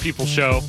People 0.00 0.26
Show. 0.26 0.60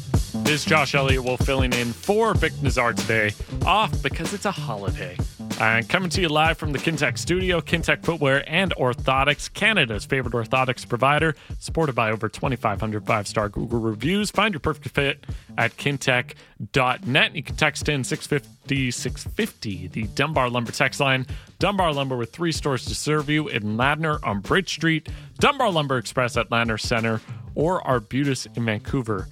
This 0.43 0.61
is 0.61 0.65
Josh 0.65 0.95
Elliott 0.95 1.23
Wolfe 1.23 1.45
filling 1.45 1.73
in 1.73 1.93
for 1.93 2.33
Vic 2.33 2.53
Nazar 2.61 2.93
today, 2.93 3.31
off 3.65 4.01
because 4.01 4.33
it's 4.33 4.45
a 4.45 4.51
holiday. 4.51 5.15
And 5.59 5.87
coming 5.89 6.09
to 6.11 6.21
you 6.21 6.29
live 6.29 6.57
from 6.57 6.71
the 6.71 6.79
Kintec 6.79 7.17
studio, 7.17 7.59
Kintec 7.61 8.03
Footwear 8.03 8.43
and 8.47 8.73
Orthotics, 8.75 9.53
Canada's 9.53 10.05
favorite 10.05 10.33
orthotics 10.33 10.87
provider, 10.87 11.35
supported 11.59 11.93
by 11.93 12.11
over 12.11 12.29
2,500 12.29 13.05
five 13.05 13.27
star 13.27 13.49
Google 13.49 13.79
reviews. 13.79 14.31
Find 14.31 14.53
your 14.53 14.61
perfect 14.61 14.89
fit 14.95 15.25
at 15.57 15.75
kintec.net. 15.77 17.35
You 17.35 17.43
can 17.43 17.55
text 17.55 17.89
in 17.89 18.03
650 18.03 18.91
650, 18.91 19.87
the 19.87 20.03
Dunbar 20.15 20.49
Lumber 20.49 20.71
text 20.71 20.99
line. 20.99 21.27
Dunbar 21.59 21.93
Lumber 21.93 22.15
with 22.15 22.31
three 22.31 22.51
stores 22.51 22.85
to 22.85 22.95
serve 22.95 23.29
you 23.29 23.47
in 23.49 23.77
Ladner 23.77 24.19
on 24.25 24.39
Bridge 24.39 24.69
Street, 24.69 25.09
Dunbar 25.39 25.71
Lumber 25.71 25.97
Express 25.97 26.37
at 26.37 26.49
Ladner 26.49 26.79
Center, 26.79 27.19
or 27.59 27.85
Arbutus 27.85 28.47
in 28.55 28.65
Vancouver 28.65 29.27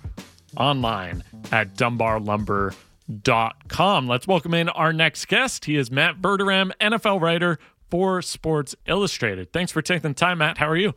online 0.58 1.24
at 1.54 1.76
dunbarlumber.com. 1.76 4.08
Let's 4.08 4.28
welcome 4.28 4.54
in 4.54 4.68
our 4.68 4.92
next 4.92 5.30
guest. 5.30 5.64
He 5.64 5.78
is 5.78 5.90
Matt 5.90 6.22
Verderame, 6.22 6.74
NFL 6.82 7.22
writer 7.22 7.58
for 7.90 8.22
Sports 8.22 8.76
Illustrated. 8.86 9.54
Thanks 9.54 9.72
for 9.72 9.82
taking 9.82 10.12
the 10.12 10.16
time, 10.16 10.40
Matt. 10.40 10.58
How 10.58 10.68
are 10.68 10.76
you? 10.76 10.94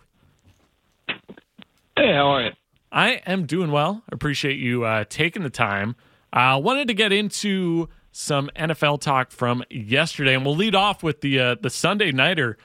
Hey, 1.07 2.13
how 2.13 2.33
are 2.33 2.47
you? 2.47 2.51
I 2.91 3.23
am 3.27 3.47
doing 3.47 3.71
well. 3.71 4.03
Appreciate 4.11 4.59
you 4.59 4.83
uh, 4.85 5.05
taking 5.09 5.45
the 5.45 5.51
time. 5.51 5.95
I 6.33 6.55
uh, 6.55 6.59
wanted 6.59 6.89
to 6.89 6.95
get 6.95 7.13
into 7.13 7.89
some 8.11 8.51
NFL 8.57 9.03
talk 9.03 9.31
from 9.31 9.63
yesterday, 9.71 10.35
and 10.35 10.45
we'll 10.45 10.57
lead 10.57 10.75
off 10.75 11.05
with 11.05 11.21
the 11.21 11.39
uh, 11.39 11.55
the 11.61 11.71
Sunday 11.71 12.11
nighter 12.11 12.59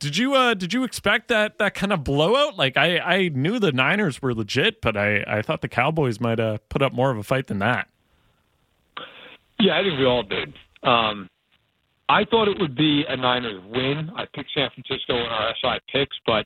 did 0.00 0.16
you 0.16 0.34
uh 0.34 0.54
did 0.54 0.72
you 0.72 0.82
expect 0.82 1.28
that 1.28 1.58
that 1.58 1.74
kind 1.74 1.92
of 1.92 2.02
blowout? 2.02 2.56
Like 2.56 2.76
I 2.76 2.98
I 2.98 3.28
knew 3.28 3.58
the 3.58 3.70
Niners 3.70 4.20
were 4.20 4.34
legit, 4.34 4.80
but 4.80 4.96
I 4.96 5.22
I 5.26 5.42
thought 5.42 5.60
the 5.60 5.68
Cowboys 5.68 6.18
might 6.18 6.40
uh 6.40 6.58
put 6.70 6.82
up 6.82 6.92
more 6.92 7.10
of 7.10 7.18
a 7.18 7.22
fight 7.22 7.46
than 7.46 7.60
that. 7.60 7.88
Yeah, 9.60 9.78
I 9.78 9.82
think 9.82 9.98
we 9.98 10.06
all 10.06 10.22
did. 10.22 10.54
Um 10.82 11.28
I 12.08 12.24
thought 12.24 12.48
it 12.48 12.58
would 12.58 12.74
be 12.74 13.04
a 13.08 13.16
Niners 13.16 13.62
win. 13.70 14.10
I 14.16 14.24
picked 14.34 14.50
San 14.52 14.68
Francisco 14.74 15.14
in 15.14 15.26
our 15.26 15.54
SI 15.62 15.78
picks, 15.92 16.16
but 16.26 16.44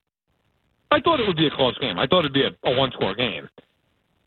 I 0.91 1.01
thought 1.01 1.21
it 1.21 1.27
would 1.27 1.39
be 1.39 1.47
a 1.47 1.57
close 1.57 1.79
game. 1.79 1.99
I 1.99 2.07
thought 2.07 2.21
it'd 2.21 2.35
be 2.35 2.45
a, 2.45 2.69
a 2.69 2.77
one 2.77 2.91
score 2.93 3.15
game. 3.15 3.49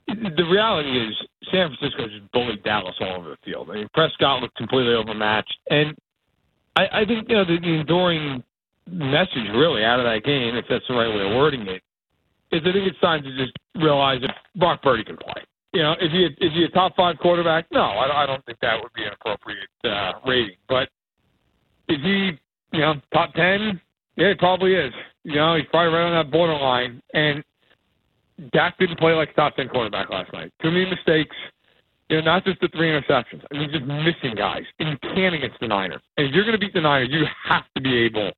The 0.07 0.43
reality 0.49 1.05
is 1.05 1.13
San 1.51 1.67
Francisco 1.67 2.07
just 2.07 2.31
bullied 2.31 2.63
Dallas 2.63 2.95
all 3.01 3.17
over 3.17 3.31
the 3.31 3.37
field. 3.43 3.69
I 3.69 3.73
mean 3.75 3.87
Prescott 3.93 4.41
looked 4.41 4.55
completely 4.55 4.93
overmatched 4.93 5.57
and 5.69 5.97
I, 6.77 7.01
I 7.01 7.05
think 7.05 7.27
you 7.27 7.35
know 7.35 7.43
the, 7.43 7.59
the 7.59 7.73
enduring 7.81 8.43
message 8.89 9.49
really 9.53 9.83
out 9.83 9.99
of 9.99 10.05
that 10.05 10.23
game, 10.23 10.55
if 10.55 10.65
that's 10.69 10.85
the 10.87 10.95
right 10.95 11.13
way 11.13 11.29
of 11.29 11.35
wording 11.35 11.61
it, 11.67 11.81
is 12.51 12.61
I 12.65 12.71
think 12.71 12.87
it's 12.87 12.99
time 12.99 13.23
to 13.23 13.37
just 13.37 13.53
realize 13.75 14.21
that 14.21 14.35
Brock 14.55 14.81
Purdy 14.81 15.03
can 15.03 15.17
play. 15.17 15.41
You 15.73 15.83
know, 15.83 15.93
is 15.93 16.11
he 16.11 16.23
a, 16.23 16.27
is 16.45 16.53
he 16.53 16.63
a 16.63 16.69
top 16.69 16.95
five 16.95 17.17
quarterback? 17.19 17.65
No, 17.71 17.81
I, 17.81 18.23
I 18.23 18.25
don't 18.25 18.43
think 18.45 18.57
that 18.61 18.81
would 18.81 18.93
be 18.93 19.03
an 19.03 19.11
appropriate 19.13 19.69
uh, 19.83 20.13
rating. 20.25 20.55
But 20.67 20.89
is 21.89 21.97
he, 22.01 22.31
you 22.71 22.79
know, 22.79 22.95
top 23.13 23.33
ten? 23.33 23.79
Yeah, 24.15 24.29
he 24.29 24.35
probably 24.35 24.73
is. 24.73 24.93
You 25.23 25.35
know, 25.35 25.55
he's 25.55 25.65
probably 25.69 25.93
right 25.93 26.07
on 26.07 26.23
that 26.25 26.31
borderline. 26.31 27.01
And 27.13 27.43
Dak 28.53 28.77
didn't 28.79 28.97
play 28.97 29.13
like 29.13 29.31
a 29.31 29.33
top 29.33 29.55
ten 29.55 29.67
quarterback 29.67 30.09
last 30.09 30.31
night. 30.33 30.51
Too 30.61 30.71
many 30.71 30.85
mistakes. 30.89 31.35
You 32.09 32.17
know, 32.17 32.23
not 32.23 32.45
just 32.45 32.61
the 32.61 32.69
three 32.69 32.87
interceptions. 32.89 33.43
I 33.51 33.57
mean, 33.57 33.69
just 33.69 33.85
missing 33.85 34.35
guys. 34.37 34.63
And 34.79 34.89
you 34.89 34.97
can 35.13 35.33
against 35.33 35.59
the 35.59 35.67
Niners. 35.67 36.01
And 36.15 36.27
if 36.27 36.33
you're 36.33 36.45
going 36.45 36.57
to 36.57 36.59
beat 36.59 36.73
the 36.73 36.81
Niners, 36.81 37.09
you 37.11 37.25
have 37.49 37.65
to 37.75 37.81
be 37.81 37.93
able 38.05 38.31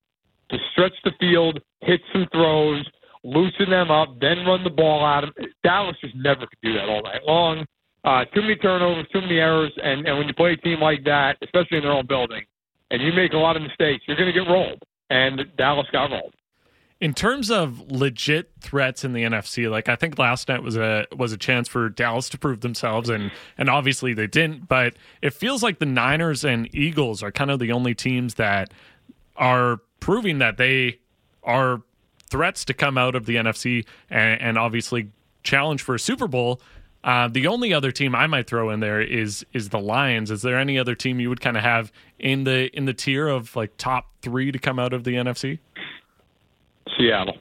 to 0.50 0.58
stretch 0.72 0.94
the 1.04 1.12
field, 1.20 1.60
hit 1.82 2.02
some 2.12 2.28
throws, 2.32 2.86
loosen 3.24 3.70
them 3.70 3.92
up, 3.92 4.20
then 4.20 4.46
run 4.46 4.64
the 4.64 4.70
ball 4.70 5.06
at 5.06 5.22
them. 5.22 5.32
Dallas 5.64 5.96
just 6.02 6.16
never 6.16 6.42
could 6.42 6.60
do 6.62 6.74
that 6.74 6.90
all 6.90 7.04
night 7.04 7.24
long. 7.26 7.66
Uh, 8.04 8.24
too 8.34 8.42
many 8.42 8.56
turnovers, 8.56 9.06
too 9.12 9.22
many 9.22 9.38
errors, 9.38 9.74
and, 9.84 10.08
and 10.08 10.18
when 10.18 10.28
you 10.28 10.34
play 10.34 10.54
a 10.54 10.58
team 10.58 10.80
like 10.80 11.04
that, 11.04 11.36
especially 11.44 11.78
in 11.78 11.84
their 11.84 11.92
own 11.92 12.08
building, 12.08 12.44
and 12.92 13.02
you 13.02 13.12
make 13.12 13.34
a 13.34 13.38
lot 13.38 13.58
of 13.58 13.62
mistakes, 13.62 14.04
you're 14.08 14.16
going 14.16 14.32
to 14.32 14.34
get 14.34 14.50
rolled. 14.50 14.82
And 15.10 15.42
Dallas 15.58 15.88
got 15.92 16.12
rolled. 16.12 16.34
In 17.02 17.14
terms 17.14 17.50
of 17.50 17.90
legit 17.92 18.52
threats 18.60 19.04
in 19.04 19.14
the 19.14 19.24
NFC, 19.24 19.70
like 19.70 19.90
I 19.90 19.96
think 19.96 20.20
last 20.20 20.50
night 20.50 20.62
was 20.62 20.76
a 20.76 21.08
was 21.16 21.32
a 21.32 21.38
chance 21.38 21.68
for 21.70 21.88
Dallas 21.88 22.28
to 22.30 22.38
prove 22.38 22.60
themselves, 22.60 23.10
and 23.10 23.32
and 23.58 23.70
obviously 23.70 24.14
they 24.14 24.28
didn't. 24.28 24.68
But 24.68 24.96
it 25.22 25.34
feels 25.34 25.64
like 25.64 25.80
the 25.80 25.86
Niners 25.86 26.44
and 26.44 26.74
Eagles 26.76 27.24
are 27.24 27.32
kind 27.32 27.52
of 27.52 27.60
the 27.60 27.72
only 27.72 27.96
teams 27.96 28.36
that 28.36 28.74
are 29.38 29.80
proving 30.00 30.40
that 30.40 30.58
they 30.58 31.00
are 31.44 31.82
threats 32.30 32.64
to 32.66 32.74
come 32.74 32.98
out 32.98 33.16
of 33.16 33.26
the 33.26 33.36
NFC 33.36 33.86
and, 34.10 34.42
and 34.42 34.58
obviously 34.58 35.10
challenge 35.44 35.82
for 35.82 35.96
a 35.96 36.00
Super 36.00 36.28
Bowl. 36.28 36.62
Uh, 37.04 37.28
the 37.30 37.48
only 37.48 37.74
other 37.74 37.92
team 37.92 38.14
I 38.14 38.28
might 38.28 38.46
throw 38.46 38.70
in 38.70 38.82
there 38.82 39.02
is 39.02 39.46
is 39.54 39.70
the 39.70 39.80
Lions. 39.80 40.32
Is 40.32 40.42
there 40.42 40.58
any 40.58 40.78
other 40.78 40.96
team 40.96 41.20
you 41.20 41.30
would 41.30 41.40
kind 41.40 41.56
of 41.56 41.64
have 41.64 41.94
in 42.20 42.44
the 42.44 42.76
in 42.76 42.86
the 42.86 42.94
tier 42.94 43.28
of 43.28 43.56
like 43.56 43.78
top 43.78 44.08
three 44.22 44.52
to 44.52 44.60
come 44.60 44.80
out 44.80 44.92
of 44.92 45.06
the 45.06 45.12
NFC? 45.12 45.60
Seattle. 46.98 47.38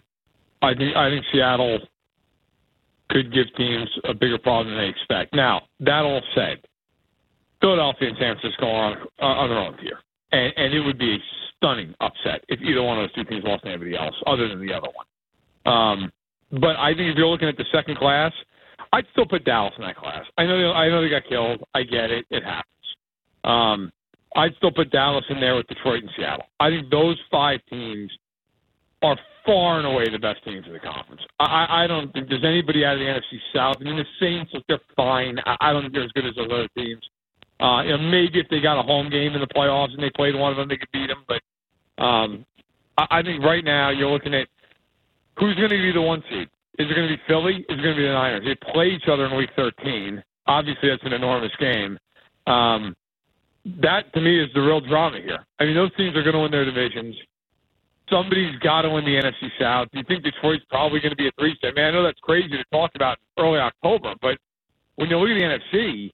I 0.63 0.75
think 0.75 0.97
I 0.97 1.11
think 1.11 1.25
Seattle 1.33 1.81
could 3.11 3.33
give 3.33 3.47
teams 3.57 3.89
a 4.05 4.15
bigger 4.15 4.39
problem 4.39 4.69
than 4.69 4.85
they 4.85 4.89
expect. 4.89 5.35
Now 5.35 5.63
that 5.81 6.05
all 6.05 6.23
said, 6.37 6.59
Philadelphia 7.61 8.11
and 8.11 8.17
San 8.21 8.37
Francisco 8.39 8.67
are 8.67 8.97
on, 9.19 9.37
on 9.39 9.49
their 9.49 9.59
own 9.59 9.77
tier, 9.79 9.99
and, 10.31 10.53
and 10.57 10.73
it 10.73 10.81
would 10.81 10.99
be 10.99 11.15
a 11.15 11.19
stunning 11.59 11.95
upset 12.01 12.45
if 12.49 12.61
either 12.61 12.83
one 12.83 12.99
of 12.99 13.03
those 13.03 13.15
two 13.15 13.25
teams 13.25 13.45
lost 13.45 13.65
to 13.65 13.69
anybody 13.71 13.97
else 13.97 14.15
other 14.27 14.49
than 14.49 14.65
the 14.65 14.73
other 14.73 14.89
one. 14.95 15.07
Um, 15.73 16.13
but 16.51 16.77
I 16.77 16.95
think 16.95 17.11
if 17.11 17.17
you're 17.17 17.29
looking 17.29 17.49
at 17.49 17.57
the 17.57 17.67
second 17.73 17.99
class, 17.99 18.33
I'd 18.93 19.05
still 19.13 19.27
put 19.27 19.45
Dallas 19.45 19.75
in 19.77 19.85
that 19.85 19.97
class. 19.97 20.25
I 20.39 20.45
know 20.45 20.73
I 20.73 20.89
know 20.89 21.03
they 21.03 21.11
got 21.11 21.25
killed. 21.29 21.63
I 21.75 21.83
get 21.83 22.11
it. 22.11 22.25
It 22.31 22.43
happens. 22.43 22.65
Um, 23.45 23.93
I'd 24.37 24.55
still 24.57 24.73
put 24.73 24.91
Dallas 24.91 25.25
in 25.29 25.41
there 25.41 25.57
with 25.57 25.67
Detroit 25.67 26.03
and 26.03 26.11
Seattle. 26.17 26.47
I 26.61 26.71
think 26.71 26.91
those 26.91 27.19
five 27.31 27.61
teams 27.69 28.11
are 29.03 29.17
far 29.45 29.79
and 29.79 29.87
away 29.87 30.05
the 30.11 30.19
best 30.19 30.45
teams 30.45 30.67
in 30.67 30.73
the 30.73 30.79
conference. 30.79 31.23
I, 31.41 31.85
I 31.85 31.87
don't 31.87 32.13
think 32.13 32.29
there's 32.29 32.45
anybody 32.45 32.85
out 32.85 32.95
of 32.95 33.01
the 33.01 33.07
NFC 33.07 33.39
South. 33.55 33.77
I 33.81 33.85
mean, 33.85 33.97
the 33.97 34.05
Saints, 34.21 34.51
look, 34.53 34.65
they're 34.69 34.81
fine. 34.97 35.39
I, 35.47 35.57
I 35.61 35.73
don't 35.73 35.83
think 35.83 35.95
they're 35.95 36.05
as 36.05 36.13
good 36.13 36.27
as 36.27 36.35
those 36.35 36.51
other 36.53 36.69
teams. 36.77 37.01
Uh, 37.61 37.83
you 37.83 37.99
maybe 37.99 38.39
if 38.39 38.49
they 38.51 38.61
got 38.61 38.79
a 38.79 38.83
home 38.83 39.11
game 39.11 39.35
in 39.35 39.41
the 39.41 39.47
playoffs 39.47 39.93
and 39.93 40.03
they 40.03 40.11
played 40.11 40.35
one 40.35 40.53
of 40.53 40.57
them, 40.57 40.69
they 40.69 40.77
could 40.77 40.91
beat 40.93 41.09
them. 41.09 41.25
But 41.27 42.03
um, 42.03 42.47
I, 42.97 43.07
I 43.19 43.23
think 43.23 43.43
right 43.43 43.65
now 43.65 43.91
you're 43.91 44.11
looking 44.11 44.35
at 44.35 44.47
who's 45.39 45.57
going 45.57 45.71
to 45.71 45.77
be 45.77 45.93
the 45.93 46.03
one 46.03 46.23
seed. 46.31 46.49
Is 46.79 46.87
it 46.89 46.95
going 46.95 47.09
to 47.09 47.17
be 47.17 47.23
Philly? 47.27 47.57
Is 47.69 47.79
it 47.79 47.83
going 47.83 47.97
to 47.97 48.01
be 48.01 48.07
the 48.07 48.13
Niners? 48.13 48.45
They 48.45 48.73
play 48.73 48.89
each 48.89 49.09
other 49.11 49.27
in 49.27 49.37
Week 49.37 49.51
13. 49.57 50.23
Obviously, 50.47 50.89
that's 50.89 51.03
an 51.05 51.13
enormous 51.13 51.51
game. 51.59 51.99
Um, 52.47 52.95
that 53.83 54.13
to 54.15 54.21
me 54.21 54.43
is 54.43 54.49
the 54.55 54.61
real 54.61 54.81
drama 54.81 55.19
here. 55.21 55.45
I 55.59 55.65
mean, 55.65 55.75
those 55.75 55.95
teams 55.97 56.17
are 56.17 56.23
going 56.23 56.35
to 56.35 56.41
win 56.41 56.53
their 56.53 56.65
divisions. 56.65 57.17
Somebody's 58.09 58.57
got 58.61 58.83
to 58.83 58.91
win 58.91 59.05
the 59.05 59.21
NFC 59.21 59.51
South. 59.61 59.89
You 59.93 60.03
think 60.05 60.23
Detroit's 60.23 60.65
probably 60.71 61.01
going 61.01 61.11
to 61.11 61.17
be 61.17 61.29
a 61.29 61.33
three 61.39 61.53
seed? 61.61 61.73
I 61.73 61.75
mean, 61.75 61.85
I 61.85 61.91
know 61.91 62.03
that's 62.03 62.21
crazy 62.21 62.57
to 62.57 62.65
talk 62.73 62.93
about 62.95 63.19
early 63.39 63.59
October, 63.59 64.15
but 64.23 64.39
when 64.95 65.11
you 65.11 65.19
look 65.19 65.29
at 65.29 65.35
the 65.35 65.77
NFC, 65.77 66.11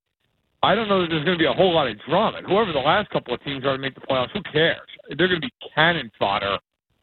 I 0.64 0.75
don't 0.75 0.88
know 0.88 1.02
that 1.02 1.08
there's 1.10 1.25
going 1.25 1.38
to 1.38 1.42
be 1.42 1.48
a 1.48 1.52
whole 1.52 1.75
lot 1.75 1.88
of 1.88 1.97
drama. 2.08 2.41
Whoever 2.47 2.72
the 2.72 2.78
last 2.78 3.10
couple 3.10 3.34
of 3.34 3.42
teams 3.44 3.64
are 3.64 3.76
to 3.76 3.82
make 3.82 3.94
the 3.94 4.00
playoffs, 4.00 4.30
who 4.32 4.42
cares? 4.52 4.88
They're 5.08 5.28
going 5.28 5.41
to 5.41 5.47
be 5.47 5.52
cannon 5.75 6.10
fodder 6.19 6.58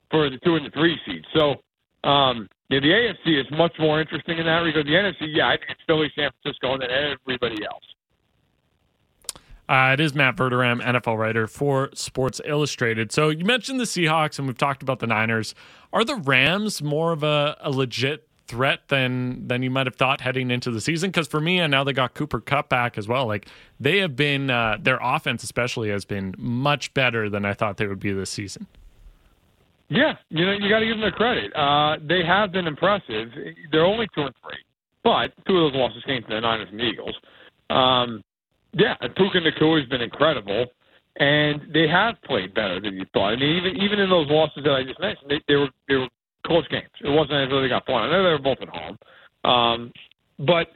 for 0.10 0.30
the 0.30 0.38
two 0.44 0.56
and 0.56 0.66
the 0.66 0.72
three 0.72 0.98
seeds. 1.06 1.26
So, 1.34 1.62
um, 2.08 2.50
yeah, 2.70 2.80
the 2.80 2.88
AFC 2.88 3.40
is 3.40 3.46
much 3.52 3.74
more 3.80 4.02
interesting 4.02 4.38
in 4.38 4.46
that 4.46 4.60
regard. 4.60 4.86
The 4.86 4.92
NFC, 4.92 5.28
yeah, 5.30 5.48
I 5.48 5.58
think 5.58 5.70
it's 5.70 5.82
Philly, 5.88 6.12
San 6.16 6.30
Francisco, 6.42 6.74
and 6.74 6.82
then 6.82 6.90
everybody 6.90 7.64
else. 7.64 7.84
Uh, 9.70 9.94
it 9.94 10.02
is 10.02 10.14
Matt 10.14 10.36
Verderame, 10.36 10.82
NFL 10.84 11.18
writer 11.18 11.48
for 11.48 11.90
Sports 11.94 12.42
Illustrated. 12.44 13.12
So 13.12 13.30
you 13.30 13.46
mentioned 13.46 13.80
the 13.80 13.86
Seahawks, 13.86 14.38
and 14.38 14.48
we've 14.48 14.58
talked 14.58 14.84
about 14.84 15.00
the 15.00 15.08
Niners. 15.08 15.56
Are 15.94 16.04
the 16.04 16.16
Rams 16.16 16.82
more 16.82 17.14
of 17.14 17.24
a, 17.24 17.56
a 17.62 17.72
legit 17.72 18.28
threat 18.48 18.82
than 18.90 19.48
than 19.48 19.64
you 19.64 19.70
might 19.70 19.88
have 19.88 19.96
thought 19.96 20.22
heading 20.22 20.52
into 20.52 20.72
the 20.72 20.82
season. 20.82 21.10
Because 21.10 21.28
for 21.28 21.40
me, 21.40 21.60
and 21.60 21.72
now 21.72 21.84
they 21.84 21.94
got 21.94 22.14
Cooper 22.14 22.40
Kupp 22.40 22.70
back 22.70 22.98
as 22.98 23.08
well. 23.08 23.26
Like 23.26 23.48
they 23.80 24.00
have 24.00 24.16
been, 24.16 24.50
uh, 24.50 24.78
their 24.82 25.00
offense 25.02 25.44
especially 25.44 25.90
has 25.90 26.06
been 26.06 26.36
much 26.38 26.94
better 26.94 27.30
than 27.30 27.46
I 27.46 27.54
thought 27.54 27.78
they 27.78 27.88
would 27.88 28.00
be 28.00 28.12
this 28.12 28.30
season. 28.30 28.68
Yeah, 29.90 30.14
you 30.30 30.46
know 30.46 30.54
you 30.54 30.70
got 30.70 30.80
to 30.80 30.86
give 30.86 30.96
them 30.96 31.02
their 31.02 31.12
credit. 31.12 31.54
Uh, 31.56 31.98
they 32.08 32.24
have 32.26 32.52
been 32.52 32.68
impressive. 32.68 33.30
They're 33.72 33.86
only 33.86 34.08
two 34.16 34.22
and 34.22 34.36
three, 34.42 34.60
but 35.04 35.34
two 35.46 35.58
of 35.58 35.74
those 35.74 35.80
losses 35.80 36.04
came 36.06 36.22
to 36.22 36.28
the 36.30 36.40
Niners 36.40 36.70
and 36.72 36.80
the 36.80 36.84
Eagles. 36.84 37.16
Um, 37.70 38.24
yeah, 38.74 38.96
Puka 39.18 39.40
Nacua 39.40 39.82
has 39.82 39.90
been 39.90 40.02
incredible, 40.02 40.68
and 41.18 41.62
they 41.74 41.88
have 41.88 42.16
played 42.24 42.54
better 42.54 42.80
than 42.80 42.96
you 42.96 43.06
thought. 43.14 43.34
I 43.34 43.36
mean, 43.36 43.58
even 43.58 43.82
even 43.82 44.00
in 44.00 44.10
those 44.10 44.28
losses 44.30 44.64
that 44.64 44.72
I 44.72 44.84
just 44.84 45.00
mentioned, 45.00 45.30
they, 45.30 45.42
they 45.48 45.56
were 45.56 45.70
they 45.90 45.96
were 45.96 46.08
close 46.46 46.68
games. 46.68 46.90
It 47.04 47.10
wasn't 47.10 47.44
as 47.44 47.50
though 47.50 47.62
they 47.62 47.70
got 47.70 47.86
blown. 47.86 48.04
I 48.04 48.12
know 48.12 48.24
they 48.24 48.30
were 48.30 48.40
both 48.40 48.60
at 48.62 48.70
home, 48.70 48.98
um, 49.44 49.92
but 50.40 50.68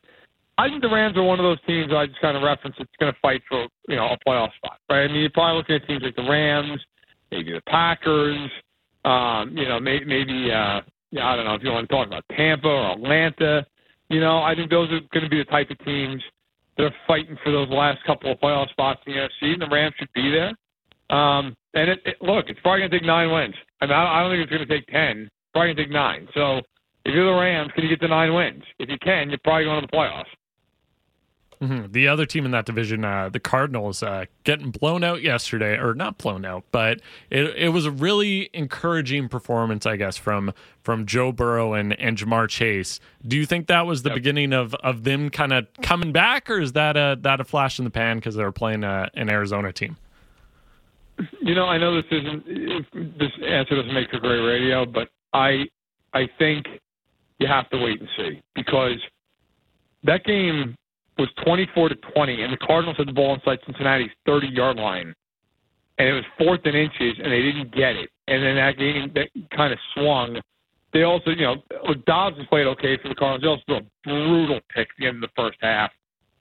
I 0.58 0.70
think 0.70 0.82
the 0.82 0.90
Rams 0.90 1.18
are 1.18 1.24
one 1.24 1.40
of 1.40 1.44
those 1.44 1.60
teams 1.68 1.92
I 1.94 2.08
just 2.08 2.22
kind 2.22 2.38
of 2.38 2.44
reference. 2.44 2.76
It's 2.80 2.92
going 3.00 3.12
to 3.12 3.20
fight 3.22 3.42
for 3.50 3.68
you 3.88 3.96
know 3.96 4.08
a 4.08 4.18
playoff 4.28 4.54
spot, 4.56 4.80
right? 4.90 5.04
I 5.04 5.08
mean, 5.08 5.22
you're 5.22 5.30
probably 5.30 5.58
looking 5.58 5.76
at 5.76 5.88
teams 5.88 6.04
like 6.04 6.16
the 6.16 6.30
Rams, 6.30 6.80
maybe 7.32 7.52
the 7.52 7.62
Packers, 7.68 8.50
um, 9.04 9.56
you 9.56 9.68
know, 9.68 9.80
maybe, 9.80 10.06
maybe 10.06 10.52
uh, 10.52 10.82
yeah, 11.12 11.28
I 11.28 11.36
don't 11.36 11.46
know 11.46 11.56
if 11.56 11.64
you 11.64 11.72
want 11.72 11.88
to 11.88 11.94
talk 11.94 12.08
about 12.08 12.24
Tampa 12.36 12.68
or 12.68 12.94
Atlanta. 12.94 13.66
You 14.10 14.20
know, 14.20 14.40
I 14.40 14.56
think 14.56 14.70
those 14.70 14.90
are 14.92 15.00
going 15.14 15.24
to 15.24 15.30
be 15.30 15.38
the 15.38 15.46
type 15.46 15.70
of 15.70 15.80
teams 15.86 16.22
that 16.78 16.84
are 16.84 16.96
fighting 17.08 17.38
for 17.44 17.52
those 17.52 17.70
last 17.70 18.04
couple 18.06 18.32
of 18.32 18.40
playoff 18.40 18.70
spots 18.70 19.02
in 19.06 19.14
the 19.14 19.20
NFC, 19.20 19.54
and 19.54 19.62
the 19.62 19.68
Rams 19.68 19.94
should 19.98 20.12
be 20.14 20.32
there. 20.32 20.54
Um, 21.16 21.56
and 21.74 21.90
it, 21.90 22.00
it, 22.06 22.18
look, 22.22 22.46
it's 22.48 22.60
probably 22.62 22.82
going 22.82 22.92
to 22.92 23.00
take 23.00 23.08
nine 23.08 23.32
wins. 23.32 23.56
I 23.82 23.86
mean, 23.86 23.96
I 23.96 24.22
don't 24.22 24.32
think 24.32 24.44
it's 24.44 24.52
going 24.52 24.68
to 24.68 24.74
take 24.74 24.88
ten. 24.88 25.30
Probably 25.56 25.74
going 25.74 25.78
to 25.78 25.84
take 25.86 25.94
nine. 25.94 26.28
So 26.34 26.58
if 27.06 27.14
you're 27.14 27.34
the 27.34 27.40
Rams, 27.40 27.72
can 27.74 27.86
you 27.86 27.90
get 27.90 28.02
to 28.02 28.10
nine 28.10 28.34
wins? 28.34 28.64
If 28.78 28.90
you 28.90 28.98
can, 29.02 29.30
you're 29.30 29.40
probably 29.42 29.64
going 29.64 29.80
to 29.80 29.88
the 29.90 29.98
playoffs. 29.98 30.26
Mm-hmm. 31.62 31.94
The 31.94 32.10
other 32.10 32.26
team 32.26 32.44
in 32.44 32.52
that 32.52 32.66
division, 32.66 33.06
uh, 33.06 33.30
the 33.30 33.40
Cardinals, 33.40 34.04
uh, 34.04 34.26
getting 34.44 34.72
blown 34.72 35.02
out 35.02 35.22
yesterday, 35.22 35.78
or 35.78 35.94
not 35.94 36.18
blown 36.18 36.44
out, 36.44 36.66
but 36.74 37.00
it 37.30 37.56
it 37.56 37.70
was 37.70 37.86
a 37.86 37.92
really 37.92 38.50
encouraging 38.52 39.30
performance, 39.30 39.86
I 39.86 39.96
guess, 39.96 40.18
from 40.18 40.52
from 40.84 41.06
Joe 41.06 41.32
Burrow 41.32 41.72
and, 41.72 41.98
and 41.98 42.18
Ja'Marr 42.18 42.50
Chase. 42.50 43.00
Do 43.26 43.38
you 43.38 43.46
think 43.46 43.68
that 43.68 43.86
was 43.86 44.04
the 44.04 44.10
yep. 44.10 44.16
beginning 44.16 44.52
of, 44.52 44.76
of 44.76 45.06
them 45.06 45.30
kind 45.30 45.54
of 45.54 45.68
coming 45.82 46.12
back, 46.12 46.50
or 46.50 46.60
is 46.60 46.74
that 46.74 46.98
a 46.98 47.18
that 47.22 47.40
a 47.40 47.46
flash 47.46 47.80
in 47.80 47.86
the 47.86 47.92
pan 47.92 48.18
because 48.18 48.36
they 48.36 48.44
were 48.44 48.52
playing 48.52 48.84
a, 48.84 49.04
uh, 49.04 49.10
an 49.14 49.30
Arizona 49.30 49.72
team? 49.72 49.96
You 51.42 51.56
know, 51.56 51.68
I 51.68 51.78
know 51.78 51.96
this 51.96 52.12
isn't 52.12 52.46
this 53.18 53.32
answer 53.48 53.78
doesn't 53.78 53.94
make 53.94 54.10
for 54.10 54.20
great 54.20 54.42
radio, 54.42 54.86
but 54.86 55.08
I 55.36 55.66
I 56.14 56.30
think 56.40 56.66
you 57.40 57.48
have 57.48 57.70
to 57.70 57.78
wait 57.78 58.00
and 58.00 58.10
see 58.18 58.42
because 58.56 59.00
that 60.04 60.24
game 60.24 60.76
was 61.18 61.28
24 61.46 61.90
to 61.90 61.96
20, 61.96 62.42
and 62.42 62.54
the 62.54 62.58
Cardinals 62.58 62.98
had 62.98 63.08
the 63.08 63.14
ball 63.14 63.36
inside 63.36 63.60
Cincinnati's 63.66 64.12
30 64.26 64.48
yard 64.48 64.78
line, 64.78 65.14
and 65.98 66.08
it 66.08 66.14
was 66.14 66.24
fourth 66.38 66.62
and 66.64 66.76
inches, 66.76 67.18
and 67.22 67.32
they 67.32 67.42
didn't 67.42 67.74
get 67.76 67.96
it. 67.96 68.10
And 68.28 68.44
then 68.44 68.56
that 68.56 68.78
game 68.78 69.12
that 69.16 69.30
kind 69.56 69.74
of 69.74 69.80
swung. 69.94 70.40
They 70.94 71.04
also, 71.04 71.32
you 71.32 71.46
know, 71.46 71.56
Dobbs 72.08 72.38
has 72.38 72.48
played 72.48 72.68
okay 72.68 72.98
for 73.02 73.10
the 73.10 73.16
Cardinals. 73.16 73.42
They 73.42 73.76
also 73.76 73.86
threw 74.04 74.16
a 74.16 74.28
brutal 74.28 74.62
pick 74.74 74.88
at 74.88 74.96
the 74.98 75.08
end 75.08 75.22
of 75.22 75.30
the 75.30 75.34
first 75.36 75.58
half 75.62 75.92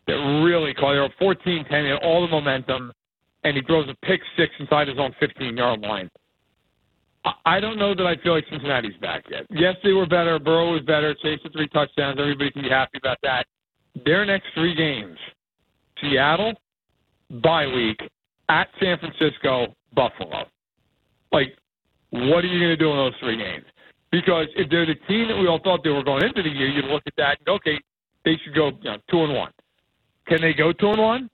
that 0.07 0.15
really 0.15 0.73
caught. 0.73 0.93
They 0.93 1.01
were 1.01 1.09
14 1.19 1.65
10, 1.65 1.85
had 1.85 1.95
all 2.05 2.23
the 2.23 2.29
momentum, 2.29 2.93
and 3.43 3.57
he 3.57 3.63
throws 3.65 3.89
a 3.89 4.07
pick 4.07 4.21
six 4.37 4.53
inside 4.61 4.87
his 4.87 4.99
own 4.99 5.13
15 5.19 5.57
yard 5.57 5.81
line. 5.81 6.09
I 7.47 7.59
don't 7.59 7.79
know 7.79 7.95
that 7.95 8.07
I 8.07 8.17
feel 8.23 8.35
like 8.35 8.45
Cincinnati's 8.51 8.97
back 9.01 9.25
yet. 9.31 9.47
Yes, 9.51 9.77
they 9.83 9.93
were 9.93 10.07
better. 10.07 10.39
Burrow 10.39 10.73
was 10.73 10.83
better. 10.83 11.15
Chase 11.15 11.41
the 11.43 11.51
three 11.51 11.69
touchdowns. 11.69 12.19
Everybody 12.21 12.51
can 12.51 12.63
be 12.63 12.69
happy 12.69 12.99
about 12.99 13.19
that 13.23 13.47
their 14.05 14.25
next 14.25 14.47
three 14.55 14.75
games 14.75 15.17
Seattle, 16.01 16.55
bye 17.43 17.67
week, 17.67 18.01
at 18.49 18.69
San 18.81 18.99
Francisco, 18.99 19.75
Buffalo. 19.95 20.45
Like, 21.33 21.57
what 22.11 22.45
are 22.45 22.49
you 22.49 22.59
going 22.59 22.71
to 22.71 22.77
do 22.77 22.91
in 22.91 22.97
those 22.97 23.15
three 23.21 23.37
games? 23.37 23.65
Because 24.11 24.47
if 24.57 24.69
they're 24.71 24.87
the 24.87 24.97
team 25.09 25.29
that 25.29 25.37
we 25.39 25.47
all 25.47 25.61
thought 25.63 25.83
they 25.83 25.91
were 25.91 26.05
going 26.05 26.25
into 26.25 26.43
the 26.43 26.49
year, 26.49 26.69
you'd 26.69 26.85
look 26.87 27.03
at 27.07 27.15
that 27.17 27.39
and 27.39 27.47
go, 27.47 27.55
okay, 27.55 27.79
they 28.25 28.37
should 28.45 28.55
go 28.55 28.69
you 28.83 28.91
know, 28.91 28.97
two 29.11 29.23
and 29.23 29.35
one. 29.35 29.53
Can 30.27 30.41
they 30.41 30.53
go 30.53 30.73
two 30.73 30.91
and 30.91 31.01
one, 31.01 31.31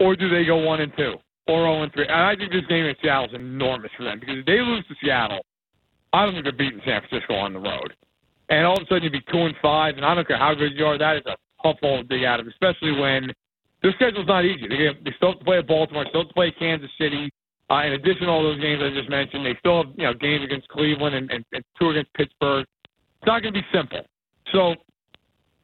or 0.00 0.16
do 0.16 0.28
they 0.28 0.44
go 0.44 0.56
one 0.56 0.80
and 0.80 0.92
two, 0.96 1.14
or 1.46 1.64
zero 1.64 1.82
and 1.82 1.92
three? 1.92 2.06
And 2.06 2.14
I 2.14 2.36
think 2.36 2.52
this 2.52 2.66
game 2.68 2.86
in 2.86 2.94
Seattle 3.02 3.26
is 3.26 3.34
enormous 3.34 3.90
for 3.96 4.04
them 4.04 4.20
because 4.20 4.38
if 4.38 4.46
they 4.46 4.60
lose 4.60 4.84
to 4.88 4.94
Seattle, 5.02 5.44
I 6.12 6.24
don't 6.24 6.34
think 6.34 6.44
they're 6.44 6.52
beating 6.52 6.80
San 6.84 7.02
Francisco 7.08 7.34
on 7.34 7.52
the 7.52 7.58
road. 7.58 7.94
And 8.48 8.66
all 8.66 8.76
of 8.76 8.82
a 8.82 8.86
sudden 8.86 9.04
you'd 9.04 9.12
be 9.12 9.24
two 9.32 9.44
and 9.46 9.54
five, 9.62 9.96
and 9.96 10.04
I 10.04 10.14
don't 10.14 10.26
care 10.26 10.38
how 10.38 10.54
good 10.54 10.72
you 10.76 10.84
are, 10.84 10.98
that 10.98 11.16
is 11.16 11.22
a 11.26 11.36
tough 11.62 11.80
ball 11.80 12.02
to 12.02 12.04
dig 12.04 12.24
out 12.24 12.40
of, 12.40 12.46
especially 12.46 12.92
when 12.92 13.32
their 13.82 13.92
schedule's 13.94 14.26
not 14.26 14.44
easy. 14.44 14.68
They, 14.68 14.88
they 15.04 15.16
still 15.16 15.32
have 15.32 15.38
to 15.38 15.44
play 15.44 15.58
at 15.58 15.66
Baltimore, 15.66 16.04
still 16.08 16.22
have 16.22 16.28
to 16.28 16.34
play 16.34 16.52
Kansas 16.58 16.90
City. 16.98 17.30
Uh, 17.70 17.82
in 17.86 17.92
addition 17.94 18.26
to 18.26 18.28
all 18.28 18.42
those 18.42 18.60
games 18.60 18.82
I 18.84 18.90
just 18.94 19.08
mentioned, 19.08 19.44
they 19.44 19.56
still 19.58 19.84
have 19.84 19.92
you 19.96 20.04
know 20.04 20.14
games 20.14 20.44
against 20.44 20.68
Cleveland 20.68 21.14
and, 21.14 21.30
and, 21.30 21.44
and 21.52 21.64
two 21.78 21.90
against 21.90 22.12
Pittsburgh. 22.14 22.66
It's 22.84 23.26
not 23.26 23.42
going 23.42 23.54
to 23.54 23.60
be 23.60 23.66
simple. 23.72 24.02
So 24.52 24.74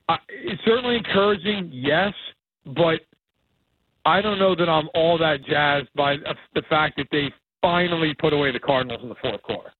uh, 0.09 0.17
it's 0.29 0.63
certainly 0.65 0.97
encouraging, 0.97 1.71
yes, 1.73 2.13
but 2.65 3.01
I 4.05 4.23
don't 4.23 4.39
know 4.39 4.55
that 4.55 4.69
I'm 4.69 4.89
all 4.95 5.19
that 5.19 5.45
jazzed 5.45 5.89
by 5.95 6.17
the 6.55 6.63
fact 6.69 6.97
that 6.97 7.07
they 7.13 7.33
finally 7.61 8.15
put 8.19 8.33
away 8.33 8.53
the 8.53 8.61
Cardinals 8.61 9.03
in 9.03 9.09
the 9.09 9.15
fourth 9.17 9.43
quarter. 9.43 9.73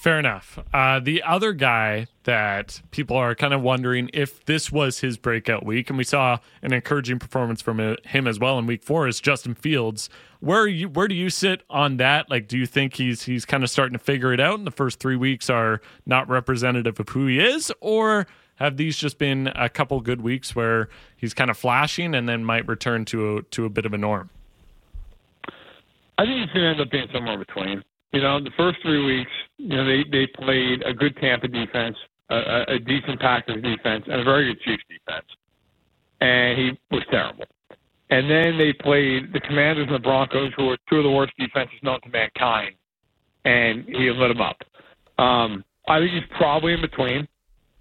Fair 0.00 0.18
enough. 0.18 0.58
Uh, 0.72 0.98
the 0.98 1.22
other 1.22 1.52
guy 1.52 2.06
that 2.24 2.80
people 2.90 3.18
are 3.18 3.34
kind 3.34 3.52
of 3.52 3.60
wondering 3.60 4.08
if 4.14 4.42
this 4.46 4.72
was 4.72 5.00
his 5.00 5.18
breakout 5.18 5.66
week, 5.66 5.90
and 5.90 5.98
we 5.98 6.04
saw 6.04 6.38
an 6.62 6.72
encouraging 6.72 7.18
performance 7.18 7.60
from 7.60 7.96
him 8.04 8.26
as 8.26 8.40
well 8.40 8.58
in 8.58 8.64
week 8.64 8.82
four, 8.82 9.06
is 9.08 9.20
Justin 9.20 9.54
Fields. 9.54 10.08
Where 10.40 10.66
you 10.66 10.88
where 10.88 11.06
do 11.06 11.14
you 11.14 11.28
sit 11.28 11.64
on 11.68 11.98
that? 11.98 12.30
Like, 12.30 12.48
do 12.48 12.56
you 12.56 12.64
think 12.64 12.94
he's 12.94 13.24
he's 13.24 13.44
kind 13.44 13.62
of 13.62 13.68
starting 13.68 13.92
to 13.92 14.02
figure 14.02 14.32
it 14.32 14.40
out, 14.40 14.56
and 14.56 14.66
the 14.66 14.70
first 14.70 15.00
three 15.00 15.16
weeks 15.16 15.50
are 15.50 15.82
not 16.06 16.30
representative 16.30 16.98
of 16.98 17.10
who 17.10 17.26
he 17.26 17.38
is, 17.38 17.70
or 17.82 18.26
have 18.60 18.76
these 18.76 18.96
just 18.96 19.18
been 19.18 19.48
a 19.56 19.68
couple 19.68 19.98
good 20.00 20.20
weeks 20.20 20.54
where 20.54 20.88
he's 21.16 21.32
kind 21.32 21.50
of 21.50 21.56
flashing 21.56 22.14
and 22.14 22.28
then 22.28 22.44
might 22.44 22.68
return 22.68 23.06
to 23.06 23.38
a, 23.38 23.42
to 23.42 23.64
a 23.64 23.70
bit 23.70 23.86
of 23.86 23.94
a 23.94 23.98
norm? 23.98 24.28
I 26.18 26.26
think 26.26 26.40
he's 26.40 26.52
going 26.52 26.64
to 26.64 26.70
end 26.70 26.80
up 26.80 26.90
being 26.90 27.08
somewhere 27.12 27.34
in 27.34 27.40
between. 27.40 27.82
You 28.12 28.20
know, 28.20 28.38
the 28.38 28.50
first 28.56 28.78
three 28.82 29.02
weeks, 29.02 29.30
you 29.56 29.76
know, 29.76 29.84
they 29.84 30.04
they 30.10 30.26
played 30.26 30.82
a 30.84 30.92
good 30.92 31.16
Tampa 31.16 31.48
defense, 31.48 31.96
a, 32.28 32.64
a 32.68 32.78
decent 32.78 33.20
Packers 33.20 33.62
defense, 33.62 34.04
and 34.06 34.20
a 34.20 34.24
very 34.24 34.52
good 34.52 34.60
Chiefs 34.62 34.82
defense, 34.90 35.26
and 36.20 36.58
he 36.58 36.78
was 36.90 37.04
terrible. 37.10 37.44
And 38.10 38.28
then 38.28 38.58
they 38.58 38.72
played 38.72 39.32
the 39.32 39.40
Commanders 39.40 39.86
and 39.86 39.94
the 39.94 40.00
Broncos, 40.00 40.52
who 40.56 40.70
are 40.70 40.76
two 40.88 40.96
of 40.96 41.04
the 41.04 41.10
worst 41.10 41.32
defenses 41.38 41.78
known 41.82 42.00
to 42.02 42.08
mankind, 42.10 42.74
and 43.44 43.84
he 43.86 44.10
lit 44.10 44.36
them 44.36 44.40
up. 44.40 44.56
Um, 45.22 45.64
I 45.88 46.00
think 46.00 46.12
he's 46.12 46.36
probably 46.36 46.74
in 46.74 46.80
between. 46.80 47.28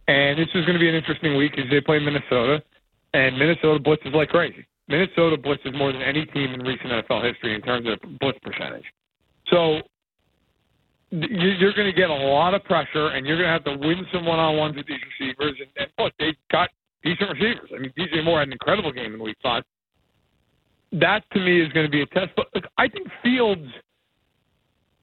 And 0.09 0.39
this 0.39 0.47
is 0.55 0.65
going 0.65 0.73
to 0.73 0.79
be 0.79 0.89
an 0.89 0.95
interesting 0.95 1.37
week 1.37 1.53
as 1.59 1.65
they 1.69 1.81
play 1.81 1.99
Minnesota, 1.99 2.63
and 3.13 3.37
Minnesota 3.37 3.77
blitzes 3.77 4.11
like 4.11 4.29
crazy. 4.29 4.65
Minnesota 4.87 5.37
blitzes 5.37 5.77
more 5.77 5.91
than 5.91 6.01
any 6.01 6.25
team 6.25 6.51
in 6.51 6.61
recent 6.61 6.89
NFL 6.89 7.23
history 7.23 7.53
in 7.53 7.61
terms 7.61 7.87
of 7.87 7.99
blitz 8.19 8.39
percentage. 8.41 8.85
So 9.51 9.81
you're 11.11 11.73
going 11.73 11.85
to 11.85 11.93
get 11.93 12.09
a 12.09 12.13
lot 12.13 12.55
of 12.55 12.63
pressure, 12.63 13.09
and 13.09 13.27
you're 13.27 13.37
going 13.37 13.45
to 13.45 13.53
have 13.53 13.63
to 13.65 13.87
win 13.87 14.03
some 14.11 14.25
one-on-ones 14.25 14.75
with 14.77 14.87
these 14.87 14.97
receivers. 15.19 15.53
And, 15.59 15.69
and 15.77 15.91
look, 15.99 16.11
they've 16.17 16.33
got 16.51 16.71
decent 17.03 17.29
receivers. 17.29 17.69
I 17.75 17.77
mean, 17.77 17.93
DJ 17.95 18.23
Moore 18.23 18.39
had 18.39 18.47
an 18.47 18.53
incredible 18.53 18.91
game 18.91 19.13
in 19.13 19.21
Week 19.21 19.37
Five. 19.43 19.61
That 20.91 21.21
to 21.33 21.39
me 21.39 21.61
is 21.61 21.71
going 21.71 21.85
to 21.85 21.91
be 21.91 22.01
a 22.01 22.07
test. 22.07 22.31
But 22.35 22.47
look, 22.55 22.65
I 22.79 22.87
think 22.87 23.07
Fields. 23.21 23.69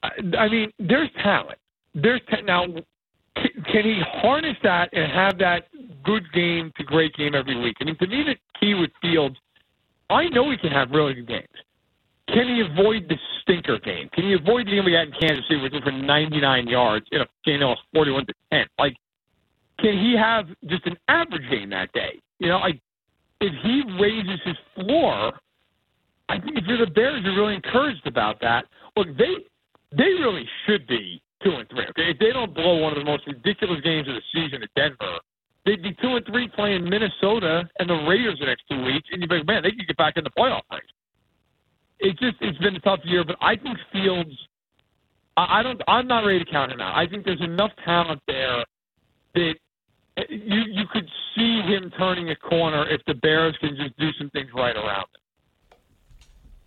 I 0.03 0.49
mean, 0.49 0.69
there's 0.79 1.09
talent. 1.23 1.59
There's 1.95 2.21
ta- 2.29 2.41
now. 2.45 2.65
Can 3.71 3.83
he 3.83 4.01
harness 4.21 4.57
that 4.63 4.89
and 4.93 5.11
have 5.11 5.37
that 5.39 5.67
good 6.03 6.23
game 6.33 6.71
to 6.77 6.83
great 6.83 7.13
game 7.15 7.35
every 7.35 7.59
week? 7.59 7.75
I 7.81 7.85
mean, 7.85 7.97
to 7.97 8.07
me, 8.07 8.23
the 8.23 8.35
key 8.59 8.73
with 8.73 8.91
Fields, 9.01 9.35
I 10.09 10.29
know 10.29 10.49
he 10.51 10.57
can 10.57 10.71
have 10.71 10.91
really 10.91 11.13
good 11.13 11.27
games. 11.27 11.47
Can 12.29 12.47
he 12.47 12.61
avoid 12.61 13.07
the 13.07 13.15
stinker 13.41 13.79
game? 13.79 14.09
Can 14.13 14.25
he 14.25 14.33
avoid 14.33 14.67
the 14.67 14.71
game 14.71 14.85
we 14.85 14.91
got 14.91 15.07
in 15.07 15.13
Kansas 15.13 15.45
City, 15.47 15.61
which 15.61 15.73
was 15.73 15.83
for 15.83 15.91
99 15.91 16.67
yards 16.67 17.05
in 17.11 17.21
a 17.21 17.27
game 17.45 17.61
that 17.61 17.67
was 17.67 17.77
41 17.93 18.25
to 18.25 18.33
10? 18.51 18.65
Like, 18.77 18.95
can 19.79 19.93
he 19.93 20.15
have 20.17 20.47
just 20.65 20.85
an 20.85 20.97
average 21.07 21.49
game 21.49 21.69
that 21.69 21.91
day? 21.93 22.19
You 22.39 22.49
know, 22.49 22.59
like 22.59 22.79
if 23.39 23.53
he 23.63 23.83
raises 23.99 24.39
his 24.43 24.57
floor, 24.75 25.33
I 26.29 26.39
think 26.39 26.57
if 26.57 26.65
you're 26.67 26.85
the 26.85 26.91
Bears, 26.91 27.21
you're 27.23 27.35
really 27.35 27.55
encouraged 27.55 28.05
about 28.05 28.41
that. 28.41 28.65
Look, 28.95 29.07
they 29.17 29.35
they 29.91 30.11
really 30.19 30.45
should 30.65 30.85
be 30.87 31.21
two 31.43 31.51
and 31.51 31.67
three. 31.69 31.85
Okay, 31.89 32.11
if 32.11 32.19
they 32.19 32.31
don't 32.31 32.53
blow 32.53 32.77
one 32.77 32.93
of 32.93 32.99
the 32.99 33.05
most 33.05 33.25
ridiculous 33.27 33.81
games 33.81 34.07
of 34.07 34.15
the 34.15 34.25
season 34.33 34.63
at 34.63 34.69
Denver, 34.75 35.17
they'd 35.65 35.83
be 35.83 35.93
two 36.01 36.15
and 36.15 36.25
three 36.25 36.47
playing 36.49 36.89
Minnesota 36.89 37.69
and 37.79 37.89
the 37.89 38.05
Raiders 38.07 38.37
the 38.39 38.45
next 38.45 38.63
two 38.69 38.83
weeks, 38.83 39.07
and 39.11 39.21
be 39.21 39.27
like, 39.27 39.47
man, 39.47 39.63
they 39.63 39.71
could 39.71 39.87
get 39.87 39.97
back 39.97 40.17
in 40.17 40.23
the 40.23 40.31
playoff 40.31 40.63
race 40.71 40.83
it 41.99 42.17
just 42.19 42.37
it's 42.41 42.57
been 42.59 42.75
a 42.75 42.79
tough 42.79 42.99
year, 43.03 43.23
but 43.23 43.35
I 43.41 43.55
think 43.55 43.77
Fields. 43.91 44.31
I, 45.35 45.59
I 45.59 45.63
don't. 45.63 45.81
I'm 45.87 46.07
not 46.07 46.25
ready 46.25 46.43
to 46.43 46.51
count 46.51 46.71
him 46.71 46.81
out. 46.81 46.95
I 46.95 47.07
think 47.07 47.25
there's 47.25 47.41
enough 47.41 47.71
talent 47.83 48.21
there 48.27 48.65
that 49.35 49.53
eh, 50.17 50.23
you 50.29 50.61
you 50.69 50.83
could 50.91 51.07
see 51.35 51.61
him 51.61 51.91
turning 51.97 52.29
a 52.29 52.35
corner 52.35 52.87
if 52.89 53.01
the 53.07 53.15
Bears 53.15 53.55
can 53.59 53.75
just 53.75 53.97
do 53.97 54.11
some 54.17 54.29
things 54.31 54.49
right 54.55 54.75
around 54.75 55.05
him 55.13 55.21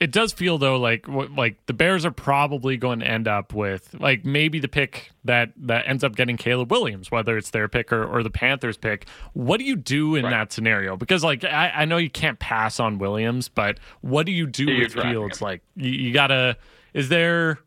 it 0.01 0.11
does 0.13 0.33
feel 0.33 0.57
though 0.57 0.79
like 0.79 1.07
like 1.07 1.65
the 1.67 1.75
Bears 1.75 2.07
are 2.07 2.11
probably 2.11 2.79
going 2.79 3.01
to 3.01 3.07
end 3.07 3.29
up 3.29 3.53
with 3.53 3.95
like 4.01 4.25
maybe 4.25 4.59
the 4.59 4.67
pick 4.69 5.11
that 5.25 5.53
that 5.59 5.87
ends 5.87 6.03
up 6.03 6.17
getting 6.17 6.39
Caleb 6.39 6.71
Williams, 6.71 7.11
whether 7.11 7.37
it's 7.37 7.51
their 7.51 7.69
pick 7.69 7.93
or, 7.93 8.05
or 8.05 8.23
the 8.23 8.31
Panthers 8.31 8.79
pick. 8.79 9.07
What 9.35 9.59
do 9.59 9.65
you 9.65 9.77
do 9.77 10.17
in 10.17 10.25
right. 10.25 10.31
that 10.31 10.53
scenario? 10.53 10.97
Because 10.97 11.23
like 11.23 11.45
I, 11.45 11.69
I, 11.69 11.85
know 11.85 11.99
you 11.99 12.09
can't 12.09 12.39
pass 12.39 12.81
on 12.81 12.99
Williams, 12.99 13.51
but 13.51 13.79
what 14.01 14.25
do 14.25 14.33
you 14.33 14.47
do 14.47 14.67
with 14.67 14.95
Fields? 14.95 15.43
Like 15.43 15.61
you, 15.77 15.91
you, 15.91 16.13
gotta. 16.15 16.57
Is 16.95 17.11
there 17.11 17.59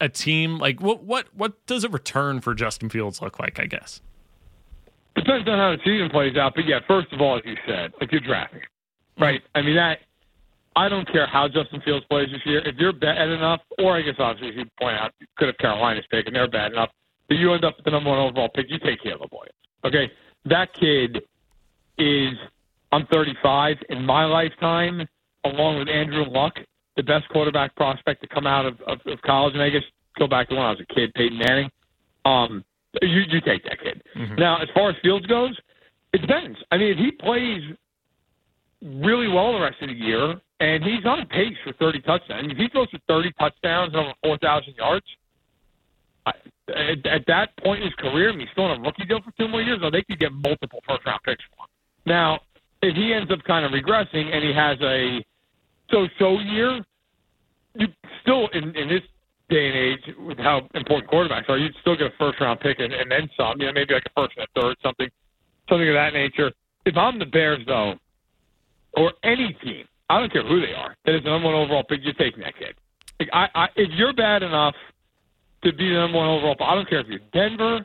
a 0.00 0.08
team 0.08 0.58
like 0.58 0.80
what 0.82 1.04
what 1.04 1.28
what 1.34 1.64
does 1.66 1.84
a 1.84 1.88
return 1.88 2.40
for 2.40 2.52
Justin 2.52 2.88
Fields 2.88 3.22
look 3.22 3.38
like? 3.38 3.60
I 3.60 3.66
guess 3.66 4.00
depends 5.14 5.48
on 5.48 5.56
how 5.56 5.70
the 5.70 5.78
season 5.84 6.10
plays 6.10 6.36
out. 6.36 6.54
But 6.56 6.66
yeah, 6.66 6.80
first 6.86 7.12
of 7.12 7.20
all, 7.20 7.38
as 7.38 7.42
you 7.44 7.56
said, 7.64 7.92
like 8.00 8.10
you're 8.10 8.20
drafting, 8.20 8.62
right? 9.20 9.40
Mm-hmm. 9.40 9.58
I 9.58 9.62
mean 9.62 9.76
that 9.76 9.98
I 10.76 10.90
don't 10.90 11.10
care 11.10 11.26
how 11.26 11.48
Justin 11.48 11.80
Fields 11.84 12.04
plays 12.10 12.28
this 12.30 12.42
year. 12.44 12.60
If 12.66 12.76
you're 12.76 12.92
bad 12.92 13.28
enough, 13.30 13.62
or 13.78 13.96
I 13.96 14.02
guess 14.02 14.14
obviously 14.18 14.58
you 14.58 14.66
point 14.78 14.96
out 14.96 15.12
you 15.18 15.26
could 15.36 15.48
have 15.48 15.56
Carolina's 15.58 16.04
pick 16.10 16.26
and 16.26 16.36
they're 16.36 16.48
bad 16.48 16.72
enough, 16.72 16.90
but 17.28 17.38
you 17.38 17.52
end 17.54 17.64
up 17.64 17.76
with 17.76 17.86
the 17.86 17.90
number 17.90 18.10
one 18.10 18.18
overall 18.18 18.50
pick, 18.54 18.66
you 18.68 18.78
take 18.78 19.02
Caleb 19.02 19.30
Williams. 19.32 19.54
Okay, 19.84 20.12
that 20.44 20.74
kid 20.74 21.22
is, 21.98 22.34
I'm 22.92 23.06
35, 23.06 23.78
in 23.88 24.04
my 24.04 24.26
lifetime, 24.26 25.08
along 25.44 25.78
with 25.78 25.88
Andrew 25.88 26.24
Luck, 26.28 26.54
the 26.96 27.02
best 27.02 27.28
quarterback 27.30 27.74
prospect 27.74 28.20
to 28.22 28.28
come 28.28 28.46
out 28.46 28.66
of, 28.66 28.80
of, 28.82 28.98
of 29.06 29.20
college. 29.22 29.54
And 29.54 29.62
I 29.62 29.70
guess 29.70 29.82
go 30.18 30.26
back 30.26 30.48
to 30.50 30.56
when 30.56 30.64
I 30.64 30.70
was 30.70 30.80
a 30.80 30.94
kid, 30.94 31.12
Peyton 31.14 31.38
Manning. 31.38 31.70
Um, 32.26 32.64
you, 33.00 33.22
you 33.28 33.40
take 33.40 33.64
that 33.64 33.80
kid. 33.82 34.02
Mm-hmm. 34.14 34.36
Now, 34.36 34.60
as 34.60 34.68
far 34.74 34.90
as 34.90 34.96
Fields 35.02 35.26
goes, 35.26 35.56
it 36.12 36.20
depends. 36.20 36.58
I 36.70 36.76
mean, 36.76 36.92
if 36.92 36.98
he 36.98 37.10
plays 37.12 37.62
really 38.86 39.28
well 39.28 39.52
the 39.52 39.60
rest 39.60 39.76
of 39.82 39.88
the 39.88 39.94
year, 39.94 40.40
and 40.60 40.84
he's 40.84 41.04
on 41.04 41.26
pace 41.26 41.56
for 41.64 41.72
30 41.74 42.00
touchdowns. 42.02 42.52
If 42.52 42.56
he 42.56 42.68
throws 42.68 42.88
for 42.90 43.00
30 43.08 43.32
touchdowns 43.38 43.92
and 43.94 44.06
over 44.06 44.14
4,000 44.24 44.74
yards, 44.76 45.06
at, 46.26 47.06
at 47.06 47.26
that 47.26 47.56
point 47.62 47.82
in 47.82 47.86
his 47.86 47.94
career, 47.94 48.32
I 48.32 48.36
he's 48.36 48.48
still 48.52 48.64
on 48.64 48.78
a 48.78 48.82
rookie 48.82 49.04
deal 49.04 49.20
for 49.22 49.32
two 49.38 49.48
more 49.48 49.62
years, 49.62 49.80
or 49.82 49.90
they 49.90 50.02
could 50.02 50.18
get 50.18 50.32
multiple 50.32 50.80
first 50.88 51.04
round 51.06 51.20
picks 51.24 51.42
for 51.50 51.64
him. 51.64 51.70
Now, 52.06 52.40
if 52.82 52.94
he 52.96 53.12
ends 53.12 53.30
up 53.30 53.42
kind 53.44 53.64
of 53.64 53.72
regressing 53.72 54.32
and 54.34 54.44
he 54.44 54.52
has 54.54 54.78
a 54.82 55.24
so-so 55.90 56.40
year, 56.40 56.84
you 57.74 57.86
still 58.22 58.48
in, 58.52 58.74
in 58.76 58.88
this 58.88 59.02
day 59.48 59.68
and 59.68 59.76
age 59.76 60.16
with 60.18 60.38
how 60.38 60.68
important 60.74 61.10
quarterbacks 61.10 61.48
are, 61.48 61.58
you'd 61.58 61.74
still 61.80 61.96
get 61.96 62.06
a 62.06 62.16
first 62.18 62.40
round 62.40 62.60
pick 62.60 62.78
and, 62.80 62.92
and 62.92 63.10
then 63.10 63.28
some. 63.36 63.60
You 63.60 63.66
know, 63.66 63.72
maybe 63.72 63.94
like 63.94 64.04
a 64.06 64.20
first 64.20 64.36
and 64.36 64.46
a 64.46 64.60
third, 64.60 64.76
something, 64.82 65.08
something 65.68 65.88
of 65.88 65.94
that 65.94 66.12
nature. 66.12 66.50
If 66.84 66.96
I'm 66.96 67.18
the 67.18 67.26
Bears, 67.26 67.60
though, 67.66 67.94
or 68.96 69.12
any 69.22 69.56
team, 69.62 69.84
I 70.08 70.18
don't 70.20 70.32
care 70.32 70.46
who 70.46 70.60
they 70.60 70.72
are, 70.72 70.96
that 71.04 71.14
is 71.14 71.22
the 71.24 71.30
number 71.30 71.48
one 71.48 71.56
overall 71.56 71.84
pick, 71.84 72.00
you're 72.02 72.14
taking 72.14 72.40
that 72.40 72.56
kid. 72.58 72.74
Like, 73.20 73.28
I, 73.32 73.46
I, 73.54 73.66
if 73.76 73.90
you're 73.96 74.12
bad 74.12 74.42
enough 74.42 74.74
to 75.64 75.72
be 75.72 75.88
the 75.88 75.94
number 75.94 76.18
one 76.18 76.28
overall, 76.28 76.56
I 76.60 76.74
don't 76.74 76.88
care 76.88 77.00
if 77.00 77.06
you're 77.08 77.20
Denver. 77.32 77.84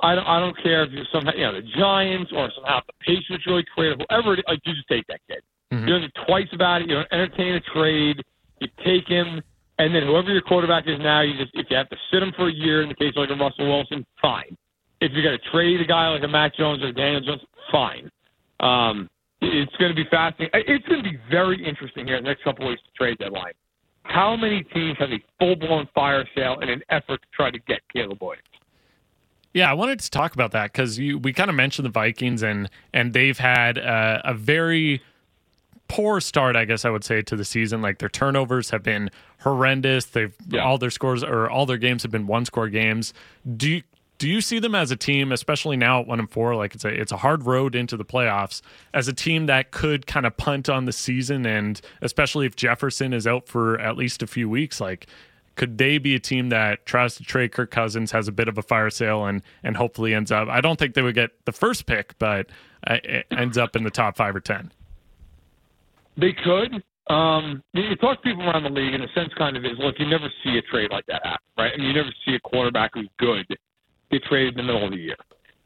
I 0.00 0.14
don't, 0.16 0.26
I 0.26 0.40
don't 0.40 0.56
care 0.62 0.82
if 0.82 0.90
you're 0.90 1.06
somehow, 1.12 1.32
you 1.36 1.46
know, 1.46 1.54
the 1.54 1.66
Giants 1.78 2.32
or 2.34 2.50
somehow 2.56 2.80
the 2.86 2.92
Patriots 3.00 3.46
really 3.46 3.64
creative, 3.74 4.00
whoever 4.08 4.34
it 4.34 4.40
is, 4.40 4.44
like, 4.48 4.58
you 4.64 4.74
just 4.74 4.88
take 4.88 5.06
that 5.06 5.20
kid. 5.28 5.42
Mm-hmm. 5.72 5.86
You 5.86 5.92
don't 5.94 6.00
think 6.02 6.26
twice 6.26 6.48
about 6.52 6.82
it. 6.82 6.88
You 6.88 6.96
don't 6.96 7.12
entertain 7.12 7.54
a 7.54 7.60
trade. 7.72 8.22
You 8.60 8.68
take 8.84 9.08
him, 9.08 9.40
and 9.78 9.94
then 9.94 10.02
whoever 10.02 10.30
your 10.30 10.42
quarterback 10.42 10.84
is 10.86 10.98
now, 11.00 11.22
you 11.22 11.36
just 11.38 11.50
if 11.54 11.66
you 11.70 11.76
have 11.76 11.88
to 11.88 11.96
sit 12.12 12.22
him 12.22 12.32
for 12.36 12.48
a 12.48 12.52
year 12.52 12.82
in 12.82 12.88
the 12.88 12.94
case 12.94 13.14
of 13.16 13.28
like 13.28 13.30
a 13.30 13.34
Russell 13.34 13.68
Wilson, 13.68 14.04
fine. 14.20 14.56
If 15.00 15.12
you're 15.12 15.22
going 15.22 15.38
to 15.38 15.50
trade 15.50 15.80
a 15.80 15.84
guy 15.84 16.08
like 16.08 16.22
a 16.22 16.28
Mac 16.28 16.54
Jones 16.54 16.82
or 16.82 16.92
Daniel 16.92 17.22
Jones, 17.22 17.40
fine. 17.72 18.10
Um, 18.60 19.08
it's 19.42 19.76
going 19.76 19.90
to 19.90 19.96
be 19.96 20.08
fascinating. 20.10 20.62
It's 20.66 20.86
going 20.86 21.02
to 21.02 21.10
be 21.10 21.18
very 21.30 21.64
interesting 21.66 22.06
here 22.06 22.16
in 22.16 22.24
the 22.24 22.30
next 22.30 22.44
couple 22.44 22.66
of 22.66 22.70
weeks 22.70 22.82
to 22.82 22.90
trade 22.96 23.18
deadline. 23.18 23.52
How 24.04 24.36
many 24.36 24.62
teams 24.64 24.96
have 24.98 25.10
a 25.10 25.22
full 25.38 25.56
blown 25.56 25.88
fire 25.94 26.26
sale 26.34 26.58
in 26.60 26.68
an 26.68 26.82
effort 26.90 27.22
to 27.22 27.28
try 27.32 27.50
to 27.50 27.58
get 27.60 27.80
Caleb 27.92 28.18
Williams? 28.20 28.44
Yeah, 29.54 29.70
I 29.70 29.74
wanted 29.74 30.00
to 30.00 30.10
talk 30.10 30.34
about 30.34 30.52
that 30.52 30.72
because 30.72 30.98
we 30.98 31.32
kind 31.32 31.50
of 31.50 31.56
mentioned 31.56 31.84
the 31.84 31.90
Vikings 31.90 32.42
and 32.42 32.70
and 32.94 33.12
they've 33.12 33.38
had 33.38 33.78
uh, 33.78 34.22
a 34.24 34.34
very 34.34 35.02
poor 35.88 36.20
start, 36.20 36.56
I 36.56 36.64
guess 36.64 36.86
I 36.86 36.90
would 36.90 37.04
say, 37.04 37.20
to 37.20 37.36
the 37.36 37.44
season. 37.44 37.82
Like 37.82 37.98
their 37.98 38.08
turnovers 38.08 38.70
have 38.70 38.82
been 38.82 39.10
horrendous. 39.40 40.06
They've 40.06 40.34
yeah. 40.48 40.64
all 40.64 40.78
their 40.78 40.90
scores 40.90 41.22
or 41.22 41.50
all 41.50 41.66
their 41.66 41.76
games 41.76 42.02
have 42.02 42.10
been 42.10 42.26
one 42.26 42.46
score 42.46 42.68
games. 42.68 43.12
Do 43.56 43.68
you, 43.68 43.82
do 44.22 44.28
you 44.28 44.40
see 44.40 44.60
them 44.60 44.76
as 44.76 44.92
a 44.92 44.96
team, 44.96 45.32
especially 45.32 45.76
now 45.76 46.00
at 46.00 46.06
one 46.06 46.20
and 46.20 46.30
four? 46.30 46.54
Like 46.54 46.76
it's 46.76 46.84
a 46.84 46.88
it's 46.88 47.10
a 47.10 47.16
hard 47.16 47.42
road 47.42 47.74
into 47.74 47.96
the 47.96 48.04
playoffs 48.04 48.62
as 48.94 49.08
a 49.08 49.12
team 49.12 49.46
that 49.46 49.72
could 49.72 50.06
kind 50.06 50.24
of 50.24 50.36
punt 50.36 50.68
on 50.68 50.84
the 50.84 50.92
season, 50.92 51.44
and 51.44 51.80
especially 52.02 52.46
if 52.46 52.54
Jefferson 52.54 53.12
is 53.12 53.26
out 53.26 53.48
for 53.48 53.80
at 53.80 53.96
least 53.96 54.22
a 54.22 54.28
few 54.28 54.48
weeks, 54.48 54.80
like 54.80 55.08
could 55.56 55.76
they 55.76 55.98
be 55.98 56.14
a 56.14 56.20
team 56.20 56.50
that 56.50 56.86
tries 56.86 57.16
to 57.16 57.24
trade 57.24 57.50
Kirk 57.50 57.72
Cousins, 57.72 58.12
has 58.12 58.28
a 58.28 58.32
bit 58.32 58.46
of 58.46 58.56
a 58.58 58.62
fire 58.62 58.90
sale, 58.90 59.24
and 59.24 59.42
and 59.64 59.76
hopefully 59.76 60.14
ends 60.14 60.30
up? 60.30 60.46
I 60.46 60.60
don't 60.60 60.78
think 60.78 60.94
they 60.94 61.02
would 61.02 61.16
get 61.16 61.30
the 61.44 61.52
first 61.52 61.86
pick, 61.86 62.16
but 62.20 62.46
uh, 62.86 62.98
it 63.02 63.26
ends 63.32 63.58
up 63.58 63.74
in 63.74 63.82
the 63.82 63.90
top 63.90 64.16
five 64.16 64.36
or 64.36 64.40
ten. 64.40 64.70
They 66.16 66.32
could. 66.32 66.80
Um, 67.12 67.60
you 67.72 67.96
talk 67.96 68.22
to 68.22 68.28
people 68.30 68.48
around 68.48 68.62
the 68.62 68.70
league, 68.70 68.94
and 68.94 69.02
the 69.02 69.08
sense 69.16 69.34
kind 69.36 69.56
of 69.56 69.64
is, 69.64 69.72
look, 69.80 69.96
you 69.98 70.06
never 70.08 70.28
see 70.44 70.56
a 70.58 70.62
trade 70.70 70.92
like 70.92 71.06
that 71.06 71.26
happen, 71.26 71.42
right? 71.58 71.72
I 71.74 71.76
mean, 71.76 71.88
you 71.88 71.92
never 71.92 72.14
see 72.24 72.36
a 72.36 72.40
quarterback 72.48 72.92
who's 72.94 73.08
good 73.18 73.46
get 74.12 74.22
traded 74.24 74.58
in 74.58 74.66
the 74.66 74.72
middle 74.72 74.84
of 74.84 74.92
the 74.92 74.98
year. 74.98 75.16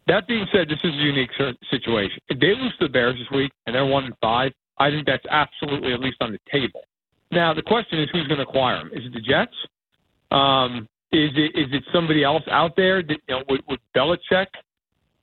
That 0.06 0.28
being 0.28 0.46
said, 0.52 0.68
this 0.68 0.78
is 0.84 0.94
a 0.94 1.02
unique 1.02 1.30
situation. 1.70 2.18
If 2.28 2.38
they 2.38 2.54
lose 2.54 2.72
to 2.78 2.86
the 2.86 2.88
Bears 2.88 3.16
this 3.18 3.36
week 3.36 3.50
and 3.66 3.74
they're 3.74 3.86
one 3.86 4.04
and 4.04 4.14
five, 4.20 4.52
I 4.78 4.90
think 4.90 5.06
that's 5.06 5.24
absolutely 5.30 5.92
at 5.92 6.00
least 6.00 6.18
on 6.20 6.32
the 6.32 6.38
table. 6.50 6.82
Now 7.32 7.52
the 7.52 7.62
question 7.62 8.00
is, 8.00 8.08
who's 8.12 8.26
going 8.28 8.38
to 8.38 8.44
acquire 8.44 8.78
them? 8.78 8.90
Is 8.92 9.04
it 9.04 9.12
the 9.12 9.20
Jets? 9.20 9.56
Um, 10.30 10.88
is 11.12 11.30
it 11.34 11.58
is 11.58 11.72
it 11.72 11.82
somebody 11.92 12.22
else 12.22 12.42
out 12.50 12.76
there? 12.76 13.02
That, 13.02 13.18
you 13.28 13.34
know, 13.34 13.42
would, 13.48 13.62
would 13.68 13.80
Belichick 13.96 14.46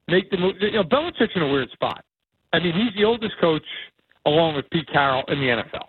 make 0.08 0.30
the 0.32 0.38
move? 0.38 0.56
You 0.60 0.72
know, 0.72 0.84
Belichick's 0.84 1.36
in 1.36 1.44
a 1.44 1.48
weird 1.48 1.70
spot. 1.72 2.04
I 2.52 2.60
mean, 2.60 2.74
he's 2.74 2.94
the 2.96 3.06
oldest 3.06 3.34
coach 3.40 3.64
along 4.26 4.56
with 4.56 4.70
Pete 4.70 4.88
Carroll 4.92 5.24
in 5.28 5.40
the 5.40 5.48
NFL. 5.48 5.88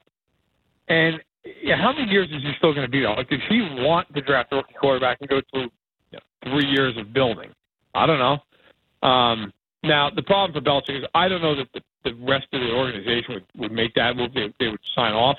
And 0.88 1.20
yeah, 1.62 1.76
how 1.76 1.92
many 1.92 2.10
years 2.10 2.28
is 2.30 2.42
he 2.42 2.52
still 2.58 2.72
going 2.74 2.86
to 2.86 2.90
be 2.90 3.00
there? 3.00 3.14
Like, 3.14 3.28
does 3.28 3.40
he 3.48 3.60
want 3.78 4.12
to 4.14 4.20
draft 4.20 4.52
a 4.52 4.56
rookie 4.56 4.74
quarterback 4.80 5.18
and 5.20 5.28
go 5.28 5.40
through 5.52 5.70
you 6.14 6.50
know, 6.50 6.52
three 6.52 6.70
years 6.70 6.96
of 6.96 7.12
building? 7.12 7.50
I 7.94 8.06
don't 8.06 8.18
know. 8.18 9.08
Um, 9.08 9.52
now, 9.82 10.10
the 10.10 10.22
problem 10.22 10.52
for 10.52 10.60
Belichick 10.68 10.98
is 10.98 11.04
I 11.14 11.28
don't 11.28 11.42
know 11.42 11.56
that 11.56 11.68
the, 11.74 11.80
the 12.04 12.14
rest 12.24 12.46
of 12.52 12.60
the 12.60 12.70
organization 12.70 13.34
would, 13.34 13.44
would 13.56 13.72
make 13.72 13.94
that 13.94 14.16
move. 14.16 14.32
They, 14.34 14.52
they 14.58 14.68
would 14.68 14.80
sign 14.94 15.12
off. 15.12 15.36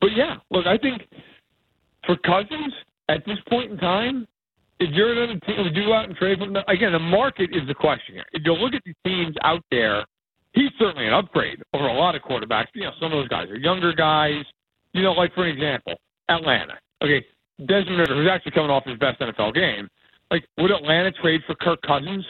But 0.00 0.10
yeah, 0.16 0.36
look, 0.50 0.66
I 0.66 0.78
think 0.78 1.02
for 2.06 2.16
Cousins 2.16 2.72
at 3.08 3.24
this 3.26 3.38
point 3.48 3.72
in 3.72 3.78
time, 3.78 4.26
if 4.80 4.90
you're 4.92 5.12
another 5.12 5.38
team, 5.40 5.62
would 5.64 5.76
you 5.76 5.86
go 5.86 5.94
out 5.94 6.08
and 6.08 6.16
trade 6.16 6.38
him? 6.38 6.56
Again, 6.68 6.92
the 6.92 6.98
market 6.98 7.50
is 7.52 7.66
the 7.68 7.74
question 7.74 8.16
here. 8.16 8.24
If 8.32 8.42
you 8.44 8.52
look 8.52 8.74
at 8.74 8.82
the 8.84 8.94
teams 9.04 9.36
out 9.42 9.62
there 9.70 10.04
he's 10.52 10.70
certainly 10.78 11.06
an 11.06 11.14
upgrade 11.14 11.62
over 11.72 11.86
a 11.86 11.92
lot 11.92 12.14
of 12.14 12.22
quarterbacks. 12.22 12.66
You 12.74 12.84
know, 12.84 12.92
some 13.00 13.12
of 13.12 13.18
those 13.18 13.28
guys 13.28 13.48
are 13.48 13.56
younger 13.56 13.92
guys. 13.92 14.44
You 14.92 15.02
know, 15.02 15.12
like 15.12 15.34
for 15.34 15.46
example, 15.46 15.94
Atlanta. 16.28 16.74
Okay, 17.02 17.24
Desmond 17.58 17.98
Ridder, 17.98 18.14
who's 18.14 18.28
actually 18.30 18.52
coming 18.52 18.70
off 18.70 18.84
his 18.84 18.98
best 18.98 19.20
NFL 19.20 19.54
game. 19.54 19.88
Like, 20.32 20.48
would 20.56 20.70
Atlanta 20.70 21.12
trade 21.12 21.42
for 21.46 21.54
Kirk 21.56 21.82
Cousins? 21.82 22.24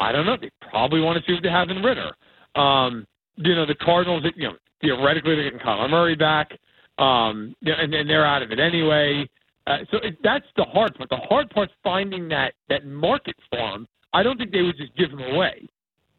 I 0.00 0.10
don't 0.10 0.24
know. 0.24 0.38
They 0.40 0.50
probably 0.70 1.02
want 1.02 1.18
to 1.18 1.24
see 1.26 1.34
what 1.34 1.42
they 1.42 1.50
have 1.50 1.68
in 1.68 1.82
Ridder. 1.82 2.10
Um, 2.58 3.06
you 3.36 3.54
know, 3.54 3.66
the 3.66 3.74
Cardinals, 3.74 4.24
you 4.34 4.48
know, 4.48 4.54
theoretically 4.80 5.34
they're 5.34 5.50
getting 5.50 5.60
Kyler 5.60 5.90
Murray 5.90 6.16
back, 6.16 6.50
um, 6.98 7.54
and, 7.62 7.94
and 7.94 8.08
they're 8.08 8.24
out 8.24 8.40
of 8.40 8.52
it 8.52 8.58
anyway. 8.58 9.28
Uh, 9.66 9.78
so 9.90 9.98
it, 9.98 10.16
that's 10.22 10.46
the 10.56 10.64
hard 10.64 10.94
part. 10.94 11.10
The 11.10 11.16
hard 11.28 11.50
part's 11.50 11.72
finding 11.84 12.26
that 12.28 12.54
that 12.70 12.86
market 12.86 13.36
for 13.50 13.58
him. 13.58 13.86
I 14.14 14.22
don't 14.22 14.38
think 14.38 14.52
they 14.52 14.62
would 14.62 14.78
just 14.78 14.96
give 14.96 15.10
him 15.10 15.20
away. 15.20 15.68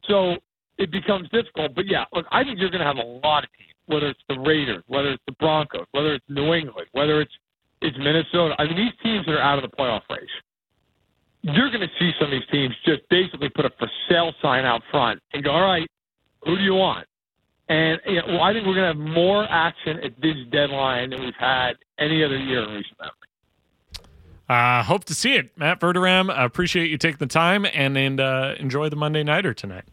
So 0.07 0.35
it 0.77 0.91
becomes 0.91 1.29
difficult. 1.29 1.73
But 1.73 1.87
yeah, 1.87 2.05
look, 2.13 2.27
I 2.31 2.43
think 2.43 2.59
you're 2.59 2.69
going 2.69 2.81
to 2.81 2.87
have 2.87 2.97
a 2.97 3.19
lot 3.25 3.43
of 3.43 3.49
teams, 3.57 3.73
whether 3.87 4.09
it's 4.09 4.19
the 4.29 4.37
Raiders, 4.39 4.83
whether 4.87 5.11
it's 5.13 5.23
the 5.25 5.35
Broncos, 5.39 5.87
whether 5.93 6.13
it's 6.13 6.25
New 6.29 6.53
England, 6.53 6.87
whether 6.91 7.21
it's 7.21 7.33
it's 7.81 7.97
Minnesota. 7.97 8.53
I 8.59 8.65
mean, 8.65 8.77
these 8.77 8.93
teams 9.01 9.25
that 9.25 9.33
are 9.33 9.41
out 9.41 9.63
of 9.63 9.69
the 9.69 9.75
playoff 9.75 10.01
race, 10.09 10.29
you're 11.53 11.69
going 11.69 11.81
to 11.81 11.89
see 11.99 12.11
some 12.19 12.27
of 12.27 12.31
these 12.31 12.49
teams 12.51 12.75
just 12.85 13.01
basically 13.09 13.49
put 13.49 13.65
a 13.65 13.69
for 13.79 13.89
sale 14.09 14.33
sign 14.41 14.65
out 14.65 14.81
front 14.91 15.21
and 15.33 15.43
go, 15.43 15.51
all 15.51 15.61
right, 15.61 15.87
who 16.43 16.57
do 16.57 16.63
you 16.63 16.73
want? 16.73 17.07
And 17.69 17.99
you 18.05 18.15
know, 18.15 18.23
well, 18.27 18.41
I 18.41 18.53
think 18.53 18.65
we're 18.65 18.75
going 18.75 18.97
to 18.97 19.01
have 19.01 19.15
more 19.15 19.45
action 19.49 19.99
at 20.03 20.19
this 20.21 20.35
deadline 20.51 21.09
than 21.09 21.21
we've 21.21 21.33
had 21.37 21.73
any 21.99 22.23
other 22.23 22.37
year 22.37 22.63
in 22.63 22.69
recent 22.69 22.97
memory. 22.99 23.13
Uh, 24.49 24.81
hope 24.83 25.03
to 25.05 25.13
see 25.13 25.33
it, 25.33 25.57
Matt 25.57 25.81
Verderame. 25.81 26.31
I 26.31 26.45
appreciate 26.45 26.89
you 26.89 26.97
taking 26.97 27.17
the 27.17 27.27
time 27.27 27.65
and 27.73 27.97
and 27.97 28.21
uh, 28.21 28.55
enjoy 28.57 28.87
the 28.87 28.95
Monday 28.95 29.23
Nighter 29.23 29.53
tonight. 29.53 29.83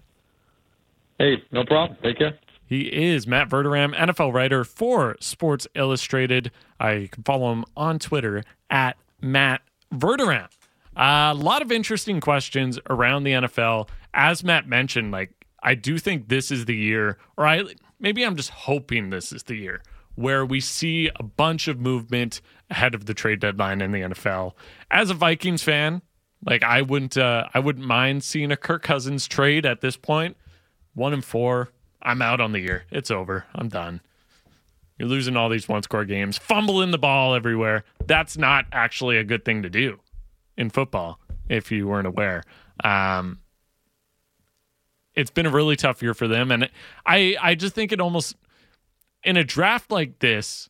Hey, 1.18 1.42
no 1.50 1.64
problem. 1.64 1.98
Take 2.02 2.18
care. 2.18 2.38
He 2.66 2.82
is 2.82 3.26
Matt 3.26 3.48
Verderame, 3.48 3.94
NFL 3.94 4.32
writer 4.32 4.64
for 4.64 5.16
Sports 5.20 5.66
Illustrated. 5.74 6.50
I 6.78 7.08
can 7.10 7.24
follow 7.24 7.52
him 7.52 7.64
on 7.76 7.98
Twitter 7.98 8.42
at 8.70 8.96
Matt 9.20 9.62
Verderame. 10.96 11.30
Uh, 11.30 11.32
a 11.32 11.34
lot 11.34 11.62
of 11.62 11.72
interesting 11.72 12.20
questions 12.20 12.78
around 12.88 13.24
the 13.24 13.32
NFL. 13.32 13.88
As 14.12 14.44
Matt 14.44 14.68
mentioned, 14.68 15.12
like 15.12 15.30
I 15.62 15.74
do 15.74 15.98
think 15.98 16.28
this 16.28 16.50
is 16.50 16.66
the 16.66 16.76
year, 16.76 17.18
or 17.36 17.46
I 17.46 17.64
maybe 17.98 18.22
I'm 18.24 18.36
just 18.36 18.50
hoping 18.50 19.10
this 19.10 19.32
is 19.32 19.44
the 19.44 19.56
year 19.56 19.82
where 20.16 20.46
we 20.46 20.60
see 20.60 21.10
a 21.16 21.22
bunch 21.22 21.66
of 21.66 21.80
movement 21.80 22.40
ahead 22.70 22.94
of 22.94 23.06
the 23.06 23.14
trade 23.14 23.40
deadline 23.40 23.80
in 23.80 23.90
the 23.90 24.00
NFL. 24.00 24.52
As 24.90 25.10
a 25.10 25.14
Vikings 25.14 25.62
fan, 25.62 26.02
like 26.46 26.62
I 26.62 26.82
wouldn't 26.82 27.16
uh, 27.16 27.48
I 27.54 27.58
wouldn't 27.58 27.86
mind 27.86 28.22
seeing 28.22 28.52
a 28.52 28.56
Kirk 28.56 28.82
Cousins 28.82 29.26
trade 29.26 29.66
at 29.66 29.80
this 29.80 29.96
point 29.96 30.36
one 30.94 31.12
and 31.12 31.24
four. 31.24 31.70
I'm 32.02 32.22
out 32.22 32.40
on 32.40 32.52
the 32.52 32.60
year. 32.60 32.84
It's 32.90 33.10
over. 33.10 33.46
I'm 33.54 33.68
done. 33.68 34.00
You're 34.98 35.08
losing 35.08 35.36
all 35.36 35.48
these 35.48 35.68
one 35.68 35.82
score 35.82 36.04
games, 36.04 36.38
fumbling 36.38 36.92
the 36.92 36.98
ball 36.98 37.34
everywhere. 37.34 37.84
That's 38.06 38.36
not 38.36 38.66
actually 38.72 39.16
a 39.16 39.24
good 39.24 39.44
thing 39.44 39.62
to 39.62 39.70
do 39.70 39.98
in 40.56 40.70
football, 40.70 41.20
if 41.48 41.70
you 41.70 41.86
weren't 41.88 42.06
aware. 42.06 42.42
Um, 42.82 43.40
it's 45.14 45.30
been 45.30 45.46
a 45.46 45.50
really 45.50 45.76
tough 45.76 46.02
year 46.02 46.14
for 46.14 46.28
them. 46.28 46.50
And 46.50 46.68
I, 47.06 47.36
I 47.40 47.54
just 47.54 47.74
think 47.74 47.92
it 47.92 48.00
almost, 48.00 48.36
in 49.22 49.36
a 49.36 49.44
draft 49.44 49.90
like 49.90 50.18
this, 50.18 50.68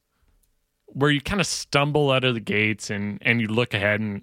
where 0.87 1.11
you 1.11 1.21
kind 1.21 1.41
of 1.41 1.47
stumble 1.47 2.11
out 2.11 2.25
of 2.25 2.35
the 2.35 2.41
gates 2.41 2.91
and, 2.91 3.19
and 3.23 3.41
you 3.41 3.49
look 3.49 3.75
ahead 3.75 4.01
and 4.01 4.23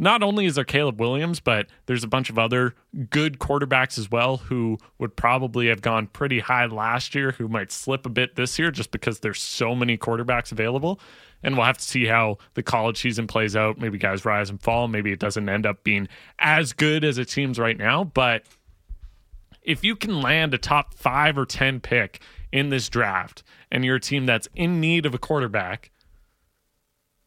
not 0.00 0.22
only 0.22 0.46
is 0.46 0.54
there 0.54 0.64
Caleb 0.64 0.98
Williams, 0.98 1.40
but 1.40 1.66
there's 1.84 2.02
a 2.02 2.08
bunch 2.08 2.30
of 2.30 2.38
other 2.38 2.74
good 3.10 3.38
quarterbacks 3.38 3.98
as 3.98 4.10
well 4.10 4.38
who 4.38 4.78
would 4.98 5.14
probably 5.14 5.68
have 5.68 5.82
gone 5.82 6.06
pretty 6.06 6.40
high 6.40 6.64
last 6.64 7.14
year, 7.14 7.32
who 7.32 7.48
might 7.48 7.70
slip 7.70 8.06
a 8.06 8.08
bit 8.08 8.34
this 8.34 8.58
year 8.58 8.70
just 8.70 8.92
because 8.92 9.20
there's 9.20 9.42
so 9.42 9.74
many 9.74 9.98
quarterbacks 9.98 10.52
available. 10.52 10.98
And 11.42 11.54
we'll 11.54 11.66
have 11.66 11.76
to 11.76 11.84
see 11.84 12.06
how 12.06 12.38
the 12.54 12.62
college 12.62 12.96
season 12.96 13.26
plays 13.26 13.54
out. 13.54 13.76
Maybe 13.76 13.98
guys 13.98 14.24
rise 14.24 14.48
and 14.48 14.60
fall. 14.60 14.88
Maybe 14.88 15.12
it 15.12 15.18
doesn't 15.18 15.46
end 15.46 15.66
up 15.66 15.84
being 15.84 16.08
as 16.38 16.72
good 16.72 17.04
as 17.04 17.18
it 17.18 17.28
seems 17.28 17.58
right 17.58 17.76
now. 17.76 18.02
But 18.02 18.44
if 19.62 19.84
you 19.84 19.96
can 19.96 20.22
land 20.22 20.54
a 20.54 20.58
top 20.58 20.94
five 20.94 21.36
or 21.36 21.44
10 21.44 21.80
pick 21.80 22.22
in 22.50 22.70
this 22.70 22.88
draft 22.88 23.42
and 23.70 23.84
you're 23.84 23.96
a 23.96 24.00
team 24.00 24.24
that's 24.24 24.48
in 24.54 24.80
need 24.80 25.04
of 25.04 25.12
a 25.12 25.18
quarterback, 25.18 25.90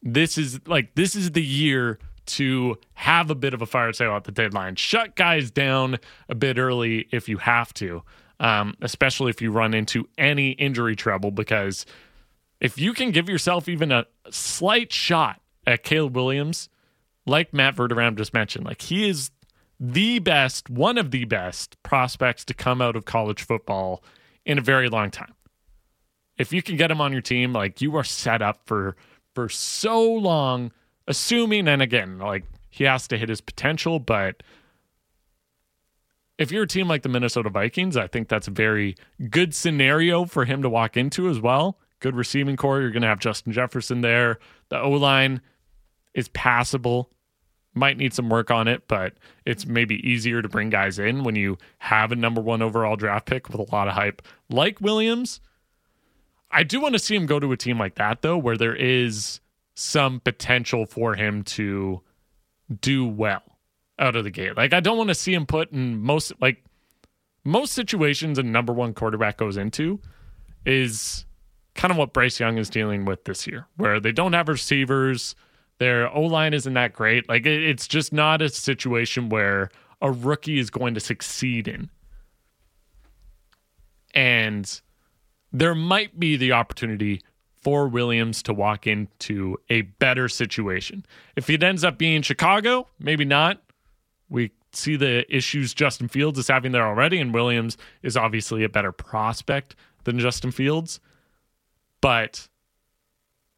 this 0.02 0.36
is 0.36 0.58
like, 0.66 0.96
this 0.96 1.14
is 1.14 1.30
the 1.30 1.42
year 1.42 2.00
to 2.26 2.76
have 2.94 3.30
a 3.30 3.34
bit 3.34 3.54
of 3.54 3.62
a 3.62 3.66
fire 3.66 3.92
sale 3.92 4.12
at 4.12 4.24
the 4.24 4.32
deadline. 4.32 4.76
Shut 4.76 5.16
guys 5.16 5.50
down 5.50 5.98
a 6.28 6.34
bit 6.34 6.58
early 6.58 7.08
if 7.12 7.28
you 7.28 7.38
have 7.38 7.72
to, 7.74 8.02
um, 8.40 8.74
especially 8.82 9.30
if 9.30 9.42
you 9.42 9.50
run 9.50 9.74
into 9.74 10.08
any 10.18 10.52
injury 10.52 10.96
trouble, 10.96 11.30
because 11.30 11.86
if 12.60 12.78
you 12.78 12.92
can 12.92 13.10
give 13.10 13.28
yourself 13.28 13.68
even 13.68 13.92
a 13.92 14.06
slight 14.30 14.92
shot 14.92 15.40
at 15.66 15.82
Caleb 15.82 16.16
Williams, 16.16 16.68
like 17.26 17.52
Matt 17.52 17.76
Verderame 17.76 18.16
just 18.16 18.34
mentioned, 18.34 18.64
like 18.64 18.82
he 18.82 19.08
is 19.08 19.30
the 19.80 20.18
best, 20.18 20.70
one 20.70 20.98
of 20.98 21.10
the 21.10 21.24
best 21.24 21.82
prospects 21.82 22.44
to 22.46 22.54
come 22.54 22.80
out 22.80 22.96
of 22.96 23.04
college 23.04 23.42
football 23.42 24.02
in 24.46 24.58
a 24.58 24.62
very 24.62 24.88
long 24.88 25.10
time. 25.10 25.34
If 26.36 26.52
you 26.52 26.62
can 26.62 26.76
get 26.76 26.90
him 26.90 27.00
on 27.00 27.12
your 27.12 27.20
team, 27.20 27.52
like 27.52 27.80
you 27.80 27.96
are 27.96 28.04
set 28.04 28.42
up 28.42 28.60
for 28.66 28.96
for 29.34 29.48
so 29.48 30.02
long 30.02 30.72
assuming, 31.06 31.68
and 31.68 31.82
again, 31.82 32.18
like 32.18 32.44
he 32.70 32.84
has 32.84 33.06
to 33.08 33.18
hit 33.18 33.28
his 33.28 33.40
potential, 33.40 33.98
but 33.98 34.42
if 36.38 36.50
you're 36.50 36.64
a 36.64 36.68
team 36.68 36.88
like 36.88 37.02
the 37.02 37.08
Minnesota 37.08 37.48
Vikings, 37.48 37.96
I 37.96 38.06
think 38.06 38.28
that's 38.28 38.48
a 38.48 38.52
very 38.52 38.96
good 39.30 39.54
scenario 39.54 40.24
for 40.24 40.44
him 40.44 40.62
to 40.62 40.68
walk 40.68 40.96
into 40.96 41.28
as 41.28 41.40
well. 41.40 41.78
Good 42.00 42.16
receiving 42.16 42.56
core. 42.56 42.80
You're 42.80 42.90
going 42.90 43.02
to 43.02 43.08
have 43.08 43.20
Justin 43.20 43.52
Jefferson 43.52 44.00
there. 44.00 44.38
The 44.68 44.80
O 44.80 44.90
line 44.90 45.40
is 46.12 46.28
passable. 46.28 47.10
Might 47.72 47.96
need 47.96 48.14
some 48.14 48.28
work 48.28 48.50
on 48.50 48.68
it, 48.68 48.86
but 48.88 49.14
it's 49.44 49.66
maybe 49.66 49.96
easier 50.08 50.42
to 50.42 50.48
bring 50.48 50.70
guys 50.70 50.98
in 50.98 51.24
when 51.24 51.34
you 51.34 51.58
have 51.78 52.12
a 52.12 52.16
number 52.16 52.40
one 52.40 52.62
overall 52.62 52.96
draft 52.96 53.26
pick 53.26 53.48
with 53.48 53.58
a 53.60 53.74
lot 53.74 53.88
of 53.88 53.94
hype, 53.94 54.22
like 54.48 54.80
Williams. 54.80 55.40
I 56.50 56.62
do 56.62 56.80
want 56.80 56.94
to 56.94 57.00
see 57.00 57.16
him 57.16 57.26
go 57.26 57.40
to 57.40 57.50
a 57.50 57.56
team 57.56 57.78
like 57.78 57.96
that, 57.96 58.22
though, 58.22 58.38
where 58.38 58.56
there 58.56 58.76
is 58.76 59.40
some 59.74 60.20
potential 60.20 60.86
for 60.86 61.14
him 61.14 61.42
to 61.42 62.00
do 62.80 63.06
well 63.06 63.42
out 63.98 64.16
of 64.16 64.24
the 64.24 64.30
gate. 64.30 64.56
Like 64.56 64.72
I 64.72 64.80
don't 64.80 64.96
want 64.96 65.08
to 65.08 65.14
see 65.14 65.34
him 65.34 65.46
put 65.46 65.72
in 65.72 66.00
most 66.00 66.32
like 66.40 66.64
most 67.44 67.72
situations 67.72 68.38
a 68.38 68.42
number 68.42 68.72
one 68.72 68.94
quarterback 68.94 69.36
goes 69.36 69.56
into 69.56 70.00
is 70.64 71.26
kind 71.74 71.92
of 71.92 71.98
what 71.98 72.12
Bryce 72.12 72.40
Young 72.40 72.58
is 72.58 72.70
dealing 72.70 73.04
with 73.04 73.24
this 73.24 73.46
year, 73.46 73.66
where 73.76 74.00
they 74.00 74.12
don't 74.12 74.32
have 74.32 74.48
receivers, 74.48 75.34
their 75.78 76.08
O 76.14 76.22
line 76.22 76.54
isn't 76.54 76.74
that 76.74 76.92
great. 76.92 77.28
Like 77.28 77.46
it, 77.46 77.62
it's 77.62 77.86
just 77.86 78.12
not 78.12 78.40
a 78.40 78.48
situation 78.48 79.28
where 79.28 79.70
a 80.00 80.10
rookie 80.10 80.58
is 80.58 80.70
going 80.70 80.94
to 80.94 81.00
succeed 81.00 81.68
in. 81.68 81.90
And 84.14 84.80
there 85.52 85.74
might 85.74 86.18
be 86.18 86.36
the 86.36 86.52
opportunity 86.52 87.20
for 87.64 87.88
Williams 87.88 88.42
to 88.44 88.52
walk 88.52 88.86
into 88.86 89.56
a 89.70 89.82
better 89.82 90.28
situation. 90.28 91.04
If 91.34 91.48
it 91.50 91.62
ends 91.62 91.82
up 91.82 91.98
being 91.98 92.22
Chicago, 92.22 92.86
maybe 92.98 93.24
not. 93.24 93.62
We 94.28 94.52
see 94.72 94.96
the 94.96 95.24
issues 95.34 95.72
Justin 95.74 96.08
Fields 96.08 96.38
is 96.38 96.48
having 96.48 96.72
there 96.72 96.86
already, 96.86 97.18
and 97.18 97.32
Williams 97.32 97.76
is 98.02 98.16
obviously 98.16 98.64
a 98.64 98.68
better 98.68 98.92
prospect 98.92 99.74
than 100.04 100.18
Justin 100.18 100.50
Fields. 100.50 101.00
But 102.00 102.48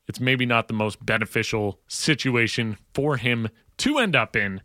it's 0.07 0.21
maybe 0.21 0.47
not 0.47 0.69
the 0.69 0.75
most 0.75 1.05
beneficial 1.05 1.81
situation 1.89 2.79
for 2.95 3.17
him 3.17 3.49
to 3.79 3.99
end 3.99 4.15
up 4.15 4.37
in 4.37 4.63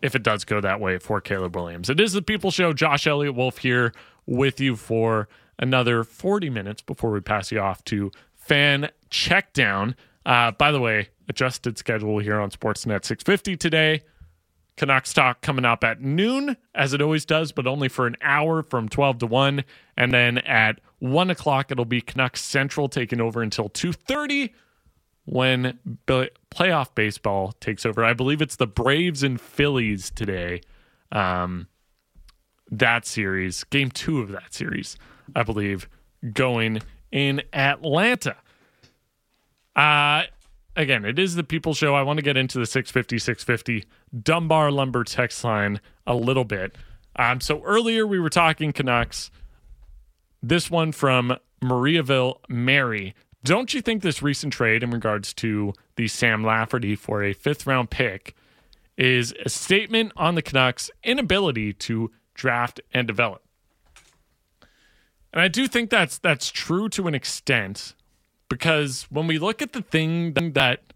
if 0.00 0.14
it 0.14 0.22
does 0.22 0.44
go 0.44 0.60
that 0.60 0.80
way 0.80 0.98
for 0.98 1.20
Caleb 1.20 1.56
Williams. 1.56 1.90
It 1.90 2.00
is 2.00 2.12
the 2.12 2.22
People 2.22 2.50
Show. 2.50 2.72
Josh 2.72 3.06
Elliott 3.06 3.34
Wolfe 3.34 3.58
here 3.58 3.92
with 4.26 4.60
you 4.60 4.76
for 4.76 5.28
another 5.58 6.04
40 6.04 6.50
minutes 6.50 6.82
before 6.82 7.10
we 7.10 7.20
pass 7.20 7.50
you 7.50 7.60
off 7.60 7.84
to 7.84 8.10
fan 8.34 8.90
check 9.10 9.52
down. 9.52 9.96
Uh, 10.24 10.50
by 10.52 10.70
the 10.70 10.80
way, 10.80 11.08
adjusted 11.28 11.78
schedule 11.78 12.18
here 12.18 12.38
on 12.38 12.50
Sportsnet 12.50 13.04
650 13.04 13.56
today. 13.56 14.02
Canucks 14.76 15.12
talk 15.12 15.40
coming 15.40 15.64
up 15.64 15.82
at 15.82 16.00
noon, 16.00 16.56
as 16.74 16.94
it 16.94 17.02
always 17.02 17.24
does, 17.24 17.50
but 17.50 17.66
only 17.66 17.88
for 17.88 18.06
an 18.06 18.16
hour 18.22 18.62
from 18.62 18.88
12 18.88 19.18
to 19.18 19.26
1. 19.26 19.64
And 19.96 20.12
then 20.12 20.38
at 20.38 20.80
1 21.00 21.30
o'clock, 21.30 21.72
it'll 21.72 21.84
be 21.84 22.00
Canucks 22.00 22.40
Central 22.40 22.88
taking 22.88 23.20
over 23.20 23.42
until 23.42 23.68
2.30 23.68 24.50
when 25.24 25.78
playoff 26.50 26.94
baseball 26.94 27.52
takes 27.60 27.84
over. 27.84 28.04
I 28.04 28.14
believe 28.14 28.40
it's 28.40 28.56
the 28.56 28.68
Braves 28.68 29.22
and 29.22 29.40
Phillies 29.40 30.10
today. 30.10 30.62
Um, 31.10 31.66
that 32.70 33.04
series, 33.04 33.64
game 33.64 33.90
two 33.90 34.20
of 34.20 34.28
that 34.28 34.54
series. 34.54 34.96
I 35.34 35.42
believe, 35.42 35.88
going 36.32 36.80
in 37.10 37.42
Atlanta. 37.52 38.36
Uh, 39.76 40.24
again, 40.76 41.04
it 41.04 41.18
is 41.18 41.34
the 41.34 41.44
People 41.44 41.74
Show. 41.74 41.94
I 41.94 42.02
want 42.02 42.18
to 42.18 42.22
get 42.22 42.36
into 42.36 42.58
the 42.58 42.66
650 42.66 43.18
650 43.18 43.88
Dunbar 44.22 44.70
Lumber 44.70 45.04
text 45.04 45.44
line 45.44 45.80
a 46.06 46.14
little 46.14 46.44
bit. 46.44 46.76
Um, 47.16 47.40
so 47.40 47.62
earlier 47.62 48.06
we 48.06 48.18
were 48.18 48.30
talking 48.30 48.72
Canucks. 48.72 49.30
This 50.42 50.70
one 50.70 50.92
from 50.92 51.36
Mariaville 51.62 52.38
Mary. 52.48 53.14
Don't 53.44 53.72
you 53.74 53.80
think 53.80 54.02
this 54.02 54.22
recent 54.22 54.52
trade 54.52 54.82
in 54.82 54.90
regards 54.90 55.32
to 55.34 55.72
the 55.96 56.08
Sam 56.08 56.44
Lafferty 56.44 56.94
for 56.94 57.22
a 57.22 57.32
fifth 57.32 57.66
round 57.66 57.90
pick 57.90 58.34
is 58.96 59.32
a 59.44 59.48
statement 59.48 60.12
on 60.16 60.34
the 60.34 60.42
Canucks' 60.42 60.90
inability 61.04 61.72
to 61.72 62.10
draft 62.34 62.80
and 62.92 63.06
develop? 63.06 63.42
And 65.32 65.42
I 65.42 65.48
do 65.48 65.68
think 65.68 65.90
that's 65.90 66.18
that's 66.18 66.50
true 66.50 66.88
to 66.90 67.06
an 67.06 67.14
extent 67.14 67.94
because 68.48 69.06
when 69.10 69.26
we 69.26 69.38
look 69.38 69.60
at 69.60 69.72
the 69.72 69.82
thing 69.82 70.32
that 70.54 70.92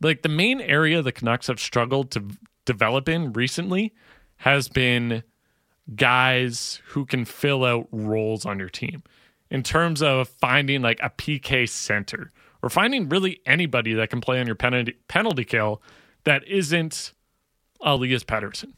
like 0.00 0.22
the 0.22 0.28
main 0.28 0.60
area 0.60 1.02
the 1.02 1.12
Canucks 1.12 1.48
have 1.48 1.60
struggled 1.60 2.10
to 2.12 2.24
develop 2.64 3.08
in 3.08 3.32
recently 3.32 3.92
has 4.38 4.68
been 4.68 5.22
guys 5.94 6.80
who 6.88 7.04
can 7.04 7.24
fill 7.24 7.64
out 7.64 7.86
roles 7.92 8.46
on 8.46 8.58
your 8.58 8.70
team 8.70 9.02
in 9.50 9.62
terms 9.62 10.02
of 10.02 10.28
finding 10.28 10.80
like 10.80 10.98
a 11.02 11.10
PK 11.10 11.68
center 11.68 12.32
or 12.62 12.70
finding 12.70 13.08
really 13.08 13.40
anybody 13.44 13.92
that 13.92 14.08
can 14.08 14.20
play 14.20 14.40
on 14.40 14.46
your 14.46 14.56
penalty 14.56 14.96
penalty 15.08 15.44
kill 15.44 15.82
that 16.24 16.46
isn't 16.48 17.12
Elias 17.82 18.24
Pettersson. 18.24 18.72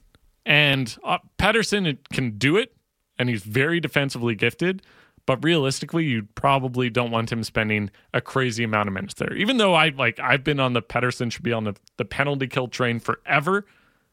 And 0.44 0.96
uh, 1.04 1.18
Pettersson 1.38 1.96
can 2.12 2.38
do 2.38 2.56
it 2.56 2.75
and 3.18 3.28
he's 3.28 3.42
very 3.42 3.80
defensively 3.80 4.34
gifted. 4.34 4.82
But 5.26 5.42
realistically, 5.42 6.04
you 6.04 6.28
probably 6.36 6.88
don't 6.88 7.10
want 7.10 7.32
him 7.32 7.42
spending 7.42 7.90
a 8.14 8.20
crazy 8.20 8.62
amount 8.62 8.88
of 8.88 8.94
minutes 8.94 9.14
there. 9.14 9.34
Even 9.34 9.56
though 9.56 9.74
I 9.74 9.88
like 9.88 10.20
I've 10.20 10.44
been 10.44 10.60
on 10.60 10.72
the 10.72 10.82
Pettersson 10.82 11.32
should 11.32 11.42
be 11.42 11.52
on 11.52 11.64
the, 11.64 11.74
the 11.96 12.04
penalty 12.04 12.46
kill 12.46 12.68
train 12.68 13.00
forever. 13.00 13.66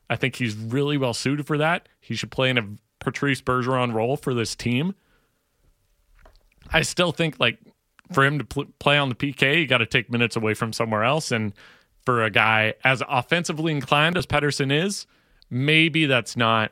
I 0.10 0.16
think 0.16 0.36
he's 0.36 0.56
really 0.56 0.98
well 0.98 1.14
suited 1.14 1.46
for 1.46 1.58
that. 1.60 1.88
He 2.02 2.16
should 2.16 2.32
play 2.32 2.50
in 2.50 2.58
a 2.58 2.68
Patrice 3.00 3.42
Bergeron 3.42 3.94
role 3.94 4.18
for 4.18 4.34
this 4.34 4.56
team. 4.56 4.96
I 6.72 6.82
still 6.82 7.12
think 7.12 7.40
like 7.40 7.60
for 8.12 8.26
him 8.26 8.40
to 8.40 8.46
pl- 8.46 8.66
play 8.80 8.98
on 8.98 9.10
the 9.10 9.16
PK, 9.16 9.60
you 9.60 9.68
got 9.68 9.80
to 9.80 9.86
take 9.86 10.12
minutes 10.12 10.36
away 10.36 10.56
from 10.56 10.74
somewhere 10.74 11.04
else. 11.04 11.32
And 11.32 11.54
for 12.06 12.24
a 12.24 12.30
guy 12.30 12.74
as 12.84 13.04
offensively 13.08 13.72
inclined 13.72 14.18
as 14.18 14.26
Pettersson 14.26 14.72
is, 14.72 15.06
maybe 15.50 16.06
that's 16.06 16.36
not 16.36 16.72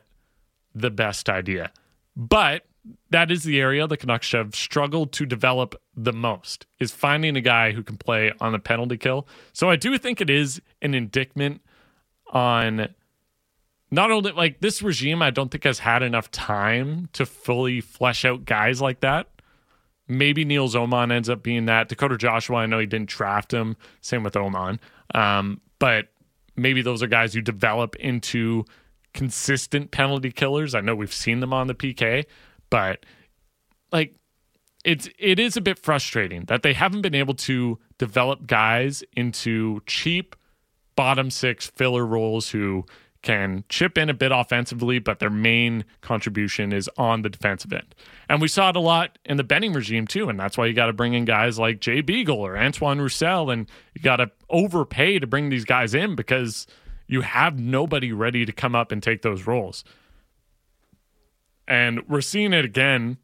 the 0.74 0.90
best 0.90 1.28
idea. 1.28 1.70
But 2.16 2.64
that 3.10 3.30
is 3.30 3.44
the 3.44 3.60
area 3.60 3.86
the 3.86 3.96
Canucks 3.96 4.32
have 4.32 4.54
struggled 4.54 5.12
to 5.12 5.26
develop 5.26 5.80
the 5.96 6.12
most 6.12 6.66
is 6.80 6.90
finding 6.90 7.36
a 7.36 7.40
guy 7.40 7.72
who 7.72 7.82
can 7.82 7.96
play 7.96 8.32
on 8.40 8.52
the 8.52 8.58
penalty 8.58 8.96
kill. 8.96 9.28
So 9.52 9.70
I 9.70 9.76
do 9.76 9.96
think 9.98 10.20
it 10.20 10.30
is 10.30 10.60
an 10.80 10.94
indictment 10.94 11.60
on 12.32 12.88
not 13.90 14.10
only 14.10 14.32
like 14.32 14.60
this 14.60 14.82
regime 14.82 15.22
I 15.22 15.30
don't 15.30 15.50
think 15.50 15.64
has 15.64 15.80
had 15.80 16.02
enough 16.02 16.30
time 16.30 17.08
to 17.12 17.26
fully 17.26 17.80
flesh 17.80 18.24
out 18.24 18.44
guys 18.44 18.80
like 18.80 19.00
that. 19.00 19.28
Maybe 20.08 20.44
Nils 20.44 20.74
Åman 20.74 21.12
ends 21.12 21.28
up 21.30 21.42
being 21.42 21.66
that. 21.66 21.88
Dakota 21.88 22.18
Joshua, 22.18 22.58
I 22.58 22.66
know 22.66 22.78
he 22.78 22.86
didn't 22.86 23.08
draft 23.08 23.52
him. 23.52 23.76
Same 24.00 24.24
with 24.24 24.34
Åman. 24.34 24.78
Um, 25.14 25.60
but 25.78 26.08
maybe 26.56 26.82
those 26.82 27.02
are 27.02 27.06
guys 27.06 27.34
you 27.34 27.42
develop 27.42 27.94
into 27.96 28.64
consistent 29.14 29.90
penalty 29.90 30.30
killers. 30.30 30.74
I 30.74 30.80
know 30.80 30.94
we've 30.94 31.12
seen 31.12 31.40
them 31.40 31.52
on 31.52 31.66
the 31.66 31.74
PK, 31.74 32.24
but 32.70 33.04
like 33.92 34.14
it's 34.84 35.08
it 35.18 35.38
is 35.38 35.56
a 35.56 35.60
bit 35.60 35.78
frustrating 35.78 36.44
that 36.46 36.62
they 36.62 36.72
haven't 36.72 37.02
been 37.02 37.14
able 37.14 37.34
to 37.34 37.78
develop 37.98 38.46
guys 38.46 39.04
into 39.16 39.80
cheap 39.86 40.34
bottom 40.96 41.30
six 41.30 41.68
filler 41.68 42.04
roles 42.04 42.50
who 42.50 42.84
can 43.22 43.64
chip 43.68 43.96
in 43.96 44.10
a 44.10 44.14
bit 44.14 44.32
offensively, 44.32 44.98
but 44.98 45.20
their 45.20 45.30
main 45.30 45.84
contribution 46.00 46.72
is 46.72 46.90
on 46.98 47.22
the 47.22 47.28
defensive 47.28 47.72
end. 47.72 47.94
And 48.28 48.40
we 48.40 48.48
saw 48.48 48.70
it 48.70 48.76
a 48.76 48.80
lot 48.80 49.16
in 49.24 49.36
the 49.36 49.44
Benning 49.44 49.72
regime 49.72 50.06
too, 50.08 50.28
and 50.28 50.38
that's 50.38 50.58
why 50.58 50.66
you 50.66 50.74
got 50.74 50.86
to 50.86 50.92
bring 50.92 51.14
in 51.14 51.24
guys 51.24 51.58
like 51.58 51.80
Jay 51.80 52.00
Beagle 52.00 52.40
or 52.40 52.58
Antoine 52.58 53.00
Roussel, 53.00 53.50
and 53.50 53.70
you 53.94 54.02
got 54.02 54.16
to 54.16 54.30
overpay 54.50 55.20
to 55.20 55.26
bring 55.26 55.48
these 55.48 55.64
guys 55.64 55.94
in 55.94 56.16
because 56.16 56.66
you 57.12 57.20
have 57.20 57.58
nobody 57.58 58.10
ready 58.10 58.46
to 58.46 58.52
come 58.52 58.74
up 58.74 58.90
and 58.90 59.02
take 59.02 59.20
those 59.20 59.46
roles. 59.46 59.84
And 61.68 62.08
we're 62.08 62.22
seeing 62.22 62.54
it 62.54 62.64
again 62.64 63.18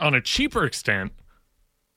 on 0.00 0.12
a 0.12 0.20
cheaper 0.20 0.64
extent 0.64 1.12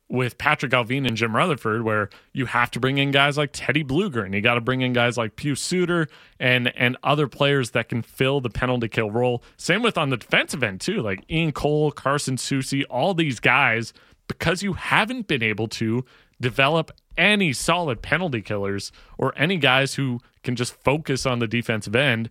with 0.08 0.38
Patrik 0.38 0.70
Allvin 0.70 1.08
and 1.08 1.18
Jim 1.18 1.36
Rutherford, 1.36 1.82
where 1.82 2.12
you 2.32 2.46
have 2.46 2.70
to 2.72 2.80
bring 2.80 3.00
in 3.00 3.10
guys 3.10 3.40
like 3.40 3.50
Teddy 3.54 3.84
Blueger 3.84 4.24
and 4.24 4.36
you 4.36 4.42
got 4.42 4.54
to 4.54 4.62
bring 4.62 4.82
in 4.82 4.94
guys 4.94 5.18
like 5.18 5.36
Pius 5.36 5.60
Suter 5.60 6.08
and 6.40 6.72
and 6.76 6.96
other 7.02 7.28
players 7.28 7.72
that 7.72 7.90
can 7.90 8.04
fill 8.04 8.40
the 8.40 8.52
penalty 8.52 8.88
kill 8.88 9.10
role. 9.10 9.42
Same 9.58 9.82
with 9.82 9.98
on 9.98 10.12
the 10.12 10.18
defensive 10.18 10.62
end 10.62 10.80
too, 10.80 11.02
like 11.02 11.26
Ian 11.28 11.54
Cole, 11.54 11.92
Carson 11.92 12.36
Soucy, 12.36 12.84
all 12.88 13.16
these 13.16 13.40
guys, 13.40 13.94
because 14.28 14.62
you 14.62 14.74
haven't 14.74 15.26
been 15.26 15.42
able 15.42 15.68
to 15.70 16.06
develop 16.40 16.92
any 17.18 17.52
solid 17.52 18.04
penalty 18.04 18.44
killers 18.44 18.92
or 19.18 19.34
any 19.36 19.58
guys 19.58 19.96
who 19.96 20.20
can 20.44 20.56
just 20.56 20.74
focus 20.84 21.26
on 21.26 21.40
the 21.40 21.48
defensive 21.48 21.96
end. 21.96 22.30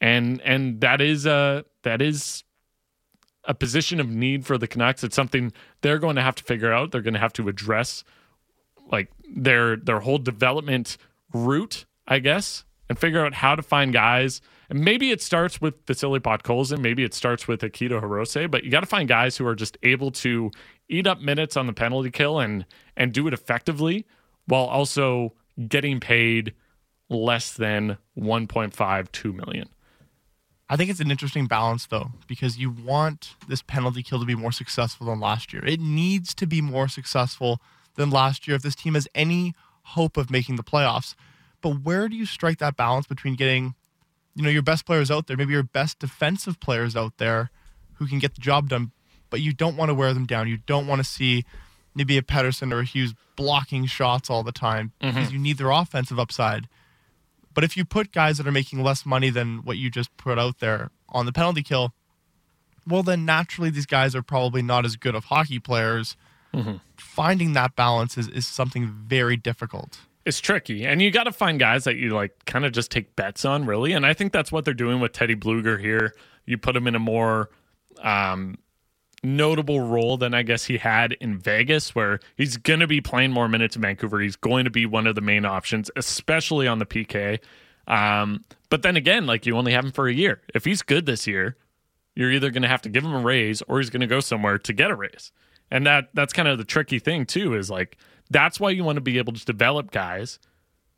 And 0.00 0.40
and 0.42 0.80
that 0.80 1.00
is 1.00 1.26
uh 1.26 1.62
that 1.82 2.02
is 2.02 2.44
a 3.44 3.54
position 3.54 4.00
of 4.00 4.08
need 4.08 4.44
for 4.44 4.58
the 4.58 4.66
Canucks. 4.66 5.04
It's 5.04 5.16
something 5.16 5.52
they're 5.80 5.98
going 5.98 6.16
to 6.16 6.22
have 6.22 6.34
to 6.34 6.44
figure 6.44 6.72
out. 6.72 6.90
They're 6.90 7.00
going 7.00 7.14
to 7.14 7.20
have 7.20 7.32
to 7.34 7.48
address 7.48 8.04
like 8.90 9.10
their 9.34 9.76
their 9.76 10.00
whole 10.00 10.18
development 10.18 10.96
route, 11.32 11.86
I 12.06 12.18
guess, 12.18 12.64
and 12.88 12.98
figure 12.98 13.24
out 13.24 13.34
how 13.34 13.54
to 13.54 13.62
find 13.62 13.92
guys. 13.92 14.40
And 14.68 14.80
maybe 14.80 15.12
it 15.12 15.22
starts 15.22 15.60
with 15.60 15.74
Vasily 15.86 16.18
Podkolzin, 16.18 16.80
maybe 16.80 17.04
it 17.04 17.14
starts 17.14 17.46
with 17.46 17.60
Akito 17.60 18.02
Hirose, 18.02 18.50
but 18.50 18.64
you 18.64 18.70
got 18.70 18.80
to 18.80 18.86
find 18.86 19.08
guys 19.08 19.36
who 19.36 19.46
are 19.46 19.54
just 19.54 19.78
able 19.84 20.10
to 20.10 20.50
eat 20.88 21.06
up 21.06 21.20
minutes 21.20 21.56
on 21.56 21.66
the 21.66 21.72
penalty 21.72 22.10
kill 22.10 22.40
and 22.40 22.66
and 22.96 23.12
do 23.12 23.26
it 23.28 23.34
effectively 23.34 24.06
while 24.46 24.64
also 24.64 25.32
getting 25.68 26.00
paid 26.00 26.54
less 27.08 27.52
than 27.52 27.98
1.5 28.18 29.12
2 29.12 29.32
million. 29.32 29.68
I 30.68 30.76
think 30.76 30.90
it's 30.90 31.00
an 31.00 31.12
interesting 31.12 31.46
balance, 31.46 31.86
though, 31.86 32.10
because 32.26 32.58
you 32.58 32.70
want 32.70 33.36
this 33.46 33.62
penalty 33.62 34.02
kill 34.02 34.18
to 34.18 34.26
be 34.26 34.34
more 34.34 34.50
successful 34.50 35.06
than 35.06 35.20
last 35.20 35.52
year. 35.52 35.64
It 35.64 35.78
needs 35.78 36.34
to 36.34 36.46
be 36.46 36.60
more 36.60 36.88
successful 36.88 37.60
than 37.94 38.10
last 38.10 38.48
year 38.48 38.56
if 38.56 38.62
this 38.62 38.74
team 38.74 38.94
has 38.94 39.06
any 39.14 39.54
hope 39.82 40.16
of 40.16 40.30
making 40.30 40.56
the 40.56 40.64
playoffs. 40.64 41.14
But 41.60 41.82
where 41.82 42.08
do 42.08 42.16
you 42.16 42.26
strike 42.26 42.58
that 42.58 42.76
balance 42.76 43.06
between 43.06 43.34
getting, 43.34 43.74
you 44.34 44.42
know, 44.42 44.50
your 44.50 44.62
best 44.62 44.84
players 44.86 45.10
out 45.10 45.28
there, 45.28 45.36
maybe 45.36 45.52
your 45.52 45.62
best 45.62 46.00
defensive 46.00 46.58
players 46.58 46.96
out 46.96 47.18
there 47.18 47.50
who 47.94 48.06
can 48.06 48.18
get 48.18 48.34
the 48.34 48.40
job 48.40 48.68
done, 48.68 48.90
but 49.30 49.40
you 49.40 49.52
don't 49.52 49.76
want 49.76 49.90
to 49.90 49.94
wear 49.94 50.12
them 50.12 50.26
down. 50.26 50.48
You 50.48 50.58
don't 50.58 50.88
want 50.88 50.98
to 50.98 51.04
see 51.04 51.44
maybe 51.96 52.18
a 52.18 52.22
Pettersson 52.22 52.72
or 52.72 52.80
a 52.80 52.84
Hughes 52.84 53.14
blocking 53.34 53.86
shots 53.86 54.30
all 54.30 54.42
the 54.42 54.52
time 54.52 54.92
mm-hmm. 55.00 55.16
because 55.16 55.32
you 55.32 55.38
need 55.38 55.58
their 55.58 55.70
offensive 55.70 56.18
upside. 56.18 56.68
But 57.54 57.64
if 57.64 57.76
you 57.76 57.84
put 57.86 58.12
guys 58.12 58.36
that 58.36 58.46
are 58.46 58.52
making 58.52 58.82
less 58.82 59.06
money 59.06 59.30
than 59.30 59.64
what 59.64 59.78
you 59.78 59.90
just 59.90 60.14
put 60.18 60.38
out 60.38 60.58
there 60.60 60.90
on 61.08 61.24
the 61.24 61.32
penalty 61.32 61.62
kill, 61.62 61.94
well, 62.86 63.02
then 63.02 63.24
naturally 63.24 63.70
these 63.70 63.86
guys 63.86 64.14
are 64.14 64.22
probably 64.22 64.62
not 64.62 64.84
as 64.84 64.96
good 64.96 65.14
of 65.14 65.24
hockey 65.24 65.58
players. 65.58 66.16
Mm-hmm. 66.54 66.76
Finding 66.98 67.54
that 67.54 67.74
balance 67.74 68.16
is, 68.18 68.28
is 68.28 68.46
something 68.46 68.86
very 68.86 69.36
difficult. 69.36 70.00
It's 70.26 70.40
tricky. 70.40 70.84
And 70.84 71.00
you 71.00 71.10
got 71.10 71.24
to 71.24 71.32
find 71.32 71.58
guys 71.58 71.84
that 71.84 71.96
you 71.96 72.10
like 72.10 72.44
kind 72.44 72.66
of 72.66 72.72
just 72.72 72.90
take 72.90 73.16
bets 73.16 73.44
on, 73.44 73.64
really. 73.64 73.92
And 73.92 74.04
I 74.04 74.12
think 74.12 74.32
that's 74.32 74.52
what 74.52 74.64
they're 74.64 74.74
doing 74.74 75.00
with 75.00 75.12
Teddy 75.12 75.36
Blueger 75.36 75.80
here. 75.80 76.14
You 76.44 76.58
put 76.58 76.76
him 76.76 76.86
in 76.86 76.94
a 76.94 76.98
more 76.98 77.48
um, 78.02 78.58
notable 79.22 79.80
role 79.80 80.16
than 80.16 80.34
I 80.34 80.42
guess 80.42 80.64
he 80.64 80.78
had 80.78 81.12
in 81.14 81.38
Vegas, 81.38 81.94
where 81.94 82.20
he's 82.36 82.56
going 82.56 82.80
to 82.80 82.86
be 82.86 83.00
playing 83.00 83.32
more 83.32 83.48
minutes 83.48 83.76
in 83.76 83.82
Vancouver. 83.82 84.20
He's 84.20 84.36
going 84.36 84.64
to 84.64 84.70
be 84.70 84.86
one 84.86 85.06
of 85.06 85.14
the 85.14 85.20
main 85.20 85.44
options, 85.44 85.90
especially 85.96 86.66
on 86.66 86.78
the 86.78 86.86
PK. 86.86 87.40
Um, 87.88 88.44
but 88.68 88.82
then 88.82 88.96
again, 88.96 89.26
like 89.26 89.46
you 89.46 89.56
only 89.56 89.72
have 89.72 89.84
him 89.84 89.92
for 89.92 90.08
a 90.08 90.12
year. 90.12 90.42
If 90.54 90.64
he's 90.64 90.82
good 90.82 91.06
this 91.06 91.26
year, 91.26 91.56
you're 92.14 92.32
either 92.32 92.50
going 92.50 92.62
to 92.62 92.68
have 92.68 92.82
to 92.82 92.88
give 92.88 93.04
him 93.04 93.14
a 93.14 93.20
raise 93.20 93.62
or 93.62 93.78
he's 93.78 93.90
going 93.90 94.00
to 94.00 94.06
go 94.06 94.20
somewhere 94.20 94.58
to 94.58 94.72
get 94.72 94.90
a 94.90 94.94
raise. 94.94 95.32
And 95.70 95.86
that 95.86 96.08
that's 96.14 96.32
kind 96.32 96.48
of 96.48 96.58
the 96.58 96.64
tricky 96.64 96.98
thing 96.98 97.26
too 97.26 97.54
is 97.54 97.70
like 97.70 97.96
that's 98.30 98.58
why 98.58 98.70
you 98.70 98.84
want 98.84 98.96
to 98.96 99.02
be 99.02 99.18
able 99.18 99.32
to 99.32 99.44
develop 99.44 99.90
guys 99.90 100.38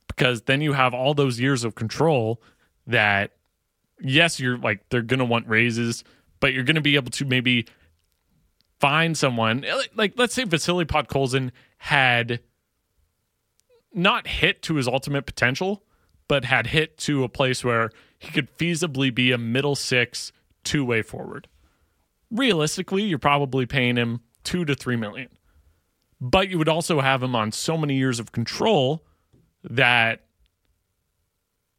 because 0.07 0.42
then 0.42 0.61
you 0.61 0.72
have 0.72 0.94
all 0.94 1.14
those 1.14 1.40
years 1.40 1.64
of 1.64 1.74
control 1.74 2.40
that 2.87 3.33
yes, 4.00 4.38
you're 4.40 4.59
like 4.59 4.88
they're 4.90 5.02
going 5.02 5.18
to 5.18 5.24
want 5.24 5.48
raises, 5.48 6.04
but 6.40 6.52
you're 6.52 6.64
going 6.64 6.76
to 6.76 6.81
be 6.81 6.96
able 6.96 7.11
to 7.12 7.24
maybe 7.24 7.66
find 8.81 9.17
someone 9.17 9.64
uh, 9.64 9.83
like 9.97 10.14
let's 10.17 10.35
say 10.35 10.45
Vasily 10.45 10.85
Podkolzin 10.85 11.51
had 11.79 12.41
not 13.93 14.27
hit 14.27 14.62
to 14.62 14.75
his 14.75 14.87
ultimate 14.87 15.27
potential, 15.27 15.83
but 16.29 16.45
had 16.45 16.69
hit 16.69 16.99
to 16.99 17.25
a 17.25 17.29
place 17.29 17.64
where 17.64 17.91
he 18.19 18.31
could 18.31 18.55
feasibly 18.57 19.14
be 19.14 19.33
a 19.33 19.38
middle 19.38 19.75
six 19.75 20.33
two 20.64 20.85
way 20.85 21.03
forward. 21.03 21.49
Realistically, 22.31 23.05
you're 23.05 23.19
probably 23.19 23.67
paying 23.67 23.97
him 23.97 24.21
two 24.45 24.64
to 24.64 24.75
three 24.75 24.97
million. 24.97 25.29
But 26.21 26.49
you 26.49 26.59
would 26.59 26.69
also 26.69 27.01
have 27.01 27.23
him 27.23 27.37
on 27.37 27.53
so 27.53 27.77
many 27.79 27.97
years 27.97 28.19
of 28.19 28.33
control 28.33 29.05
that 29.62 30.25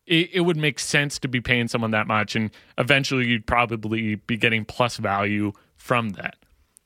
it, 0.05 0.29
it 0.33 0.41
would 0.41 0.57
make 0.57 0.79
sense 0.79 1.19
to 1.19 1.27
be 1.27 1.41
paying 1.41 1.67
someone 1.67 1.91
that 1.91 2.07
much. 2.07 2.35
And 2.35 2.51
eventually 2.77 3.27
you'd 3.27 3.45
probably 3.45 4.15
be 4.15 4.37
getting 4.37 4.65
plus 4.65 4.97
value 4.97 5.51
from 5.75 6.11
that. 6.11 6.35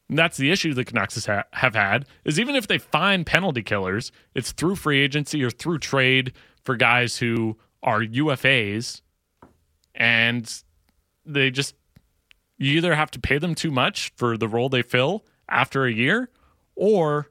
And 0.09 0.17
that's 0.17 0.37
the 0.37 0.51
issue 0.51 0.73
the 0.73 0.85
Canucks 0.85 1.25
ha- 1.25 1.45
have 1.53 1.75
had 1.75 2.05
is 2.23 2.39
even 2.39 2.55
if 2.55 2.67
they 2.67 2.77
find 2.77 3.25
penalty 3.25 3.63
killers, 3.63 4.11
it's 4.35 4.51
through 4.51 4.75
free 4.75 5.01
agency 5.01 5.43
or 5.43 5.49
through 5.49 5.79
trade 5.79 6.33
for 6.63 6.75
guys 6.75 7.17
who 7.17 7.57
are 7.81 8.01
UFAs, 8.01 9.01
and 9.95 10.63
they 11.25 11.51
just 11.51 11.75
you 12.57 12.77
either 12.77 12.95
have 12.95 13.11
to 13.11 13.19
pay 13.19 13.37
them 13.37 13.55
too 13.55 13.71
much 13.71 14.11
for 14.15 14.37
the 14.37 14.47
role 14.47 14.69
they 14.69 14.81
fill 14.81 15.25
after 15.49 15.85
a 15.85 15.91
year, 15.91 16.29
or 16.75 17.29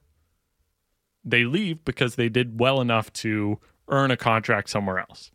they 1.24 1.44
leave 1.44 1.84
because 1.84 2.16
they 2.16 2.28
did 2.28 2.58
well 2.58 2.80
enough 2.80 3.12
to 3.12 3.58
earn 3.88 4.10
a 4.10 4.16
contract 4.16 4.68
somewhere 4.68 4.98
else. 4.98 5.30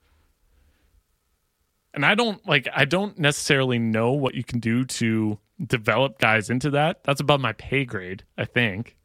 And 1.93 2.05
I 2.05 2.13
don't 2.13 2.45
like 2.47 2.67
I 2.75 2.85
don't 2.85 3.17
necessarily 3.17 3.79
know 3.79 4.11
what 4.11 4.35
you 4.35 4.43
can 4.43 4.59
do 4.59 4.85
to 4.85 5.39
develop 5.65 6.19
guys 6.19 6.49
into 6.49 6.69
that. 6.71 7.03
That's 7.03 7.21
above 7.21 7.41
my 7.41 7.53
pay 7.53 7.85
grade, 7.85 8.23
I 8.37 8.45
think. 8.45 8.95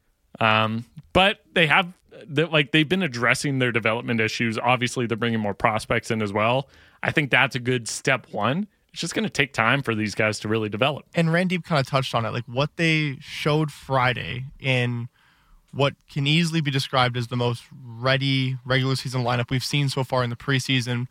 Um, 0.40 0.84
but 1.12 1.40
they 1.54 1.66
have 1.66 1.92
that 2.28 2.52
like 2.52 2.72
they've 2.72 2.88
been 2.88 3.02
addressing 3.02 3.58
their 3.58 3.72
development 3.72 4.20
issues. 4.20 4.58
Obviously, 4.58 5.06
they're 5.06 5.16
bringing 5.16 5.40
more 5.40 5.54
prospects 5.54 6.10
in 6.10 6.22
as 6.22 6.32
well. 6.32 6.68
I 7.02 7.10
think 7.10 7.30
that's 7.30 7.56
a 7.56 7.60
good 7.60 7.88
step 7.88 8.26
one. 8.30 8.68
It's 8.92 9.00
just 9.00 9.14
going 9.14 9.24
to 9.24 9.30
take 9.30 9.54
time 9.54 9.82
for 9.82 9.94
these 9.94 10.14
guys 10.14 10.38
to 10.40 10.48
really 10.48 10.68
develop. 10.68 11.06
And 11.14 11.28
Randip 11.28 11.64
kind 11.64 11.80
of 11.80 11.86
touched 11.86 12.14
on 12.14 12.26
it, 12.26 12.30
like 12.30 12.44
what 12.44 12.76
they 12.76 13.16
showed 13.20 13.72
Friday 13.72 14.44
in 14.60 15.08
what 15.72 15.94
can 16.10 16.26
easily 16.26 16.60
be 16.60 16.70
described 16.70 17.16
as 17.16 17.28
the 17.28 17.36
most 17.36 17.64
ready 17.82 18.58
regular 18.66 18.94
season 18.94 19.22
lineup 19.22 19.50
we've 19.50 19.64
seen 19.64 19.88
so 19.88 20.04
far 20.04 20.22
in 20.22 20.28
the 20.28 20.36
preseason 20.36 21.06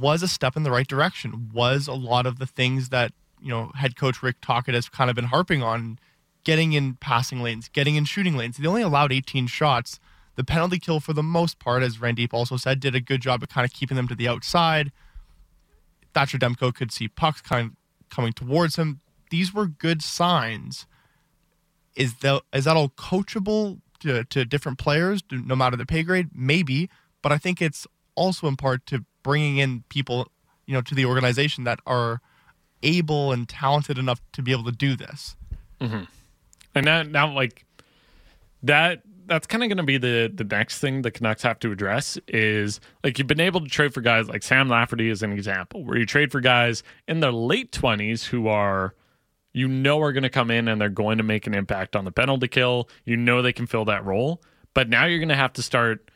was 0.00 0.22
a 0.22 0.28
step 0.28 0.56
in 0.56 0.62
the 0.62 0.70
right 0.70 0.86
direction. 0.86 1.50
Was 1.52 1.86
a 1.86 1.92
lot 1.92 2.24
of 2.24 2.38
the 2.38 2.46
things 2.46 2.88
that 2.88 3.12
you 3.40 3.48
know, 3.48 3.70
head 3.74 3.96
coach 3.96 4.22
Rick 4.22 4.36
Tocchet 4.40 4.74
has 4.74 4.88
kind 4.88 5.10
of 5.10 5.16
been 5.16 5.26
harping 5.26 5.62
on 5.62 5.98
getting 6.44 6.72
in 6.72 6.94
passing 6.94 7.42
lanes, 7.42 7.68
getting 7.68 7.96
in 7.96 8.04
shooting 8.04 8.36
lanes. 8.36 8.56
They 8.56 8.66
only 8.66 8.82
allowed 8.82 9.12
18 9.12 9.46
shots. 9.46 9.98
The 10.36 10.44
penalty 10.44 10.78
kill, 10.78 11.00
for 11.00 11.12
the 11.12 11.22
most 11.22 11.58
part, 11.58 11.82
as 11.82 11.98
Randip 11.98 12.32
also 12.32 12.56
said, 12.56 12.80
did 12.80 12.94
a 12.94 13.00
good 13.00 13.20
job 13.20 13.42
of 13.42 13.48
kind 13.48 13.64
of 13.64 13.72
keeping 13.72 13.96
them 13.96 14.08
to 14.08 14.14
the 14.14 14.28
outside. 14.28 14.92
Thatcher 16.14 16.38
Demko 16.38 16.74
could 16.74 16.92
see 16.92 17.08
pucks 17.08 17.40
kind 17.40 17.70
of 17.70 17.76
coming 18.10 18.32
towards 18.32 18.76
him. 18.76 19.00
These 19.30 19.52
were 19.52 19.66
good 19.66 20.02
signs. 20.02 20.86
Is 21.94 22.14
that 22.16 22.42
is 22.52 22.64
that 22.64 22.76
all 22.76 22.90
coachable 22.90 23.80
to, 24.00 24.24
to 24.24 24.44
different 24.44 24.78
players, 24.78 25.22
no 25.30 25.56
matter 25.56 25.76
the 25.76 25.86
pay 25.86 26.02
grade? 26.02 26.28
Maybe, 26.34 26.90
but 27.22 27.32
I 27.32 27.38
think 27.38 27.60
it's 27.60 27.86
also 28.14 28.46
in 28.46 28.56
part 28.56 28.86
to 28.86 29.04
bringing 29.22 29.56
in 29.56 29.84
people, 29.88 30.30
you 30.66 30.74
know, 30.74 30.82
to 30.82 30.94
the 30.94 31.06
organization 31.06 31.64
that 31.64 31.80
are– 31.86 32.20
able 32.82 33.32
and 33.32 33.48
talented 33.48 33.98
enough 33.98 34.20
to 34.32 34.42
be 34.42 34.52
able 34.52 34.64
to 34.64 34.72
do 34.72 34.96
this. 34.96 35.36
Mm-hmm. 35.80 36.04
And 36.74 36.84
now, 36.84 37.02
now, 37.02 37.32
like 37.32 37.64
that, 38.62 39.02
that's 39.26 39.46
kind 39.46 39.62
of 39.62 39.68
going 39.68 39.78
to 39.78 39.82
be 39.82 39.98
the 39.98 40.30
the 40.32 40.44
next 40.44 40.78
thing 40.78 41.02
the 41.02 41.10
Canucks 41.10 41.42
have 41.42 41.58
to 41.60 41.72
address 41.72 42.18
is 42.28 42.80
like 43.02 43.18
you've 43.18 43.26
been 43.26 43.40
able 43.40 43.60
to 43.60 43.68
trade 43.68 43.92
for 43.92 44.00
guys 44.00 44.28
like 44.28 44.42
Sam 44.42 44.68
Lafferty 44.68 45.10
as 45.10 45.22
an 45.22 45.32
example, 45.32 45.84
where 45.84 45.98
you 45.98 46.06
trade 46.06 46.30
for 46.30 46.40
guys 46.40 46.82
in 47.08 47.20
their 47.20 47.32
late 47.32 47.72
twenties 47.72 48.24
who 48.24 48.48
are 48.48 48.94
you 49.52 49.68
know 49.68 50.00
are 50.00 50.12
going 50.12 50.22
to 50.22 50.30
come 50.30 50.50
in 50.50 50.68
and 50.68 50.80
they're 50.80 50.88
going 50.88 51.18
to 51.18 51.24
make 51.24 51.46
an 51.46 51.54
impact 51.54 51.96
on 51.96 52.04
the 52.04 52.12
penalty 52.12 52.48
kill. 52.48 52.88
You 53.04 53.16
know 53.16 53.42
they 53.42 53.52
can 53.52 53.66
fill 53.66 53.84
that 53.86 54.04
role, 54.04 54.42
but 54.74 54.88
now 54.88 55.06
you're 55.06 55.18
going 55.18 55.28
to 55.28 55.34
have 55.34 55.54
to 55.54 55.62
start 55.62 56.10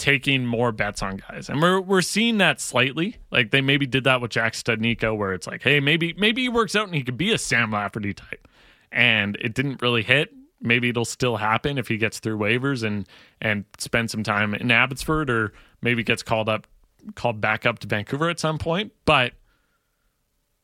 taking 0.00 0.46
more 0.46 0.72
bets 0.72 1.02
on 1.02 1.18
guys. 1.18 1.48
And 1.48 1.62
we're 1.62 1.80
we're 1.80 2.02
seeing 2.02 2.38
that 2.38 2.60
slightly. 2.60 3.18
Like 3.30 3.52
they 3.52 3.60
maybe 3.60 3.86
did 3.86 4.04
that 4.04 4.20
with 4.20 4.32
Jack 4.32 4.54
Studnicka 4.54 5.16
where 5.16 5.32
it's 5.32 5.46
like, 5.46 5.62
hey, 5.62 5.78
maybe 5.78 6.14
maybe 6.14 6.42
he 6.42 6.48
works 6.48 6.74
out 6.74 6.86
and 6.86 6.94
he 6.94 7.04
could 7.04 7.18
be 7.18 7.32
a 7.32 7.38
Sam 7.38 7.70
Lafferty 7.70 8.14
type. 8.14 8.48
And 8.90 9.36
it 9.36 9.54
didn't 9.54 9.80
really 9.82 10.02
hit. 10.02 10.32
Maybe 10.60 10.88
it'll 10.88 11.04
still 11.04 11.36
happen 11.36 11.78
if 11.78 11.86
he 11.86 11.96
gets 11.96 12.18
through 12.18 12.38
waivers 12.38 12.82
and 12.82 13.06
and 13.40 13.64
spend 13.78 14.10
some 14.10 14.24
time 14.24 14.54
in 14.54 14.70
Abbotsford 14.70 15.30
or 15.30 15.52
maybe 15.82 16.02
gets 16.02 16.22
called 16.22 16.48
up 16.48 16.66
called 17.14 17.40
back 17.40 17.66
up 17.66 17.78
to 17.80 17.86
Vancouver 17.86 18.28
at 18.28 18.40
some 18.40 18.58
point. 18.58 18.92
But 19.04 19.34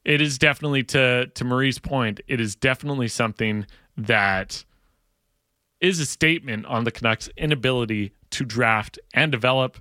it 0.04 0.20
is 0.20 0.38
definitely 0.38 0.82
to 0.84 1.26
to 1.26 1.44
Marie's 1.44 1.78
point, 1.78 2.20
it 2.26 2.40
is 2.40 2.56
definitely 2.56 3.08
something 3.08 3.66
that 3.98 4.64
is 5.80 6.00
a 6.00 6.06
statement 6.06 6.64
on 6.66 6.84
the 6.84 6.90
Canucks' 6.90 7.28
inability 7.36 8.12
to 8.30 8.44
draft 8.44 8.98
and 9.14 9.32
develop. 9.32 9.78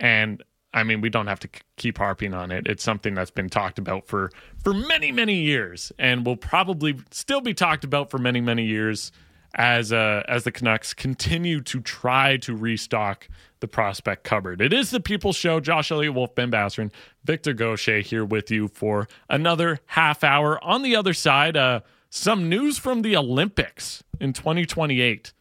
And 0.00 0.42
I 0.72 0.82
mean, 0.82 1.00
we 1.00 1.08
don't 1.08 1.28
have 1.28 1.40
to 1.40 1.48
keep 1.76 1.98
harping 1.98 2.34
on 2.34 2.50
it. 2.50 2.66
It's 2.66 2.82
something 2.82 3.14
that's 3.14 3.30
been 3.30 3.48
talked 3.48 3.78
about 3.78 4.06
for 4.06 4.30
for 4.62 4.74
many 4.74 5.12
many 5.12 5.36
years, 5.36 5.92
and 5.98 6.26
will 6.26 6.36
probably 6.36 6.96
still 7.10 7.40
be 7.40 7.54
talked 7.54 7.84
about 7.84 8.10
for 8.10 8.18
many 8.18 8.40
many 8.40 8.64
years 8.64 9.12
as 9.54 9.92
uh, 9.92 10.22
as 10.28 10.44
the 10.44 10.50
Canucks 10.50 10.92
continue 10.92 11.60
to 11.62 11.80
try 11.80 12.36
to 12.38 12.56
restock 12.56 13.28
the 13.60 13.68
prospect 13.68 14.24
cupboard. 14.24 14.60
It 14.60 14.72
is 14.72 14.90
the 14.90 15.00
People's 15.00 15.36
Show. 15.36 15.60
Josh 15.60 15.92
Elliott 15.92 16.14
Wolfe, 16.14 16.34
Ben 16.34 16.50
Basran, 16.50 16.92
Victor 17.24 17.52
Gaucher 17.52 18.00
here 18.00 18.24
with 18.24 18.50
you 18.50 18.68
for 18.68 19.08
another 19.30 19.80
half 19.86 20.24
hour. 20.24 20.62
On 20.62 20.82
the 20.82 20.96
other 20.96 21.14
side, 21.14 21.56
uh, 21.56 21.80
some 22.10 22.48
news 22.48 22.78
from 22.78 23.02
the 23.02 23.16
Olympics 23.16 24.02
in 24.20 24.32
2028. 24.32 25.32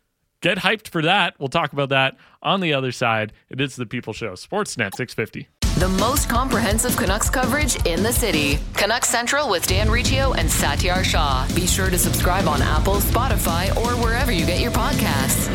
Get 0.44 0.58
hyped 0.58 0.90
for 0.90 1.02
that. 1.04 1.36
We'll 1.40 1.48
talk 1.48 1.72
about 1.72 1.88
that 1.90 2.18
on 2.42 2.60
the 2.60 2.74
other 2.74 2.92
side. 2.92 3.32
It 3.50 3.62
is 3.62 3.78
the 3.78 3.86
People 3.86 4.12
Show, 4.12 4.34
Sportsnet 4.34 4.94
650. 4.94 5.48
The 5.80 5.88
most 5.88 6.28
comprehensive 6.28 6.98
Canucks 6.98 7.30
coverage 7.30 7.78
in 7.86 8.04
the 8.04 8.12
city. 8.12 8.60
Canucks 8.74 9.08
Central 9.08 9.50
with 9.50 9.66
Dan 9.66 9.90
Riccio 9.90 10.34
and 10.34 10.50
Satiar 10.50 11.06
Shah. 11.06 11.48
Be 11.56 11.66
sure 11.66 11.90
to 11.90 11.98
subscribe 11.98 12.50
on 12.50 12.62
Apple, 12.62 12.96
Spotify, 12.96 13.74
or 13.78 13.92
wherever 14.04 14.34
you 14.34 14.46
get 14.46 14.60
your 14.60 14.72
podcasts. 14.72 15.48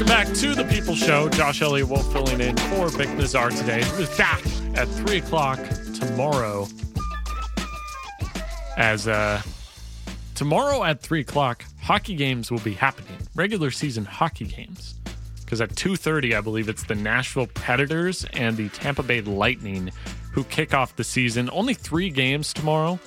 Welcome 0.00 0.16
back 0.16 0.34
to 0.38 0.54
the 0.54 0.64
People 0.64 0.94
Show. 0.94 1.28
Josh 1.28 1.60
Elliott 1.60 1.86
Wolfe 1.86 2.10
filling 2.10 2.40
in 2.40 2.56
for 2.56 2.88
Vic 2.88 3.10
Nazar 3.18 3.50
today. 3.50 3.82
Back 4.16 4.42
at 4.74 4.88
3 4.88 5.18
o'clock 5.18 5.58
tomorrow. 5.92 6.66
As 8.78 9.06
uh, 9.06 9.42
tomorrow 10.34 10.84
at 10.84 11.02
3 11.02 11.20
o'clock, 11.20 11.66
hockey 11.82 12.14
games 12.14 12.50
will 12.50 12.60
be 12.60 12.72
happening. 12.72 13.18
Regular 13.34 13.70
season 13.70 14.06
hockey 14.06 14.46
games. 14.46 14.94
Because 15.44 15.60
at 15.60 15.68
2.30, 15.74 16.34
I 16.34 16.40
believe 16.40 16.70
it's 16.70 16.84
the 16.84 16.94
Nashville 16.94 17.48
Predators 17.48 18.24
and 18.32 18.56
the 18.56 18.70
Tampa 18.70 19.02
Bay 19.02 19.20
Lightning 19.20 19.90
who 20.32 20.44
kick 20.44 20.72
off 20.72 20.96
the 20.96 21.04
season. 21.04 21.50
Only 21.52 21.74
three 21.74 22.08
games 22.08 22.54
tomorrow. 22.54 22.98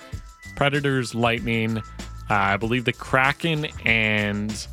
Predators, 0.55 1.15
Lightning, 1.15 1.79
uh, 1.79 1.81
I 2.29 2.57
believe 2.57 2.85
the 2.85 2.93
Kraken 2.93 3.65
and 3.83 4.67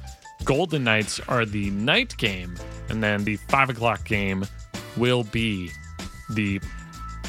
Golden 0.51 0.83
Knights 0.83 1.21
are 1.29 1.45
the 1.47 1.71
night 1.71 2.17
game, 2.17 2.57
and 2.89 3.01
then 3.01 3.23
the 3.23 3.37
five 3.37 3.71
o'clock 3.71 4.05
game 4.05 4.45
will 4.97 5.23
be 5.23 5.71
the 6.31 6.61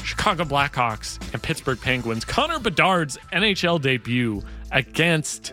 Chicago 0.02 0.42
Blackhawks 0.42 1.20
and 1.32 1.40
Pittsburgh 1.40 1.80
Penguins. 1.80 2.24
Connor 2.24 2.58
Bedard's 2.58 3.16
NHL 3.32 3.80
debut 3.80 4.42
against 4.72 5.52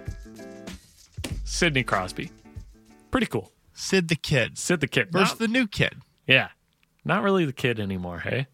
Sidney 1.44 1.84
Crosby. 1.84 2.32
Pretty 3.12 3.28
cool. 3.28 3.52
Sid 3.74 4.08
the 4.08 4.16
kid 4.16 4.58
Sid 4.58 4.80
the 4.80 4.88
kid. 4.88 5.12
versus 5.12 5.30
Not- 5.34 5.38
the 5.40 5.48
new 5.48 5.68
kid. 5.68 5.94
yeah. 6.26 6.48
Not 7.06 7.22
really 7.22 7.46
the 7.46 7.54
kid 7.54 7.80
anymore, 7.80 8.18
hey? 8.22 8.48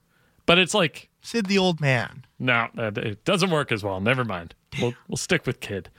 But 0.46 0.58
it's 0.60 0.74
like, 0.74 1.10
Sid 1.22 1.46
the 1.46 1.58
old 1.58 1.80
man. 1.80 2.26
no, 2.38 2.68
it 2.76 3.24
doesn't 3.24 3.50
work 3.50 3.72
as 3.72 3.82
well. 3.82 4.02
Never 4.02 4.26
mind. 4.26 4.56
We'll, 4.82 4.94
we'll 5.08 5.16
stick 5.16 5.46
with 5.46 5.62
kid. 5.62 5.90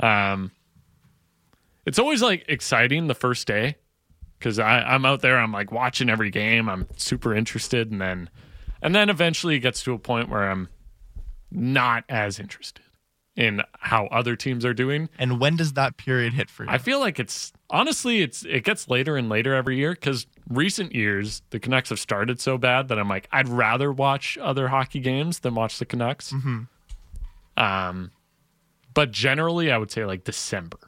Um, 0.00 0.52
it's 1.86 1.98
always 1.98 2.22
like 2.22 2.44
exciting 2.48 3.06
the 3.06 3.14
first 3.14 3.46
day 3.46 3.76
because 4.38 4.58
I'm 4.58 5.04
out 5.04 5.20
there. 5.20 5.38
I'm 5.38 5.52
like 5.52 5.70
watching 5.72 6.10
every 6.10 6.30
game. 6.30 6.68
I'm 6.68 6.86
super 6.96 7.34
interested, 7.34 7.90
and 7.90 8.00
then 8.00 8.30
and 8.80 8.94
then 8.94 9.08
eventually 9.10 9.56
it 9.56 9.60
gets 9.60 9.82
to 9.84 9.92
a 9.92 9.98
point 9.98 10.28
where 10.28 10.50
I'm 10.50 10.68
not 11.50 12.04
as 12.08 12.40
interested 12.40 12.84
in 13.36 13.62
how 13.78 14.06
other 14.06 14.36
teams 14.36 14.64
are 14.64 14.74
doing. 14.74 15.08
And 15.18 15.40
when 15.40 15.56
does 15.56 15.72
that 15.74 15.96
period 15.96 16.34
hit 16.34 16.50
for 16.50 16.64
you? 16.64 16.70
I 16.70 16.78
feel 16.78 17.00
like 17.00 17.18
it's 17.18 17.52
honestly 17.70 18.20
it's 18.22 18.44
it 18.44 18.64
gets 18.64 18.88
later 18.88 19.16
and 19.16 19.28
later 19.28 19.54
every 19.54 19.76
year 19.76 19.92
because 19.92 20.26
recent 20.48 20.94
years 20.94 21.42
the 21.50 21.58
Canucks 21.58 21.88
have 21.88 21.98
started 22.00 22.40
so 22.40 22.58
bad 22.58 22.88
that 22.88 22.98
I'm 22.98 23.08
like 23.08 23.28
I'd 23.32 23.48
rather 23.48 23.90
watch 23.90 24.36
other 24.40 24.68
hockey 24.68 25.00
games 25.00 25.38
than 25.40 25.54
watch 25.54 25.78
the 25.78 25.86
Canucks. 25.86 26.32
Um, 27.56 28.10
but 28.92 29.10
generally 29.12 29.70
I 29.70 29.78
would 29.78 29.90
say 29.90 30.04
like 30.04 30.24
December. 30.24 30.78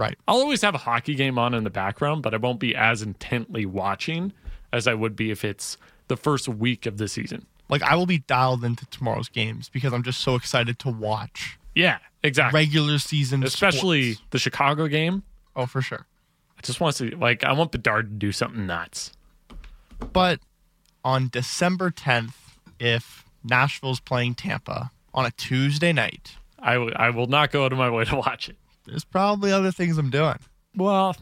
Right. 0.00 0.16
I'll 0.26 0.38
always 0.38 0.62
have 0.62 0.74
a 0.74 0.78
hockey 0.78 1.14
game 1.14 1.38
on 1.38 1.54
in 1.54 1.62
the 1.64 1.70
background, 1.70 2.22
but 2.22 2.34
I 2.34 2.38
won't 2.38 2.58
be 2.58 2.74
as 2.74 3.02
intently 3.02 3.66
watching 3.66 4.32
as 4.72 4.86
I 4.88 4.94
would 4.94 5.14
be 5.14 5.30
if 5.30 5.44
it's 5.44 5.76
the 6.08 6.16
first 6.16 6.48
week 6.48 6.86
of 6.86 6.96
the 6.98 7.06
season. 7.08 7.46
Like 7.68 7.82
I 7.82 7.94
will 7.94 8.06
be 8.06 8.18
dialed 8.18 8.64
into 8.64 8.84
tomorrow's 8.86 9.28
games 9.28 9.68
because 9.68 9.92
I'm 9.92 10.02
just 10.02 10.20
so 10.20 10.34
excited 10.34 10.78
to 10.80 10.88
watch 10.90 11.56
Yeah, 11.74 11.98
exactly. 12.24 12.58
regular 12.58 12.98
season, 12.98 13.44
Especially 13.44 14.14
sports. 14.14 14.26
the 14.30 14.38
Chicago 14.40 14.88
game. 14.88 15.22
Oh, 15.54 15.66
for 15.66 15.80
sure. 15.82 16.06
I 16.58 16.60
just 16.62 16.80
want 16.80 16.96
to 16.96 17.10
see 17.10 17.14
like 17.14 17.44
I 17.44 17.52
want 17.52 17.70
Bedard 17.72 18.08
to 18.10 18.14
do 18.16 18.32
something 18.32 18.66
nuts. 18.66 19.12
But 20.12 20.40
on 21.04 21.28
December 21.28 21.90
10th, 21.90 22.34
if 22.78 23.24
Nashville's 23.44 24.00
playing 24.00 24.34
Tampa 24.34 24.90
on 25.14 25.26
a 25.26 25.30
Tuesday 25.30 25.92
night, 25.92 26.36
I, 26.58 26.74
w- 26.74 26.92
I 26.96 27.10
will 27.10 27.26
not 27.26 27.50
go 27.52 27.64
out 27.64 27.72
of 27.72 27.78
my 27.78 27.88
way 27.90 28.04
to 28.04 28.16
watch 28.16 28.48
it. 28.48 28.56
There's 28.90 29.04
probably 29.04 29.52
other 29.52 29.70
things 29.72 29.96
I'm 29.98 30.10
doing. 30.10 30.36
Well, 30.76 31.16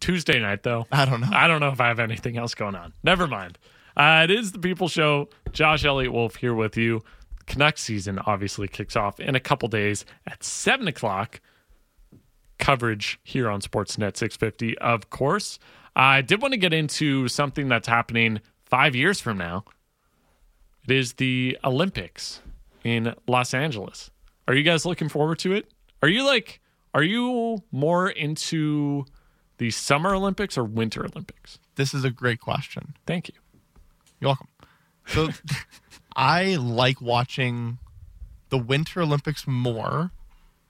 Tuesday 0.00 0.38
night 0.38 0.62
though. 0.62 0.86
I 0.92 1.04
don't 1.04 1.20
know. 1.20 1.30
I 1.32 1.48
don't 1.48 1.60
know 1.60 1.70
if 1.70 1.80
I 1.80 1.88
have 1.88 1.98
anything 1.98 2.36
else 2.36 2.54
going 2.54 2.74
on. 2.74 2.92
Never 3.02 3.26
mind. 3.26 3.58
Uh, 3.96 4.22
it 4.24 4.30
is 4.30 4.52
the 4.52 4.58
People 4.58 4.88
Show. 4.88 5.28
Josh 5.52 5.84
Elliott 5.84 6.12
Wolfe 6.12 6.36
here 6.36 6.54
with 6.54 6.76
you. 6.76 7.02
Canucks 7.46 7.82
season 7.82 8.18
obviously 8.20 8.68
kicks 8.68 8.96
off 8.96 9.20
in 9.20 9.34
a 9.34 9.40
couple 9.40 9.68
days 9.68 10.04
at 10.26 10.44
seven 10.44 10.88
o'clock. 10.88 11.40
Coverage 12.58 13.18
here 13.24 13.48
on 13.50 13.60
Sportsnet 13.60 14.16
650, 14.16 14.78
of 14.78 15.10
course. 15.10 15.58
I 15.96 16.22
did 16.22 16.40
want 16.40 16.52
to 16.52 16.58
get 16.58 16.72
into 16.72 17.28
something 17.28 17.68
that's 17.68 17.88
happening 17.88 18.40
five 18.64 18.94
years 18.94 19.20
from 19.20 19.38
now. 19.38 19.64
It 20.88 20.94
is 20.94 21.14
the 21.14 21.58
Olympics 21.64 22.40
in 22.84 23.14
Los 23.26 23.54
Angeles. 23.54 24.10
Are 24.46 24.54
you 24.54 24.62
guys 24.62 24.84
looking 24.84 25.08
forward 25.08 25.38
to 25.40 25.54
it? 25.54 25.72
Are 26.02 26.08
you 26.08 26.24
like, 26.24 26.60
are 26.94 27.02
you 27.02 27.62
more 27.72 28.08
into 28.08 29.04
the 29.58 29.70
Summer 29.70 30.14
Olympics 30.14 30.56
or 30.56 30.64
Winter 30.64 31.04
Olympics? 31.04 31.58
This 31.74 31.92
is 31.92 32.04
a 32.04 32.10
great 32.10 32.40
question. 32.40 32.94
Thank 33.06 33.28
you. 33.28 33.34
You're 34.20 34.28
welcome. 34.28 34.48
So 35.06 35.28
I 36.16 36.56
like 36.56 37.00
watching 37.00 37.78
the 38.50 38.58
Winter 38.58 39.02
Olympics 39.02 39.46
more, 39.46 40.12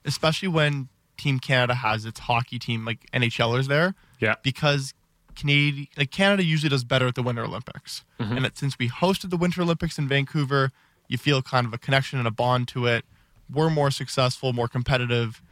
especially 0.05 0.49
when 0.49 0.89
Team 1.17 1.39
Canada 1.39 1.75
has 1.75 2.05
its 2.05 2.21
hockey 2.21 2.59
team, 2.59 2.85
like 2.85 3.07
NHLers 3.13 3.69
there, 3.69 3.95
Yeah. 4.21 4.35
because 4.43 4.95
Canadian, 5.37 5.89
like 5.97 6.11
Canada 6.11 6.43
usually 6.45 6.71
does 6.71 6.85
better 6.85 7.07
at 7.07 7.15
the 7.15 7.23
Winter 7.23 7.45
Olympics. 7.45 8.05
Mm-hmm. 8.19 8.37
And 8.37 8.45
that 8.45 8.57
since 8.59 8.79
we 8.79 8.89
hosted 8.89 9.31
the 9.31 9.37
Winter 9.37 9.63
Olympics 9.63 9.99
in 9.99 10.09
Vancouver, 10.09 10.71
you 11.09 11.19
feel 11.19 11.43
kind 11.43 11.67
of 11.67 11.75
a 11.75 11.79
connection 11.79 12.19
and 12.19 12.27
a 12.27 12.31
bond 12.31 12.69
to 12.69 12.87
it. 12.87 13.05
We're 13.53 13.71
more 13.71 13.91
successful, 13.91 14.53
more 14.53 14.69
competitive. 14.69 15.43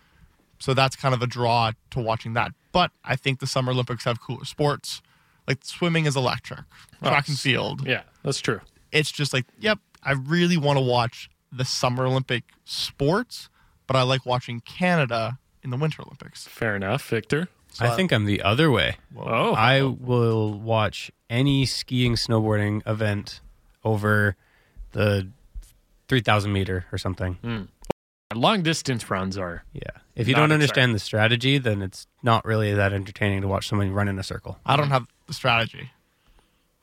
So 0.62 0.74
that's 0.74 0.94
kind 0.94 1.12
of 1.12 1.20
a 1.22 1.26
draw 1.26 1.72
to 1.90 1.98
watching 2.00 2.34
that. 2.34 2.52
But 2.70 2.92
I 3.04 3.16
think 3.16 3.40
the 3.40 3.48
Summer 3.48 3.72
Olympics 3.72 4.04
have 4.04 4.20
cooler 4.20 4.44
sports. 4.44 5.02
Like 5.48 5.58
swimming 5.64 6.06
is 6.06 6.14
electric, 6.14 6.60
track 7.02 7.26
and 7.26 7.36
field 7.36 7.84
Yeah, 7.84 8.02
that's 8.22 8.38
true. 8.40 8.60
it's 8.92 9.10
just 9.10 9.32
like, 9.32 9.44
yep, 9.58 9.80
I 10.04 10.12
really 10.12 10.56
want 10.56 10.78
to 10.78 10.84
watch 10.84 11.28
the 11.50 11.64
Summer 11.64 12.06
Olympic 12.06 12.44
sports, 12.64 13.48
but 13.88 13.96
I 13.96 14.02
like 14.02 14.24
watching 14.24 14.60
Canada 14.60 15.40
in 15.64 15.70
the 15.70 15.76
Winter 15.76 16.02
Olympics. 16.02 16.46
Fair 16.46 16.76
enough, 16.76 17.04
Victor. 17.08 17.48
So 17.72 17.84
I 17.86 17.96
think 17.96 18.12
I'm 18.12 18.24
the 18.24 18.40
other 18.42 18.70
way. 18.70 18.98
Oh, 19.18 19.54
I 19.54 19.82
will 19.82 20.52
watch 20.52 21.10
any 21.28 21.66
skiing, 21.66 22.14
snowboarding 22.14 22.86
event 22.86 23.40
over 23.82 24.36
the 24.92 25.28
3,000 26.06 26.52
meter 26.52 26.84
or 26.92 26.98
something. 26.98 27.34
Hmm. 27.42 27.62
long 28.32 28.62
distance 28.62 29.10
runs 29.10 29.36
are 29.36 29.64
Yeah. 29.72 29.90
If 30.14 30.28
you 30.28 30.34
don't 30.34 30.52
understand 30.52 30.94
the 30.94 30.98
strategy, 30.98 31.58
then 31.58 31.80
it's 31.82 32.06
not 32.22 32.44
really 32.44 32.74
that 32.74 32.92
entertaining 32.92 33.42
to 33.42 33.48
watch 33.48 33.68
somebody 33.68 33.90
run 33.90 34.08
in 34.08 34.18
a 34.18 34.22
circle. 34.22 34.58
I 34.66 34.76
don't 34.76 34.90
have 34.90 35.06
the 35.26 35.32
strategy, 35.34 35.90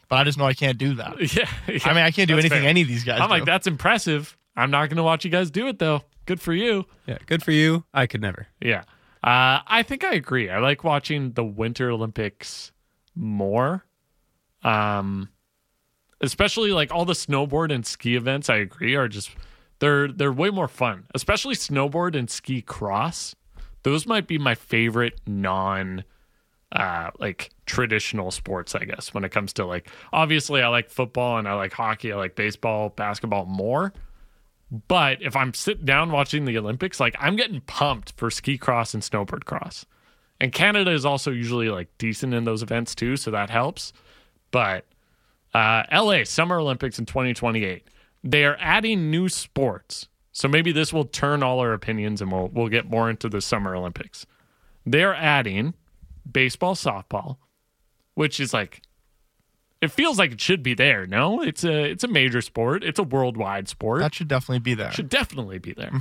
but 0.08 0.16
I 0.16 0.24
just 0.24 0.38
know 0.38 0.46
I 0.46 0.54
can't 0.54 0.78
do 0.78 0.96
that. 0.96 1.16
Yeah, 1.36 1.48
yeah. 1.68 1.80
I 1.86 1.94
mean, 1.94 2.04
I 2.04 2.12
can't 2.12 2.28
do 2.28 2.36
That's 2.36 2.46
anything 2.46 2.62
fair. 2.64 2.70
any 2.70 2.82
of 2.82 2.88
these 2.88 3.04
guys. 3.04 3.20
I'm 3.22 3.28
do. 3.28 3.34
like, 3.34 3.46
that's 3.46 3.68
impressive. 3.68 4.36
I'm 4.56 4.72
not 4.72 4.90
going 4.90 4.98
to 4.98 5.04
watch 5.04 5.24
you 5.26 5.32
guys 5.32 5.52
do 5.52 5.68
it 5.68 5.80
though. 5.80 6.02
Good 6.26 6.42
for 6.42 6.54
you. 6.54 6.86
Yeah, 7.08 7.18
good 7.28 7.44
for 7.44 7.52
you. 7.52 7.84
I 7.94 8.08
could 8.08 8.22
never. 8.22 8.48
Yeah. 8.62 8.84
Uh, 9.24 9.60
I 9.68 9.84
think 9.84 10.04
I 10.04 10.14
agree. 10.14 10.50
I 10.50 10.60
like 10.60 10.84
watching 10.84 11.34
the 11.34 11.44
Winter 11.44 11.92
Olympics 11.92 12.72
more. 13.16 13.84
Um, 14.64 15.30
especially 16.22 16.72
like 16.72 16.92
all 16.92 17.06
the 17.06 17.14
snowboard 17.14 17.74
and 17.74 17.86
ski 17.86 18.16
events. 18.16 18.50
I 18.50 18.58
agree 18.58 18.96
are 18.96 19.08
just 19.08 19.32
they're 19.80 20.12
they're 20.12 20.32
way 20.32 20.50
more 20.50 20.68
fun. 20.68 21.06
Especially 21.16 21.56
snowboard 21.56 22.16
and 22.16 22.30
ski 22.30 22.62
cross. 22.62 23.36
Those 23.84 24.06
might 24.06 24.28
be 24.28 24.38
my 24.38 24.56
favorite 24.56 25.20
non 25.26 26.04
uh 26.72 27.10
like 27.18 27.50
traditional 27.66 28.30
sports 28.30 28.76
i 28.76 28.86
guess 28.86 29.12
when 29.12 29.24
it 29.24 29.32
comes 29.32 29.54
to 29.54 29.66
like 29.66 29.90
obviously 30.14 30.62
i 30.62 30.68
like 30.68 30.88
football 30.88 31.40
and 31.40 31.48
i 31.48 31.54
like 31.54 31.74
hockey 31.74 32.14
i 32.14 32.16
like 32.16 32.36
baseball 32.36 32.90
basketball 32.90 33.44
more 33.46 33.92
but 34.88 35.22
if 35.22 35.36
I'm 35.36 35.54
sitting 35.54 35.86
down 35.86 36.12
watching 36.12 36.46
the 36.46 36.58
Olympics, 36.58 37.00
like 37.00 37.16
I'm 37.20 37.36
getting 37.36 37.62
pumped 37.62 38.14
for 38.18 38.30
ski 38.30 38.58
cross 38.58 38.94
and 38.94 39.02
snowboard 39.02 39.46
cross. 39.46 39.86
And 40.40 40.52
Canada 40.54 40.92
is 40.92 41.06
also 41.06 41.32
usually 41.32 41.70
like 41.70 41.90
decent 41.98 42.34
in 42.34 42.44
those 42.44 42.62
events 42.62 42.96
too, 42.96 43.18
so 43.18 43.32
that 43.32 43.50
helps. 43.50 43.94
But 44.52 44.86
uh, 45.54 45.84
LA 45.92 46.24
Summer 46.24 46.60
Olympics 46.60 47.00
in 47.00 47.06
2028, 47.06 47.88
they 48.24 48.46
are 48.46 48.58
adding 48.60 49.10
new 49.12 49.30
sports. 49.30 50.08
So 50.32 50.48
maybe 50.48 50.72
this 50.72 50.94
will 50.94 51.06
turn 51.06 51.44
all 51.44 51.60
our 51.60 51.74
opinions 51.74 52.22
and 52.22 52.32
we'll 52.32 52.48
we'll 52.48 52.70
get 52.70 52.90
more 52.90 53.10
into 53.10 53.30
the 53.30 53.42
Summer 53.42 53.76
Olympics. 53.76 54.26
They're 54.86 55.16
adding 55.16 55.74
baseball, 56.30 56.76
softball, 56.76 57.38
which 58.14 58.40
is 58.40 58.54
like 58.54 58.82
it 59.82 59.92
feels 59.92 60.20
like 60.20 60.32
it 60.32 60.42
should 60.42 60.62
be 60.62 60.74
there. 60.74 61.06
No, 61.06 61.42
it's 61.42 61.64
a 61.64 61.84
it's 61.92 62.04
a 62.04 62.08
major 62.08 62.42
sport. 62.42 62.84
It's 62.84 63.00
a 63.00 63.04
worldwide 63.04 63.68
sport 63.70 64.02
that 64.02 64.14
should 64.14 64.28
definitely 64.28 64.60
be 64.60 64.74
there. 64.74 64.92
should 64.92 65.10
definitely 65.10 65.60
be 65.60 65.74
there. 65.74 65.92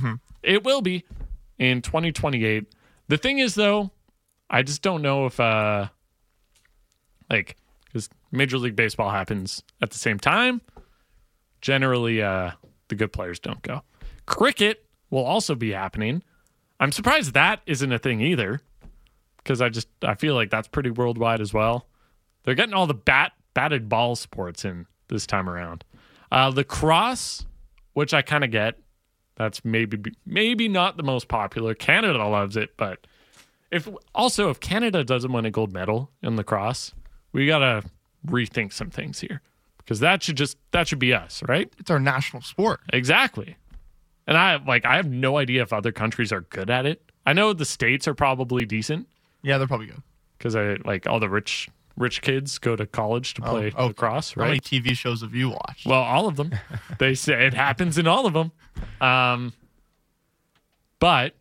It 0.43 0.63
will 0.63 0.81
be 0.81 1.05
in 1.57 1.81
2028. 1.81 2.65
The 3.07 3.17
thing 3.17 3.39
is, 3.39 3.55
though, 3.55 3.91
I 4.49 4.61
just 4.63 4.81
don't 4.81 5.01
know 5.01 5.25
if, 5.25 5.39
uh, 5.39 5.87
like, 7.29 7.57
because 7.85 8.07
Major 8.31 8.57
League 8.57 8.75
Baseball 8.75 9.09
happens 9.09 9.63
at 9.81 9.89
the 9.89 9.97
same 9.97 10.19
time. 10.19 10.61
Generally, 11.61 12.21
uh, 12.21 12.51
the 12.87 12.95
good 12.95 13.11
players 13.11 13.39
don't 13.39 13.61
go. 13.61 13.83
Cricket 14.25 14.85
will 15.09 15.23
also 15.23 15.55
be 15.55 15.71
happening. 15.71 16.23
I'm 16.79 16.91
surprised 16.91 17.33
that 17.33 17.61
isn't 17.65 17.91
a 17.91 17.99
thing 17.99 18.21
either, 18.21 18.61
because 19.37 19.61
I 19.61 19.69
just 19.69 19.87
I 20.01 20.15
feel 20.15 20.35
like 20.35 20.49
that's 20.49 20.67
pretty 20.67 20.89
worldwide 20.89 21.41
as 21.41 21.53
well. 21.53 21.87
They're 22.43 22.55
getting 22.55 22.73
all 22.73 22.87
the 22.87 22.93
bat 22.93 23.33
batted 23.53 23.89
ball 23.89 24.15
sports 24.15 24.63
in 24.63 24.85
this 25.07 25.27
time 25.27 25.49
around. 25.49 25.83
Uh, 26.31 26.51
lacrosse, 26.55 27.45
which 27.93 28.13
I 28.13 28.21
kind 28.21 28.43
of 28.43 28.51
get, 28.51 28.79
that's 29.35 29.65
maybe 29.65 30.11
maybe 30.25 30.67
not 30.67 30.97
the 30.97 31.03
most 31.03 31.27
popular. 31.27 31.73
Canada 31.73 32.25
loves 32.25 32.55
it, 32.55 32.77
but 32.77 33.07
if 33.71 33.89
also 34.15 34.49
if 34.49 34.59
Canada 34.59 35.03
doesn't 35.03 35.31
win 35.31 35.45
a 35.45 35.51
gold 35.51 35.73
medal 35.73 36.11
in 36.21 36.35
lacrosse, 36.35 36.93
we 37.31 37.45
gotta 37.45 37.83
rethink 38.25 38.73
some 38.73 38.89
things 38.89 39.19
here 39.19 39.41
because 39.89 40.01
that 40.01 40.21
should 40.21 40.37
just 40.37 40.55
that 40.69 40.87
should 40.87 40.99
be 40.99 41.15
us, 41.15 41.41
right? 41.47 41.73
It's 41.79 41.89
our 41.89 41.99
national 41.99 42.43
sport. 42.43 42.81
Exactly. 42.93 43.55
And 44.27 44.37
I 44.37 44.57
like 44.57 44.85
I 44.85 44.97
have 44.97 45.09
no 45.09 45.37
idea 45.37 45.63
if 45.63 45.73
other 45.73 45.91
countries 45.91 46.31
are 46.31 46.41
good 46.41 46.69
at 46.69 46.85
it. 46.85 47.01
I 47.25 47.33
know 47.33 47.53
the 47.53 47.65
states 47.65 48.07
are 48.07 48.13
probably 48.13 48.65
decent 48.65 49.07
Yeah, 49.41 49.57
they're 49.57 49.65
probably 49.65 49.87
good. 49.87 50.03
because 50.37 50.55
I 50.55 50.77
like 50.85 51.07
all 51.07 51.19
the 51.19 51.27
rich 51.27 51.69
rich 51.97 52.21
kids 52.21 52.59
go 52.59 52.75
to 52.75 52.85
college 52.85 53.33
to 53.33 53.41
play 53.41 53.71
oh, 53.75 53.87
lacrosse, 53.87 54.33
How 54.33 54.41
many 54.41 54.51
right? 54.53 54.61
TV 54.61 54.95
shows 54.95 55.21
have 55.21 55.33
you 55.33 55.49
watched? 55.49 55.87
Well, 55.87 56.03
all 56.03 56.27
of 56.27 56.35
them. 56.35 56.53
they 56.99 57.15
say 57.15 57.47
it 57.47 57.55
happens 57.55 57.97
in 57.97 58.05
all 58.05 58.27
of 58.27 58.33
them. 58.33 58.51
Um, 59.01 59.53
but 60.99 61.33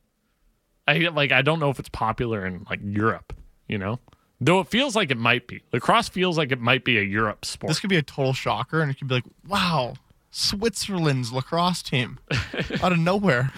I 0.86 0.96
like 1.08 1.32
I 1.32 1.42
don't 1.42 1.60
know 1.60 1.68
if 1.68 1.78
it's 1.78 1.90
popular 1.90 2.46
in 2.46 2.64
like 2.70 2.80
Europe, 2.82 3.34
you 3.68 3.76
know. 3.76 4.00
Though 4.40 4.60
it 4.60 4.68
feels 4.68 4.94
like 4.94 5.10
it 5.10 5.18
might 5.18 5.46
be. 5.48 5.62
Lacrosse 5.72 6.08
feels 6.08 6.38
like 6.38 6.52
it 6.52 6.60
might 6.60 6.84
be 6.84 6.96
a 6.98 7.02
Europe 7.02 7.44
sport. 7.44 7.68
this 7.70 7.80
could 7.80 7.90
be 7.90 7.96
a 7.96 8.02
total 8.02 8.32
shocker, 8.32 8.80
and 8.80 8.90
it 8.90 8.98
could 8.98 9.08
be 9.08 9.16
like, 9.16 9.24
wow, 9.46 9.94
Switzerland's 10.30 11.32
lacrosse 11.32 11.82
team 11.82 12.18
out 12.82 12.92
of 12.92 12.98
nowhere. 12.98 13.52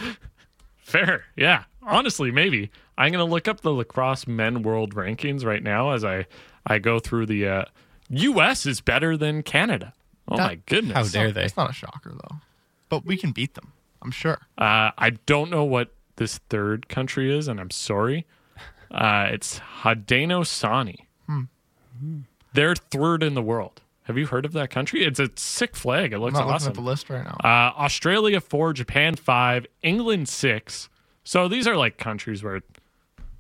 Fair. 0.77 1.25
Yeah. 1.37 1.65
Honestly, 1.83 2.31
maybe. 2.31 2.71
I'm 2.99 3.13
going 3.13 3.25
to 3.27 3.31
look 3.31 3.47
up 3.49 3.61
the 3.61 3.73
lacrosse 3.73 4.27
men 4.27 4.63
world 4.63 4.95
rankings 4.95 5.45
right 5.45 5.63
now 5.63 5.91
as 5.91 6.05
I 6.05 6.27
I 6.67 6.79
go 6.79 6.99
through 6.99 7.27
the 7.27 7.47
uh 7.49 7.65
US 8.11 8.67
is 8.67 8.81
better 8.81 9.17
than 9.17 9.43
Canada. 9.43 9.93
Oh 10.29 10.37
That- 10.37 10.47
my 10.47 10.55
goodness. 10.67 10.95
How 10.95 11.05
dare 11.05 11.33
they? 11.33 11.45
It's 11.45 11.57
not 11.57 11.71
a 11.71 11.75
shocker 11.75 12.11
though, 12.11 12.37
but 12.89 13.05
we 13.07 13.17
can 13.17 13.33
beat 13.33 13.55
them. 13.55 13.73
I'm 14.03 14.11
sure. 14.11 14.39
Uh, 14.59 14.91
I 14.97 15.11
don't 15.27 15.51
know 15.51 15.65
what 15.65 15.93
this 16.17 16.39
third 16.49 16.89
country 16.89 17.35
is, 17.37 17.49
and 17.49 17.61
I'm 17.61 17.71
sorry. 17.71 18.27
Uh, 18.91 19.29
it's 19.31 19.61
Haudenosaunee. 19.83 21.07
They're 22.53 22.75
third 22.75 23.23
in 23.23 23.35
the 23.35 23.43
world. 23.43 23.81
Have 24.05 24.19
you 24.19 24.27
heard 24.27 24.45
of 24.45 24.53
that 24.55 24.71
country? 24.71 25.05
It's 25.05 25.21
a 25.21 25.31
sick 25.37 25.77
flag. 25.77 26.13
It 26.13 26.17
I'm 26.17 26.23
looks 26.23 26.35
not 26.35 26.41
looking 26.41 26.55
awesome. 26.55 26.69
at 26.71 26.75
the 26.75 26.81
list 26.81 27.09
right 27.11 27.23
now. 27.25 27.37
Uh, 27.45 27.73
Australia 27.79 28.41
four, 28.41 28.73
Japan 28.73 29.15
five, 29.15 29.67
England 29.83 30.29
six. 30.29 30.89
So 31.23 31.47
these 31.47 31.69
are 31.69 31.77
like 31.77 31.97
countries 31.99 32.43
where 32.43 32.57
it 32.57 32.65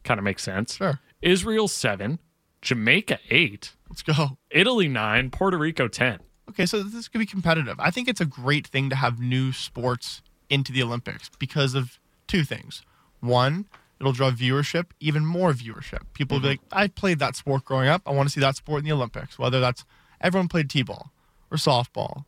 kind 0.04 0.18
of 0.18 0.24
makes 0.24 0.44
sense. 0.44 0.76
Sure. 0.76 1.00
Israel 1.22 1.66
seven, 1.66 2.20
Jamaica 2.62 3.18
eight, 3.30 3.72
Let's 3.88 4.02
go. 4.02 4.38
Italy 4.50 4.86
nine, 4.86 5.30
Puerto 5.30 5.58
Rico 5.58 5.88
ten. 5.88 6.20
Okay, 6.50 6.66
so 6.66 6.82
this 6.82 7.08
could 7.08 7.18
be 7.18 7.26
competitive. 7.26 7.74
I 7.80 7.90
think 7.90 8.06
it's 8.08 8.20
a 8.20 8.24
great 8.26 8.66
thing 8.68 8.90
to 8.90 8.96
have 8.96 9.18
new 9.18 9.52
sports 9.52 10.22
into 10.48 10.70
the 10.72 10.82
Olympics 10.82 11.30
because 11.38 11.74
of 11.74 11.98
two 12.28 12.44
things. 12.44 12.82
One, 13.18 13.66
it'll 14.00 14.12
draw 14.12 14.30
viewership, 14.30 14.86
even 14.98 15.24
more 15.26 15.52
viewership. 15.52 16.00
People 16.14 16.36
will 16.36 16.42
be 16.42 16.48
mm-hmm. 16.54 16.64
like, 16.72 16.84
I 16.84 16.88
played 16.88 17.18
that 17.18 17.36
sport 17.36 17.64
growing 17.64 17.88
up. 17.88 18.02
I 18.06 18.12
want 18.12 18.28
to 18.28 18.32
see 18.32 18.40
that 18.40 18.56
sport 18.56 18.80
in 18.80 18.84
the 18.86 18.92
Olympics. 18.92 19.38
Whether 19.38 19.60
that's 19.60 19.84
everyone 20.20 20.48
played 20.48 20.70
T 20.70 20.82
ball 20.82 21.12
or 21.50 21.56
softball. 21.56 22.24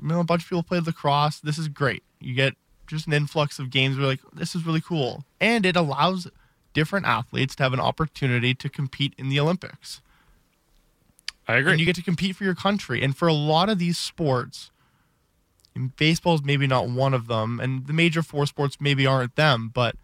You 0.00 0.08
know, 0.08 0.20
a 0.20 0.24
bunch 0.24 0.42
of 0.42 0.48
people 0.48 0.62
played 0.62 0.86
lacrosse. 0.86 1.40
This 1.40 1.58
is 1.58 1.68
great. 1.68 2.02
You 2.20 2.34
get 2.34 2.54
just 2.86 3.06
an 3.06 3.12
influx 3.14 3.58
of 3.58 3.70
games 3.70 3.96
where 3.96 4.06
like, 4.06 4.20
this 4.32 4.54
is 4.54 4.66
really 4.66 4.80
cool. 4.80 5.24
And 5.40 5.64
it 5.64 5.76
allows 5.76 6.28
different 6.74 7.06
athletes 7.06 7.54
to 7.56 7.62
have 7.62 7.72
an 7.72 7.80
opportunity 7.80 8.52
to 8.54 8.68
compete 8.68 9.14
in 9.16 9.28
the 9.28 9.40
Olympics 9.40 10.02
I 11.46 11.56
agree. 11.56 11.72
and 11.72 11.80
you 11.80 11.86
get 11.86 11.96
to 11.96 12.02
compete 12.02 12.36
for 12.36 12.44
your 12.44 12.54
country. 12.54 13.02
And 13.02 13.16
for 13.16 13.28
a 13.28 13.32
lot 13.32 13.68
of 13.68 13.78
these 13.78 13.98
sports, 13.98 14.70
baseball 15.96 16.34
is 16.34 16.44
maybe 16.44 16.66
not 16.66 16.88
one 16.88 17.14
of 17.14 17.26
them, 17.26 17.60
and 17.60 17.86
the 17.86 17.92
major 17.92 18.22
four 18.22 18.46
sports 18.46 18.78
maybe 18.80 19.06
aren't 19.06 19.36
them, 19.36 19.70
but 19.72 19.96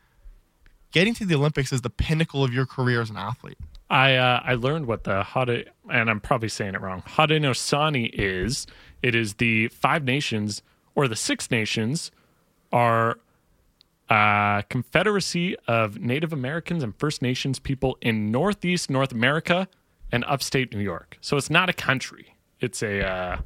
getting 0.92 1.14
to 1.14 1.24
the 1.24 1.34
Olympics 1.34 1.72
is 1.72 1.82
the 1.82 1.90
pinnacle 1.90 2.44
of 2.44 2.52
your 2.52 2.66
career 2.66 3.00
as 3.00 3.10
an 3.10 3.16
athlete. 3.16 3.58
I 3.88 4.14
uh, 4.16 4.40
I 4.44 4.54
learned 4.54 4.86
what 4.86 5.04
the 5.04 5.22
Hade 5.24 5.70
and 5.90 6.10
I'm 6.10 6.20
probably 6.20 6.48
saying 6.48 6.74
it 6.74 6.80
wrong. 6.80 7.02
Haudenosaunee 7.02 8.10
is. 8.12 8.66
It 9.02 9.14
is 9.14 9.34
the 9.34 9.68
five 9.68 10.04
nations 10.04 10.62
or 10.94 11.08
the 11.08 11.16
six 11.16 11.50
nations 11.50 12.10
are 12.72 13.18
uh, 14.08 14.62
Confederacy 14.62 15.56
of 15.66 15.98
Native 16.00 16.32
Americans 16.32 16.82
and 16.82 16.94
First 16.96 17.22
Nations 17.22 17.58
people 17.58 17.96
in 18.00 18.30
Northeast 18.30 18.90
North 18.90 19.12
America 19.12 19.68
and 20.12 20.24
upstate 20.26 20.72
New 20.72 20.80
York. 20.80 21.16
So 21.20 21.36
it's 21.36 21.50
not 21.50 21.68
a 21.68 21.72
country. 21.72 22.34
It's 22.60 22.82
a. 22.82 23.06
Uh, 23.06 23.38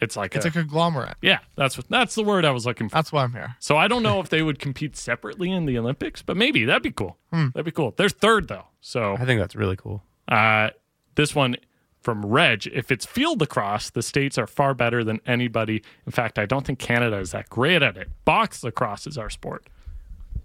it's 0.00 0.16
like 0.16 0.34
It's 0.36 0.44
a, 0.44 0.48
a 0.48 0.50
conglomerate. 0.50 1.16
yeah. 1.22 1.38
That's 1.56 1.76
what 1.76 1.88
that's 1.88 2.14
the 2.14 2.22
word 2.22 2.44
I 2.44 2.50
was 2.50 2.66
looking 2.66 2.88
for. 2.88 2.94
That's 2.96 3.12
why 3.12 3.22
I'm 3.24 3.32
here. 3.32 3.56
So 3.60 3.76
I 3.76 3.88
don't 3.88 4.02
know 4.02 4.20
if 4.20 4.28
they 4.28 4.42
would 4.42 4.58
compete 4.58 4.96
separately 4.96 5.50
in 5.50 5.66
the 5.66 5.78
Olympics, 5.78 6.22
but 6.22 6.36
maybe 6.36 6.64
that'd 6.64 6.82
be 6.82 6.90
cool. 6.90 7.16
That'd 7.32 7.64
be 7.64 7.70
cool. 7.72 7.94
They're 7.96 8.08
third 8.08 8.48
though, 8.48 8.66
so 8.80 9.14
I 9.18 9.24
think 9.24 9.40
that's 9.40 9.54
really 9.56 9.76
cool. 9.76 10.02
uh, 10.28 10.70
this 11.14 11.34
one 11.34 11.56
from 12.02 12.24
Reg, 12.24 12.66
if 12.68 12.92
it's 12.92 13.04
field 13.04 13.40
lacrosse, 13.40 13.90
the 13.90 14.02
states 14.02 14.38
are 14.38 14.46
far 14.46 14.74
better 14.74 15.02
than 15.02 15.20
anybody. 15.26 15.82
In 16.06 16.12
fact, 16.12 16.38
I 16.38 16.46
don't 16.46 16.64
think 16.64 16.78
Canada 16.78 17.16
is 17.18 17.32
that 17.32 17.48
great 17.50 17.82
at 17.82 17.96
it. 17.96 18.08
Box 18.24 18.62
lacrosse 18.62 19.06
is 19.08 19.18
our 19.18 19.28
sport. 19.30 19.66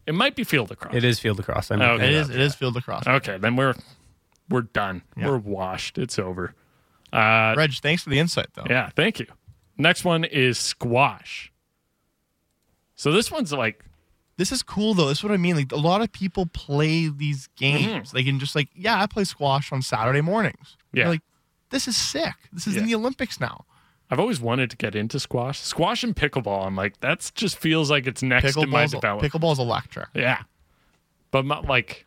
It 0.07 0.15
might 0.15 0.35
be 0.35 0.43
field 0.43 0.71
lacrosse. 0.71 0.95
It 0.95 1.03
is 1.03 1.19
field 1.19 1.37
lacrosse. 1.37 1.69
I'm 1.69 1.79
Okay. 1.81 1.91
okay. 1.93 2.07
It 2.07 2.13
is. 2.13 2.29
It 2.31 2.39
is 2.39 2.55
field 2.55 2.73
lacrosse. 2.75 3.05
Okay, 3.05 3.37
then 3.37 3.55
we're 3.55 3.75
we're 4.49 4.61
done. 4.63 5.03
Yeah. 5.15 5.27
We're 5.27 5.37
washed. 5.37 5.97
It's 5.99 6.17
over. 6.17 6.55
Uh, 7.13 7.53
Reg, 7.55 7.71
thanks 7.73 8.01
for 8.03 8.09
the 8.09 8.17
insight, 8.19 8.47
though. 8.55 8.65
yeah, 8.69 8.89
thank 8.95 9.19
you. 9.19 9.27
Next 9.81 10.05
one 10.05 10.23
is 10.23 10.59
squash. 10.59 11.51
So 12.95 13.11
this 13.11 13.31
one's 13.31 13.51
like 13.51 13.83
This 14.37 14.51
is 14.51 14.61
cool, 14.61 14.93
though. 14.93 15.07
This 15.07 15.19
is 15.19 15.23
what 15.23 15.33
I 15.33 15.37
mean. 15.37 15.55
Like 15.55 15.71
a 15.71 15.75
lot 15.77 16.01
of 16.01 16.11
people 16.11 16.45
play 16.45 17.07
these 17.09 17.47
games. 17.55 18.09
Mm-hmm. 18.09 18.17
They 18.17 18.23
can 18.23 18.39
just 18.39 18.55
like, 18.55 18.69
yeah, 18.75 19.01
I 19.01 19.07
play 19.07 19.23
squash 19.23 19.71
on 19.71 19.81
Saturday 19.81 20.21
mornings. 20.21 20.77
Yeah. 20.93 21.03
You're 21.03 21.09
like, 21.13 21.21
this 21.71 21.87
is 21.87 21.97
sick. 21.97 22.35
This 22.53 22.67
is 22.67 22.77
in 22.77 22.85
the 22.85 22.93
Olympics 22.95 23.39
now. 23.39 23.65
I've 24.11 24.19
always 24.19 24.41
wanted 24.41 24.69
to 24.71 24.77
get 24.77 24.93
into 24.93 25.19
squash. 25.19 25.59
Squash 25.59 26.03
and 26.03 26.13
pickleball, 26.15 26.67
I'm 26.67 26.75
like, 26.75 26.99
that's 26.99 27.31
just 27.31 27.57
feels 27.57 27.89
like 27.89 28.05
it's 28.07 28.21
next 28.21 28.57
in 28.57 28.69
my 28.69 28.83
Pickleball's, 28.83 28.91
development. 28.91 29.33
pickleball's 29.33 29.59
electric. 29.59 30.09
yeah. 30.13 30.39
But 31.31 31.45
my, 31.45 31.59
like, 31.61 32.05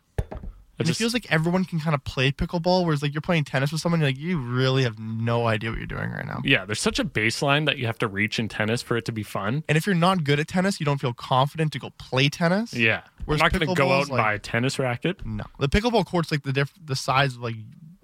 And 0.77 0.87
just, 0.87 0.99
it 0.99 1.03
feels 1.03 1.13
like 1.13 1.31
everyone 1.31 1.63
can 1.65 1.79
kind 1.79 1.93
of 1.93 2.03
play 2.03 2.31
pickleball, 2.31 2.83
whereas 2.85 3.01
like 3.01 3.13
you're 3.13 3.21
playing 3.21 3.45
tennis 3.45 3.71
with 3.71 3.79
someone, 3.81 4.01
you're 4.01 4.09
like 4.09 4.17
you 4.17 4.37
really 4.37 4.83
have 4.83 4.99
no 4.99 5.47
idea 5.47 5.69
what 5.69 5.77
you're 5.77 5.87
doing 5.87 6.09
right 6.11 6.25
now. 6.25 6.41
yeah, 6.43 6.65
there's 6.65 6.81
such 6.81 6.99
a 6.99 7.05
baseline 7.05 7.65
that 7.65 7.77
you 7.77 7.85
have 7.85 7.97
to 7.99 8.07
reach 8.07 8.39
in 8.39 8.47
tennis 8.49 8.81
for 8.81 8.97
it 8.97 9.05
to 9.05 9.11
be 9.11 9.23
fun. 9.23 9.63
And 9.69 9.77
if 9.77 9.85
you're 9.85 9.95
not 9.95 10.23
good 10.23 10.39
at 10.39 10.47
tennis, 10.47 10.79
you 10.79 10.85
don't 10.85 10.99
feel 10.99 11.13
confident 11.13 11.71
to 11.73 11.79
go 11.79 11.91
play 11.97 12.27
tennis. 12.29 12.73
Yeah. 12.73 13.01
I'm 13.27 13.37
not 13.37 13.51
going 13.53 13.67
to 13.67 13.73
go 13.73 13.91
out 13.91 14.01
and 14.03 14.09
like- 14.11 14.21
buy 14.21 14.33
a 14.33 14.39
tennis 14.39 14.77
racket. 14.77 15.25
No, 15.25 15.45
the 15.59 15.69
pickleball 15.69 16.05
court's 16.05 16.31
like 16.31 16.43
the 16.43 16.53
diff- 16.53 16.73
the 16.83 16.95
size 16.95 17.35
of 17.35 17.41
like 17.41 17.55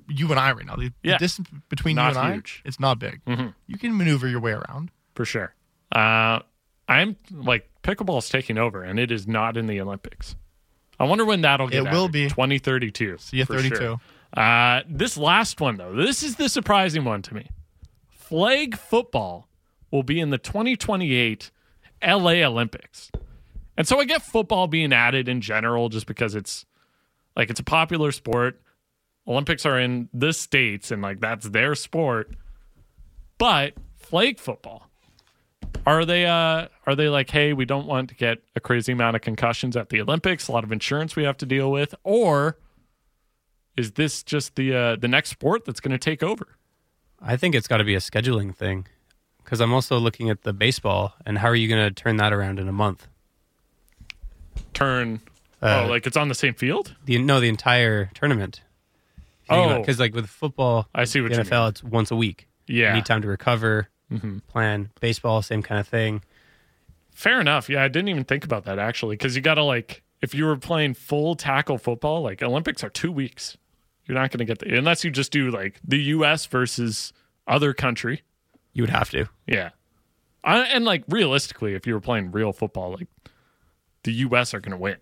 you 0.08 0.30
and 0.32 0.40
I 0.40 0.52
right 0.54 0.66
now. 0.66 0.76
The, 0.76 0.92
Yeah. 1.04 1.14
the 1.14 1.18
distance 1.20 1.50
between 1.70 1.96
Not 1.96 2.14
you 2.16 2.20
and 2.20 2.34
huge. 2.36 2.62
I, 2.66 2.68
it's 2.70 2.80
not 2.80 3.00
big. 3.00 3.22
Mhm. 3.26 3.54
You 3.68 3.78
can 3.78 3.96
maneuver 3.98 4.28
your 4.28 4.40
way 4.40 4.52
around. 4.54 4.92
for 5.16 5.26
sure. 5.26 5.54
Uh, 5.92 6.40
I'm 6.88 7.16
like 7.32 7.70
pickleball's 7.84 8.30
taking 8.30 8.58
over, 8.58 8.82
and 8.84 9.00
it 9.00 9.12
is 9.12 9.28
not 9.28 9.58
in 9.58 9.68
the 9.68 9.80
Olympics. 9.82 10.36
I 11.02 11.06
wonder 11.06 11.26
when 11.26 11.42
that'll 11.42 11.68
get. 11.68 11.88
It 11.88 11.92
will 11.92 12.10
be. 12.10 12.30
2032. 12.30 13.18
See 13.18 13.38
you 13.38 13.46
32. 13.46 13.76
sure. 13.76 14.02
Uh, 14.38 14.82
this 14.88 15.18
last 15.18 15.60
one 15.60 15.78
though, 15.78 15.96
this 15.96 16.22
is 16.22 16.36
the 16.36 16.48
surprising 16.48 17.04
one 17.04 17.24
to 17.24 17.34
me. 17.34 17.50
Flag 18.08 18.78
football 18.78 19.48
will 19.90 20.04
be 20.04 20.20
in 20.20 20.30
the 20.30 20.38
2028 20.38 21.50
LA 22.06 22.32
Olympics, 22.46 23.12
and 23.76 23.88
so 23.88 24.00
I 24.00 24.06
get 24.06 24.22
football 24.22 24.68
being 24.68 24.94
added 24.94 25.28
in 25.28 25.42
general 25.42 25.90
just 25.90 26.06
because 26.06 26.36
it's 26.36 26.68
like 27.36 27.50
it's 27.50 27.60
a 27.60 27.64
popular 27.64 28.12
sport. 28.12 28.62
Olympics 29.28 29.66
are 29.66 29.80
in 29.80 30.08
the 30.14 30.34
states, 30.34 30.92
and 30.92 31.02
like 31.02 31.20
that's 31.20 31.50
their 31.50 31.74
sport. 31.74 32.36
But 33.40 33.74
flag 33.96 34.40
football, 34.40 34.91
are 35.86 36.06
they 36.06 36.26
uh 36.26 36.68
are 36.86 36.96
they 36.96 37.10
like, 37.10 37.30
hey, 37.30 37.54
we 37.54 37.66
don't 37.66 37.88
want 37.88 38.10
to 38.10 38.16
get 38.16 38.40
a 38.56 38.60
crazy 38.60 38.92
amount 38.92 39.16
of 39.16 39.22
concussions 39.22 39.76
at 39.76 39.90
the 39.90 40.02
Olympics, 40.02 40.48
a 40.48 40.52
lot 40.52 40.64
of 40.64 40.72
insurance 40.72 41.16
we 41.16 41.24
have 41.24 41.38
to 41.38 41.46
deal 41.46 41.72
with, 41.72 41.96
or 42.04 42.58
is 43.78 43.94
this 43.94 44.24
just 44.24 44.56
the 44.56 44.76
uh 44.76 44.96
the 44.96 45.08
next 45.08 45.30
sport 45.30 45.66
that's 45.66 45.80
going 45.80 45.92
to 45.92 45.98
take 45.98 46.22
over? 46.24 46.48
I 47.22 47.38
think 47.38 47.56
it's 47.56 47.68
got 47.68 47.78
to 47.78 47.84
be 47.84 47.96
a 47.96 48.00
scheduling 48.00 48.56
thing 48.56 48.88
because 49.44 49.60
I'm 49.62 49.74
also 49.74 49.98
looking 49.98 50.30
at 50.30 50.42
the 50.44 50.54
baseball 50.54 51.14
and 51.26 51.38
how 51.38 51.48
are 51.48 51.56
you 51.56 51.68
going 51.68 51.84
to 51.84 51.92
turn 51.92 52.18
that 52.18 52.34
around 52.34 52.60
in 52.60 52.68
a 52.68 52.72
month? 52.72 53.08
Turn 54.74 55.22
Uh, 55.62 55.84
oh, 55.86 55.90
like 55.90 56.08
it's 56.08 56.18
on 56.18 56.28
the 56.28 56.36
same 56.36 56.56
field? 56.56 56.96
The 57.06 57.20
no, 57.20 57.40
the 57.40 57.50
entire 57.50 58.10
tournament. 58.16 58.62
Oh. 59.50 59.80
because 59.80 60.00
like 60.00 60.16
with 60.16 60.28
football, 60.28 60.88
I 60.96 61.04
see 61.04 61.22
what 61.22 61.32
NFL, 61.32 61.70
it's 61.70 61.84
once 61.84 62.10
a 62.10 62.16
week. 62.16 62.48
Yeah. 62.68 62.90
you 62.90 62.96
need 62.96 63.06
time 63.06 63.22
to 63.22 63.28
recover, 63.28 63.90
Mm-hmm. 64.12 64.40
plan. 64.48 64.92
Baseball, 65.00 65.42
same 65.42 65.64
kind 65.64 65.80
of 65.80 65.88
thing. 65.88 66.22
Fair 67.14 67.40
enough. 67.40 67.70
Yeah, 67.70 67.84
I 67.84 67.88
didn't 67.88 68.10
even 68.10 68.24
think 68.24 68.44
about 68.44 68.66
that 68.66 68.80
actually 68.80 69.18
cuz 69.18 69.36
you 69.36 69.42
got 69.42 69.56
to 69.56 69.64
like 69.64 70.04
if 70.22 70.36
you 70.36 70.46
were 70.46 70.58
playing 70.58 70.94
full 70.94 71.36
tackle 71.36 71.78
football, 71.78 72.22
like 72.22 72.44
Olympics 72.44 72.84
are 72.84 72.90
2 72.90 73.12
weeks. 73.12 73.58
You're 74.06 74.18
not 74.18 74.32
going 74.32 74.40
to 74.40 74.46
get 74.46 74.60
the 74.60 74.78
unless 74.78 75.04
you 75.04 75.12
just 75.12 75.32
do 75.32 75.50
like 75.50 75.80
the 75.84 76.00
US 76.16 76.46
versus 76.46 77.14
other 77.48 77.74
country. 77.74 78.24
You 78.74 78.84
would 78.84 78.90
have 78.90 79.10
to. 79.12 79.28
Yeah. 79.48 79.70
I, 80.44 80.62
and 80.62 80.86
like 80.86 81.04
realistically, 81.08 81.76
if 81.76 81.86
you 81.86 81.94
were 81.94 82.02
playing 82.02 82.32
real 82.32 82.52
football, 82.54 82.92
like 82.92 83.08
the 84.04 84.14
U.S. 84.14 84.54
are 84.54 84.60
going 84.60 84.72
to 84.72 84.78
win. 84.78 84.98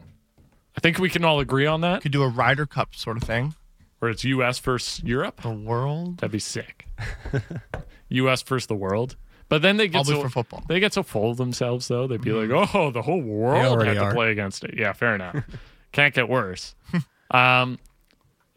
I 0.75 0.81
think 0.81 0.99
we 0.99 1.09
can 1.09 1.23
all 1.23 1.39
agree 1.39 1.65
on 1.65 1.81
that. 1.81 2.01
Could 2.01 2.11
do 2.11 2.23
a 2.23 2.27
Ryder 2.27 2.65
Cup 2.65 2.95
sort 2.95 3.17
of 3.17 3.23
thing. 3.23 3.53
Where 3.99 4.11
it's 4.11 4.23
U.S. 4.23 4.59
versus 4.59 5.03
Europe, 5.03 5.41
The 5.41 5.49
world. 5.51 6.17
that'd 6.19 6.31
be 6.31 6.39
sick. 6.39 6.87
U.S. 8.09 8.41
versus 8.41 8.67
the 8.67 8.75
world, 8.75 9.15
but 9.49 9.61
then 9.61 9.77
they 9.77 9.87
get 9.87 10.05
Probably 10.05 10.15
so 10.15 10.21
for 10.23 10.29
football. 10.29 10.63
they 10.67 10.79
get 10.79 10.93
so 10.93 11.03
full 11.03 11.31
of 11.31 11.37
themselves 11.37 11.87
though. 11.87 12.07
They'd 12.07 12.21
be 12.21 12.31
like, 12.31 12.49
oh, 12.73 12.91
the 12.91 13.01
whole 13.01 13.21
world 13.21 13.83
had 13.85 13.93
to 13.95 13.99
are. 14.03 14.13
play 14.13 14.31
against 14.31 14.63
it. 14.63 14.75
Yeah, 14.77 14.93
fair 14.93 15.15
enough. 15.15 15.35
Can't 15.91 16.13
get 16.13 16.27
worse. 16.29 16.75
um, 17.31 17.77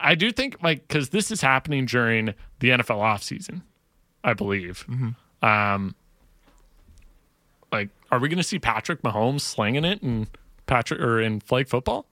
I 0.01 0.14
do 0.14 0.32
think 0.32 0.62
like 0.62 0.86
because 0.88 1.11
this 1.11 1.30
is 1.30 1.40
happening 1.40 1.86
during 1.86 2.34
the 2.61 2.70
NFL 2.70 2.99
offseason, 3.01 3.62
I 4.24 4.34
believe. 4.34 4.86
Um, 5.43 5.95
like, 7.70 7.88
are 8.11 8.18
we 8.18 8.28
going 8.28 8.38
to 8.38 8.43
see 8.45 8.59
Patrick 8.59 9.03
Mahomes 9.03 9.40
slinging 9.40 9.84
it 9.84 10.03
in 10.03 10.28
Patrick 10.66 11.01
or 11.01 11.20
in 11.20 11.40
flag 11.40 11.68
football? 11.68 12.07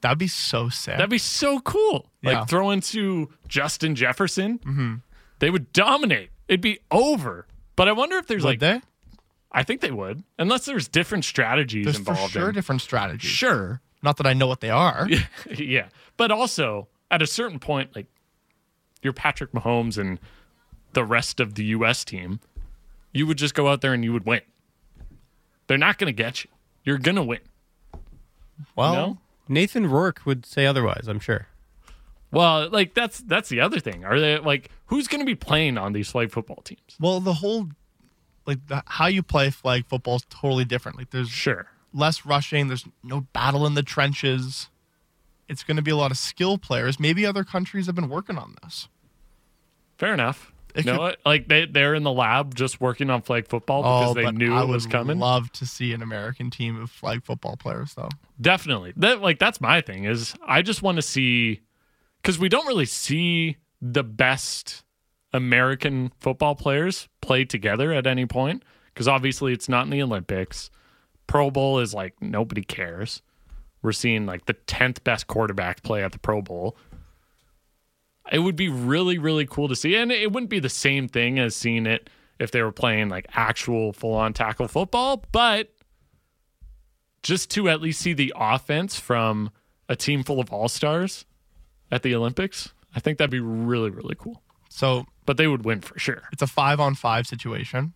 That'd 0.00 0.18
be 0.18 0.28
so 0.28 0.68
sick. 0.68 0.96
That'd 0.96 1.10
be 1.10 1.18
so 1.18 1.60
cool. 1.60 2.10
Yeah. 2.22 2.40
Like 2.40 2.48
throw 2.48 2.70
into 2.70 3.30
Justin 3.48 3.94
Jefferson, 3.94 4.58
mm-hmm. 4.58 4.94
they 5.40 5.50
would 5.50 5.72
dominate. 5.72 6.30
It'd 6.46 6.60
be 6.60 6.78
over. 6.90 7.46
But 7.76 7.88
I 7.88 7.92
wonder 7.92 8.16
if 8.16 8.26
there's 8.26 8.44
like, 8.44 8.60
Would 8.60 8.60
they? 8.60 8.80
I 9.50 9.62
think 9.62 9.80
they 9.80 9.90
would, 9.90 10.22
unless 10.38 10.66
there's 10.66 10.88
different 10.88 11.24
strategies 11.24 11.84
There's 11.84 11.96
for 11.98 12.10
involved. 12.12 12.32
sure 12.32 12.48
in. 12.50 12.54
different 12.54 12.82
strategies. 12.82 13.30
Sure, 13.30 13.80
Not 14.02 14.18
that 14.18 14.26
I 14.26 14.34
know 14.34 14.46
what 14.46 14.60
they 14.60 14.70
are. 14.70 15.08
yeah, 15.56 15.88
but 16.16 16.30
also 16.30 16.88
at 17.10 17.22
a 17.22 17.26
certain 17.26 17.58
point, 17.58 17.96
like 17.96 18.06
you're 19.02 19.12
Patrick 19.14 19.52
Mahomes 19.52 19.96
and 19.96 20.18
the 20.92 21.04
rest 21.04 21.40
of 21.40 21.54
the 21.54 21.64
U.S. 21.66 22.04
team, 22.04 22.40
you 23.12 23.26
would 23.26 23.38
just 23.38 23.54
go 23.54 23.68
out 23.68 23.80
there 23.80 23.94
and 23.94 24.04
you 24.04 24.12
would 24.12 24.26
win. 24.26 24.42
They're 25.66 25.78
not 25.78 25.98
going 25.98 26.08
to 26.08 26.12
get 26.22 26.44
you. 26.44 26.50
You're 26.84 26.98
going 26.98 27.16
to 27.16 27.22
win. 27.22 27.40
Well, 28.76 28.92
No? 28.92 29.18
Nathan 29.48 29.86
Rourke 29.86 30.22
would 30.24 30.44
say 30.46 30.66
otherwise. 30.66 31.06
I'm 31.08 31.20
sure. 31.20 31.46
Well, 32.30 32.68
like 32.70 32.94
that's 32.94 33.20
that's 33.20 33.48
the 33.48 33.60
other 33.60 33.80
thing. 33.80 34.04
Are 34.04 34.20
they 34.20 34.38
like 34.38 34.70
who's 34.86 35.08
going 35.08 35.20
to 35.20 35.26
be 35.26 35.34
playing 35.34 35.78
on 35.78 35.92
these 35.92 36.10
flag 36.10 36.30
football 36.30 36.62
teams? 36.62 36.96
well, 37.00 37.20
the 37.20 37.34
whole 37.34 37.68
like 38.46 38.66
the, 38.66 38.82
how 38.86 39.06
you 39.06 39.22
play 39.22 39.50
flag 39.50 39.86
football 39.86 40.16
is 40.16 40.26
totally 40.28 40.64
different. 40.64 40.98
Like 40.98 41.10
there's 41.10 41.30
Sure. 41.30 41.66
less 41.92 42.24
rushing. 42.26 42.68
There's 42.68 42.84
no 43.02 43.22
battle 43.32 43.66
in 43.66 43.74
the 43.74 43.82
trenches. 43.82 44.68
It's 45.48 45.62
going 45.64 45.76
to 45.78 45.82
be 45.82 45.90
a 45.90 45.96
lot 45.96 46.10
of 46.10 46.18
skill 46.18 46.58
players. 46.58 47.00
Maybe 47.00 47.24
other 47.24 47.44
countries 47.44 47.86
have 47.86 47.94
been 47.94 48.10
working 48.10 48.36
on 48.36 48.54
this. 48.62 48.88
Fair 49.96 50.12
enough. 50.12 50.52
It 50.78 50.84
You 50.86 50.92
know 50.92 50.98
could- 50.98 51.02
what? 51.02 51.18
Like 51.26 51.48
they 51.48 51.66
they're 51.66 51.94
in 51.94 52.04
the 52.04 52.12
lab 52.12 52.54
just 52.54 52.80
working 52.80 53.10
on 53.10 53.22
flag 53.22 53.48
football 53.48 53.82
oh, 53.84 54.00
because 54.00 54.14
they 54.14 54.22
Oh, 54.22 54.24
but 54.26 54.34
knew 54.36 54.54
I 54.54 54.62
it 54.62 54.68
was 54.68 54.84
would 54.86 54.92
coming. 54.92 55.18
Love 55.18 55.50
to 55.52 55.66
see 55.66 55.92
an 55.92 56.00
American 56.02 56.50
team 56.50 56.80
of 56.80 56.90
flag 56.90 57.24
football 57.24 57.56
players, 57.56 57.94
though. 57.94 58.08
Definitely. 58.40 58.92
That 58.96 59.20
like 59.20 59.38
that's 59.38 59.60
my 59.60 59.80
thing 59.80 60.04
is 60.04 60.34
I 60.46 60.62
just 60.62 60.82
want 60.82 60.96
to 60.96 61.02
see 61.02 61.60
cuz 62.22 62.38
we 62.38 62.48
don't 62.48 62.66
really 62.66 62.86
see 62.86 63.56
the 63.82 64.02
best 64.04 64.84
American 65.32 66.12
football 66.18 66.54
players 66.54 67.08
play 67.20 67.44
together 67.44 67.92
at 67.92 68.06
any 68.06 68.26
point 68.26 68.62
cuz 68.94 69.06
obviously 69.06 69.52
it's 69.52 69.68
not 69.68 69.84
in 69.84 69.90
the 69.90 70.02
Olympics. 70.02 70.70
Pro 71.26 71.50
Bowl 71.50 71.78
is 71.78 71.92
like 71.94 72.14
nobody 72.22 72.62
cares. 72.62 73.22
We're 73.82 73.92
seeing 73.92 74.26
like 74.26 74.46
the 74.46 74.54
10th 74.54 75.04
best 75.04 75.26
quarterback 75.28 75.82
play 75.82 76.02
at 76.02 76.12
the 76.12 76.18
Pro 76.18 76.40
Bowl. 76.42 76.76
It 78.32 78.40
would 78.40 78.56
be 78.56 78.68
really 78.68 79.18
really 79.18 79.46
cool 79.46 79.68
to 79.68 79.76
see 79.76 79.96
and 79.96 80.10
it 80.12 80.32
wouldn't 80.32 80.50
be 80.50 80.60
the 80.60 80.68
same 80.68 81.08
thing 81.08 81.38
as 81.38 81.54
seeing 81.56 81.86
it 81.86 82.10
if 82.38 82.50
they 82.50 82.62
were 82.62 82.72
playing 82.72 83.08
like 83.08 83.26
actual 83.34 83.92
full 83.92 84.14
on 84.14 84.32
tackle 84.32 84.68
football, 84.68 85.24
but 85.32 85.72
just 87.22 87.50
to 87.52 87.68
at 87.68 87.80
least 87.80 88.00
see 88.00 88.12
the 88.12 88.32
offense 88.36 88.98
from 88.98 89.50
a 89.88 89.96
team 89.96 90.22
full 90.22 90.40
of 90.40 90.52
all 90.52 90.68
stars 90.68 91.24
at 91.90 92.02
the 92.02 92.14
Olympics, 92.14 92.72
I 92.94 93.00
think 93.00 93.18
that'd 93.18 93.30
be 93.30 93.40
really, 93.40 93.90
really 93.90 94.14
cool. 94.16 94.42
So 94.68 95.06
But 95.26 95.36
they 95.36 95.46
would 95.46 95.64
win 95.64 95.80
for 95.80 95.98
sure. 95.98 96.22
it's 96.32 96.42
a 96.42 96.46
five 96.46 96.78
on 96.80 96.94
five 96.94 97.26
situation. 97.26 97.92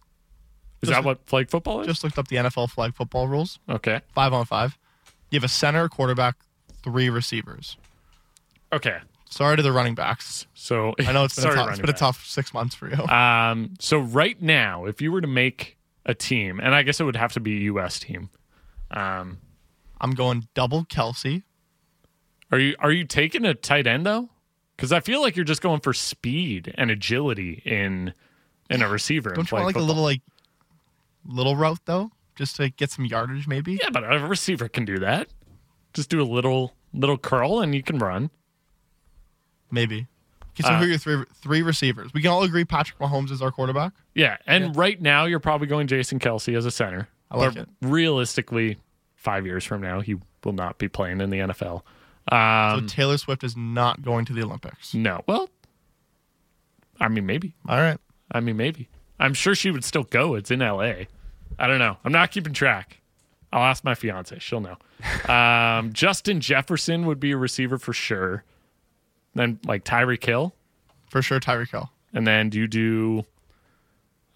Is 0.82 0.88
Just- 0.88 0.98
that 0.98 1.04
what 1.04 1.24
flag 1.26 1.48
football 1.50 1.80
is? 1.82 1.86
Just 1.86 2.02
looked 2.02 2.18
up 2.18 2.28
the 2.28 2.36
NFL 2.36 2.66
flag 2.68 2.94
football 2.94 3.28
rules. 3.28 3.58
okay. 3.68 4.00
Five 4.14 4.32
on 4.32 4.44
five. 4.46 4.76
You 5.30 5.36
have 5.38 5.44
a 5.44 5.48
center, 5.48 5.88
quarterback, 5.88 6.36
three 6.82 7.08
receivers. 7.08 7.76
Okay. 8.72 8.98
Sorry 9.32 9.56
to 9.56 9.62
the 9.62 9.72
running 9.72 9.94
backs. 9.94 10.46
So 10.52 10.94
I 10.98 11.10
know 11.10 11.24
it's 11.24 11.36
been, 11.36 11.42
sorry, 11.42 11.54
a, 11.54 11.56
tough, 11.56 11.70
it's 11.70 11.80
been 11.80 11.90
a 11.90 11.94
tough 11.94 12.26
six 12.26 12.52
months 12.52 12.74
for 12.74 12.90
you. 12.90 13.02
Um, 13.06 13.72
so 13.80 13.98
right 13.98 14.40
now, 14.42 14.84
if 14.84 15.00
you 15.00 15.10
were 15.10 15.22
to 15.22 15.26
make 15.26 15.78
a 16.04 16.14
team, 16.14 16.60
and 16.60 16.74
I 16.74 16.82
guess 16.82 17.00
it 17.00 17.04
would 17.04 17.16
have 17.16 17.32
to 17.32 17.40
be 17.40 17.56
a 17.56 17.60
U.S. 17.62 17.98
team, 17.98 18.28
um, 18.90 19.38
I'm 20.02 20.10
going 20.10 20.48
double 20.52 20.84
Kelce. 20.84 21.44
are 22.50 22.58
you 22.58 22.76
are 22.78 22.92
you 22.92 23.04
taking 23.04 23.46
a 23.46 23.54
tight 23.54 23.86
end 23.86 24.04
though? 24.04 24.28
Because 24.76 24.92
I 24.92 25.00
feel 25.00 25.22
like 25.22 25.34
you're 25.34 25.46
just 25.46 25.62
going 25.62 25.80
for 25.80 25.94
speed 25.94 26.74
and 26.76 26.90
agility 26.90 27.62
in 27.64 28.12
in 28.68 28.82
a 28.82 28.88
receiver. 28.88 29.30
Don't 29.30 29.50
you 29.50 29.56
want 29.56 29.66
like 29.66 29.76
a 29.76 29.80
little 29.80 30.02
like 30.02 30.20
little 31.26 31.56
route 31.56 31.80
though, 31.86 32.10
just 32.36 32.56
to 32.56 32.68
get 32.68 32.90
some 32.90 33.06
yardage 33.06 33.48
maybe? 33.48 33.78
Yeah, 33.82 33.88
but 33.88 34.04
a 34.04 34.18
receiver 34.18 34.68
can 34.68 34.84
do 34.84 34.98
that. 34.98 35.28
Just 35.94 36.10
do 36.10 36.20
a 36.20 36.28
little 36.28 36.74
little 36.92 37.16
curl 37.16 37.60
and 37.60 37.74
you 37.74 37.82
can 37.82 37.98
run. 37.98 38.28
Maybe. 39.72 40.06
Okay, 40.54 40.62
so 40.68 40.68
Uh, 40.68 40.78
who 40.78 40.84
are 40.84 40.88
your 40.88 40.98
three 40.98 41.24
three 41.42 41.62
receivers? 41.62 42.12
We 42.14 42.20
can 42.22 42.30
all 42.30 42.42
agree 42.44 42.64
Patrick 42.64 42.98
Mahomes 43.00 43.30
is 43.32 43.42
our 43.42 43.50
quarterback. 43.50 43.92
Yeah, 44.14 44.36
and 44.46 44.76
right 44.76 45.00
now 45.00 45.24
you're 45.24 45.40
probably 45.40 45.66
going 45.66 45.86
Jason 45.88 46.18
Kelce 46.20 46.54
as 46.56 46.66
a 46.66 46.70
center. 46.70 47.08
I 47.30 47.38
like 47.38 47.54
but 47.54 47.62
it. 47.62 47.68
realistically, 47.80 48.76
five 49.16 49.46
years 49.46 49.64
from 49.64 49.80
now, 49.80 50.00
he 50.00 50.16
will 50.44 50.52
not 50.52 50.76
be 50.78 50.88
playing 50.88 51.20
in 51.22 51.30
the 51.30 51.38
NFL. 51.38 51.82
So 52.30 52.36
Um, 52.36 52.86
Taylor 52.86 53.16
Swift 53.16 53.42
is 53.42 53.56
not 53.56 54.02
going 54.02 54.26
to 54.26 54.32
the 54.34 54.42
Olympics. 54.42 54.92
no, 54.94 55.22
well, 55.26 55.48
I 57.00 57.08
mean 57.08 57.26
maybe. 57.26 57.54
All 57.68 57.78
right. 57.80 57.98
I 58.30 58.40
mean 58.40 58.56
maybe. 58.56 58.88
I'm 59.18 59.34
sure 59.34 59.54
she 59.54 59.70
would 59.70 59.84
still 59.84 60.04
go. 60.04 60.34
It's 60.34 60.50
in 60.50 60.60
LA. 60.60 61.06
I 61.58 61.66
don't 61.66 61.78
know. 61.78 61.96
I'm 62.04 62.12
not 62.12 62.30
keeping 62.30 62.52
track. 62.52 62.98
I'll 63.52 63.62
ask 63.64 63.84
my 63.84 63.94
fiance. 63.94 64.38
She'll 64.38 64.60
know. 64.60 64.76
Um, 65.32 65.92
Justin 65.92 66.40
Jefferson 66.40 67.06
would 67.06 67.18
be 67.20 67.32
a 67.32 67.36
receiver 67.36 67.76
for 67.78 67.92
sure. 67.92 68.44
Then 69.34 69.58
like 69.64 69.84
Tyreek 69.84 70.24
Hill. 70.24 70.54
For 71.08 71.22
sure, 71.22 71.40
Tyreek 71.40 71.70
Hill. 71.70 71.90
And 72.14 72.26
then 72.26 72.50
do 72.50 72.58
you 72.58 72.66
do 72.68 73.24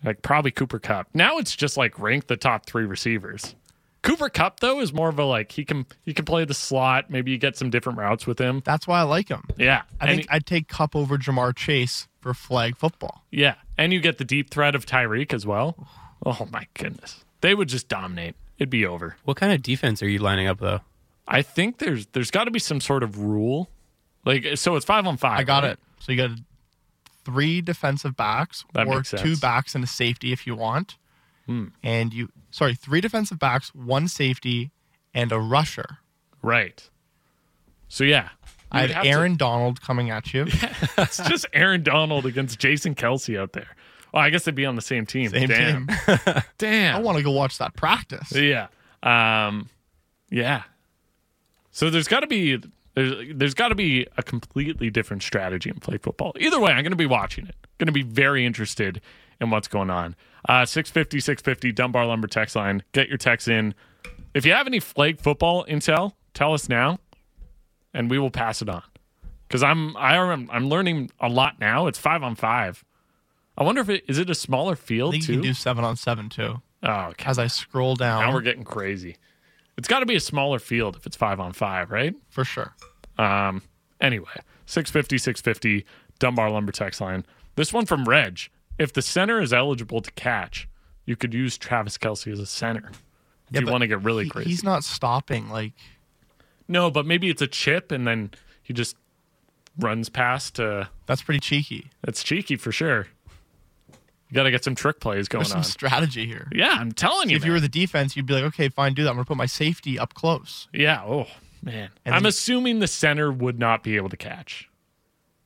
like 0.04 0.22
probably 0.22 0.50
Cooper 0.50 0.78
Kupp? 0.78 1.08
Now 1.14 1.38
it's 1.38 1.54
just 1.56 1.76
like 1.76 1.98
rank 1.98 2.26
the 2.26 2.36
top 2.36 2.66
three 2.66 2.84
receivers. 2.84 3.54
Cooper 4.02 4.28
Kupp 4.28 4.60
though 4.60 4.80
is 4.80 4.92
more 4.92 5.08
of 5.08 5.18
a 5.18 5.24
like 5.24 5.52
he 5.52 5.64
can 5.64 5.84
he 6.04 6.14
can 6.14 6.24
play 6.24 6.44
the 6.44 6.54
slot. 6.54 7.10
Maybe 7.10 7.32
you 7.32 7.38
get 7.38 7.56
some 7.56 7.70
different 7.70 7.98
routes 7.98 8.26
with 8.26 8.38
him. 8.38 8.62
That's 8.64 8.86
why 8.86 9.00
I 9.00 9.02
like 9.02 9.28
him. 9.28 9.42
Yeah, 9.58 9.82
I 10.00 10.06
and 10.08 10.16
think 10.18 10.28
I'd 10.30 10.46
take 10.46 10.68
Kupp 10.68 10.94
over 10.94 11.18
Ja'Marr 11.18 11.54
Chase 11.56 12.06
for 12.20 12.32
flag 12.32 12.76
football. 12.76 13.24
yeah, 13.32 13.54
and 13.76 13.92
you 13.92 14.00
get 14.00 14.18
the 14.18 14.24
deep 14.24 14.50
threat 14.50 14.74
of 14.74 14.86
Tyreek 14.86 15.32
as 15.34 15.44
well. 15.44 15.88
Oh 16.24 16.46
my 16.52 16.66
goodness, 16.74 17.24
they 17.40 17.54
would 17.54 17.68
just 17.68 17.88
dominate. 17.88 18.36
It'd 18.58 18.70
be 18.70 18.86
over. 18.86 19.16
What 19.24 19.36
kind 19.36 19.52
of 19.52 19.62
defense 19.62 20.02
are 20.02 20.08
you 20.08 20.18
lining 20.18 20.46
up 20.46 20.60
though? 20.60 20.80
I 21.26 21.42
think 21.42 21.78
there's 21.78 22.06
there's 22.08 22.30
got 22.30 22.44
to 22.44 22.50
be 22.52 22.60
some 22.60 22.80
sort 22.80 23.02
of 23.02 23.18
rule, 23.18 23.68
like 24.26 24.44
so 24.56 24.76
it's 24.76 24.84
five 24.84 25.06
on 25.06 25.16
five. 25.16 25.38
I 25.38 25.44
got 25.44 25.62
right? 25.62 25.72
it. 25.72 25.78
So 26.00 26.12
you 26.12 26.18
got 26.18 26.38
three 27.24 27.60
defensive 27.62 28.16
backs 28.16 28.64
That 28.74 28.86
or 28.86 29.02
two. 29.02 29.16
Hmm. 29.34 29.40
backs 29.40 29.74
and 29.74 29.82
a 29.82 29.86
safety 29.86 30.32
if 30.32 30.46
you 30.46 30.54
want. 30.54 30.96
And 31.48 32.12
you 32.12 32.28
sorry, 32.50 32.74
three 32.74 33.00
defensive 33.00 33.38
backs, 33.38 33.72
one 33.72 34.08
safety, 34.08 34.72
and 35.14 35.30
a 35.30 35.38
rusher. 35.38 35.98
Right. 36.42 36.90
So 37.88 38.02
yeah, 38.02 38.30
I 38.72 38.88
have 38.88 39.04
to- 39.04 39.08
Aaron 39.08 39.36
Donald 39.36 39.80
coming 39.80 40.10
at 40.10 40.34
you. 40.34 40.46
it's 40.98 41.18
just 41.28 41.46
Aaron 41.52 41.84
Donald 41.84 42.26
against 42.26 42.58
Jason 42.58 42.96
Kelce 42.96 43.38
out 43.40 43.52
there. 43.52 43.76
Well, 44.12 44.24
I 44.24 44.30
guess 44.30 44.44
they'd 44.44 44.56
be 44.56 44.66
on 44.66 44.74
the 44.74 44.82
same 44.82 45.06
team. 45.06 45.30
Same 45.30 45.48
Damn. 45.48 45.86
team. 45.86 45.96
I 46.96 46.98
want 47.00 47.18
to 47.18 47.22
go 47.22 47.30
watch 47.30 47.58
that 47.58 47.76
practice. 47.76 48.32
Yeah. 48.32 48.66
Um, 49.02 49.68
yeah. 50.30 50.62
So 51.70 51.90
there's 51.90 52.08
got 52.08 52.20
to 52.20 52.26
be 52.26 52.60
there's 52.96 53.12
there's 53.34 53.54
got 53.54 53.68
to 53.68 53.74
be 53.76 54.06
a 54.16 54.22
completely 54.22 54.90
different 54.90 55.22
strategy 55.22 55.70
in 55.70 55.78
play 55.78 55.98
football. 55.98 56.32
Either 56.40 56.58
way, 56.58 56.72
I'm 56.72 56.82
going 56.82 56.90
to 56.90 56.96
be 56.96 57.06
watching 57.06 57.46
it. 57.46 57.54
Going 57.78 57.86
to 57.86 57.92
be 57.92 58.02
very 58.02 58.44
interested 58.44 59.00
in 59.40 59.50
what's 59.50 59.68
going 59.68 59.90
on. 59.90 60.16
Uh, 60.48 60.64
650, 60.64 61.20
650, 61.20 61.72
Dunbar 61.72 62.06
Lumber 62.06 62.26
text 62.26 62.56
line. 62.56 62.82
Get 62.92 63.08
your 63.08 63.18
text 63.18 63.46
in. 63.48 63.74
If 64.34 64.44
you 64.46 64.52
have 64.52 64.66
any 64.66 64.80
flag 64.80 65.20
football 65.20 65.64
intel, 65.66 66.12
tell 66.34 66.54
us 66.54 66.68
now, 66.68 66.98
and 67.94 68.10
we 68.10 68.18
will 68.18 68.30
pass 68.30 68.62
it 68.62 68.68
on. 68.68 68.82
Because 69.46 69.62
I'm 69.62 69.96
I 69.96 70.16
am 70.16 70.48
I'm 70.52 70.68
learning 70.68 71.10
a 71.20 71.28
lot 71.28 71.60
now. 71.60 71.86
It's 71.86 71.98
five 71.98 72.22
on 72.22 72.34
five. 72.34 72.82
I 73.58 73.62
wonder 73.64 73.80
if 73.80 73.88
it 73.88 74.04
is 74.08 74.18
it 74.18 74.28
a 74.30 74.34
smaller 74.34 74.72
I 74.72 74.76
field 74.76 75.12
think 75.12 75.24
too. 75.24 75.32
you 75.34 75.38
can 75.38 75.48
do 75.50 75.54
seven 75.54 75.84
on 75.84 75.96
seven 75.96 76.28
too. 76.28 76.60
oh, 76.82 77.00
okay. 77.10 77.24
As 77.26 77.38
I 77.38 77.46
scroll 77.46 77.94
down, 77.94 78.22
Now 78.22 78.32
we're 78.32 78.40
getting 78.40 78.64
crazy. 78.64 79.16
It's 79.76 79.88
got 79.88 80.00
to 80.00 80.06
be 80.06 80.16
a 80.16 80.20
smaller 80.20 80.58
field 80.58 80.96
if 80.96 81.06
it's 81.06 81.16
five 81.16 81.38
on 81.40 81.52
five, 81.52 81.90
right? 81.90 82.14
for 82.30 82.44
sure. 82.44 82.74
Um. 83.18 83.62
Anyway, 84.00 84.26
650, 84.66 85.16
650, 85.18 85.86
Dunbar 86.18 86.50
Lumber 86.50 86.70
text 86.72 87.00
line. 87.00 87.24
This 87.54 87.72
one 87.72 87.86
from 87.86 88.04
Reg. 88.04 88.40
If 88.78 88.92
the 88.92 89.00
center 89.00 89.40
is 89.40 89.54
eligible 89.54 90.02
to 90.02 90.10
catch, 90.12 90.68
you 91.06 91.16
could 91.16 91.32
use 91.32 91.56
Travis 91.56 91.96
Kelce 91.96 92.30
as 92.30 92.38
a 92.40 92.44
center. 92.46 92.88
If 92.90 93.00
Yeah, 93.52 93.60
you 93.60 93.66
want 93.68 93.80
to 93.82 93.86
get 93.86 94.02
really 94.02 94.24
he- 94.24 94.30
crazy. 94.30 94.50
He's 94.50 94.62
not 94.64 94.84
stopping. 94.84 95.48
Like 95.48 95.72
no, 96.68 96.90
but 96.90 97.06
maybe 97.06 97.30
it's 97.30 97.40
a 97.40 97.46
chip 97.46 97.90
and 97.92 98.06
then 98.06 98.32
he 98.62 98.74
just 98.74 98.96
runs 99.78 100.08
past. 100.10 100.60
Uh, 100.60 100.86
that's 101.06 101.22
pretty 101.22 101.40
cheeky. 101.40 101.90
That's 102.02 102.22
cheeky 102.22 102.56
for 102.56 102.72
sure. 102.72 103.06
You 104.28 104.34
got 104.34 104.42
to 104.44 104.50
get 104.50 104.64
some 104.64 104.74
trick 104.74 104.98
plays 105.00 105.28
going 105.28 105.40
There's 105.42 105.50
some 105.50 105.58
on. 105.58 105.64
strategy 105.64 106.26
here. 106.26 106.48
yeah, 106.52 106.76
I'm 106.78 106.92
telling 106.92 107.30
you. 107.30 107.36
if 107.36 107.44
you 107.44 107.52
were 107.52 107.60
the 107.60 107.68
defense, 107.68 108.16
you'd 108.16 108.26
be 108.26 108.34
like, 108.34 108.44
okay, 108.44 108.68
fine, 108.68 108.92
do 108.94 109.04
that. 109.04 109.10
I'm 109.10 109.16
gonna 109.16 109.24
put 109.24 109.36
my 109.36 109.46
safety 109.46 109.98
up 109.98 110.14
close. 110.14 110.66
Yeah. 110.72 111.02
Oh 111.06 111.26
man. 111.62 111.90
And 112.04 112.14
I'm 112.14 112.26
assuming 112.26 112.80
the 112.80 112.86
center 112.88 113.30
would 113.30 113.58
not 113.58 113.82
be 113.82 113.96
able 113.96 114.08
to 114.08 114.16
catch. 114.16 114.68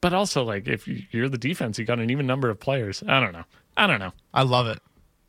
But 0.00 0.14
also, 0.14 0.42
like, 0.44 0.66
if 0.66 0.88
you- 0.88 1.02
you're 1.10 1.28
the 1.28 1.36
defense, 1.38 1.78
you 1.78 1.84
got 1.84 1.98
an 1.98 2.08
even 2.10 2.26
number 2.26 2.48
of 2.48 2.58
players. 2.58 3.02
I 3.06 3.20
don't 3.20 3.32
know. 3.32 3.44
I 3.76 3.86
don't 3.86 3.98
know. 4.00 4.12
I 4.32 4.42
love 4.42 4.66
it. 4.66 4.78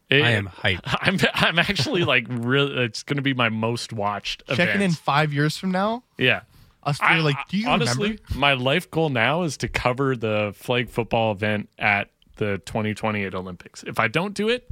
It- 0.10 0.24
I 0.24 0.32
am 0.32 0.48
hyped. 0.48 0.82
I'm. 1.02 1.18
I'm 1.34 1.60
actually 1.60 2.04
like 2.06 2.26
really. 2.30 2.86
It's 2.86 3.04
going 3.04 3.18
to 3.18 3.22
be 3.22 3.34
my 3.34 3.50
most 3.50 3.92
watched. 3.92 4.44
Checking 4.56 4.82
in 4.82 4.92
five 4.92 5.34
years 5.34 5.58
from 5.58 5.72
now, 5.72 6.04
Yeah. 6.18 6.42
us 6.84 6.98
three 7.00 7.08
I, 7.08 7.18
like, 7.20 7.36
do 7.50 7.58
you 7.58 7.68
honestly, 7.68 8.04
remember? 8.12 8.24
my 8.36 8.54
life 8.54 8.90
goal 8.90 9.10
now 9.10 9.42
is 9.44 9.58
to 9.58 9.68
cover 9.68 10.16
the 10.16 10.54
flag 10.56 10.90
football 10.90 11.34
event 11.34 11.70
at 11.78 12.10
the 12.42 12.58
2028 12.66 13.36
Olympics. 13.36 13.84
If 13.84 14.00
I 14.00 14.08
don't 14.08 14.34
do 14.34 14.50
it, 14.50 14.68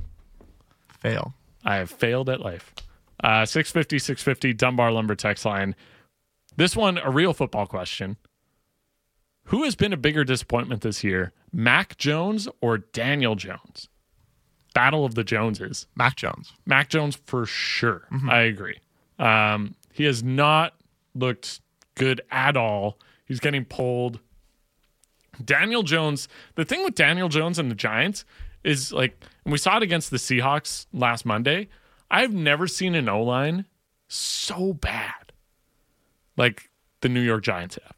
Fail. 1.00 1.34
I 1.64 1.76
have 1.76 1.90
failed 1.90 2.30
at 2.30 2.42
life. 2.42 2.74
Uh, 3.24 3.46
650, 3.46 4.00
650, 4.00 4.54
Dunbar 4.54 4.92
Lumber 4.92 5.16
text 5.16 5.46
line. 5.46 5.76
This 6.56 6.76
one, 6.76 6.98
a 6.98 7.10
real 7.12 7.32
football 7.34 7.68
question. 7.68 8.18
Who 9.46 9.64
has 9.64 9.76
been 9.76 9.94
a 9.94 9.98
bigger 9.98 10.24
disappointment 10.24 10.82
this 10.82 11.04
year, 11.04 11.32
Mac 11.54 11.98
Jones 11.98 12.48
or 12.60 12.80
Daniel 12.80 13.36
Jones? 13.36 13.88
Battle 14.74 15.06
of 15.06 15.16
the 15.16 15.24
Joneses. 15.24 15.88
Mac 15.96 16.16
Jones. 16.16 16.54
Mac 16.66 16.90
Jones 16.90 17.18
for 17.26 17.46
sure. 17.46 18.08
Mm-hmm. 18.12 18.30
I 18.30 18.40
agree. 18.42 18.80
Um, 19.18 19.76
he 19.94 20.06
has 20.06 20.24
not 20.24 20.74
looked 21.16 21.62
good 21.96 22.22
at 22.32 22.58
all. 22.58 23.00
He's 23.26 23.40
getting 23.40 23.66
pulled. 23.66 24.20
Daniel 25.44 25.84
Jones, 25.84 26.28
the 26.56 26.66
thing 26.66 26.84
with 26.84 26.96
Daniel 26.96 27.30
Jones 27.30 27.60
and 27.60 27.70
the 27.70 27.76
Giants 27.76 28.26
is 28.64 28.92
like, 28.92 29.24
and 29.46 29.52
we 29.52 29.58
saw 29.58 29.78
it 29.78 29.84
against 29.84 30.12
the 30.12 30.18
Seahawks 30.18 30.86
last 30.94 31.26
Monday. 31.26 31.70
I've 32.12 32.34
never 32.34 32.68
seen 32.68 32.96
an 32.96 33.08
O 33.08 33.24
line 33.24 33.66
so 34.08 34.74
bad 34.74 35.32
like 36.36 36.70
the 37.02 37.10
New 37.10 37.22
York 37.22 37.44
Giants 37.44 37.78
have. 37.82 37.96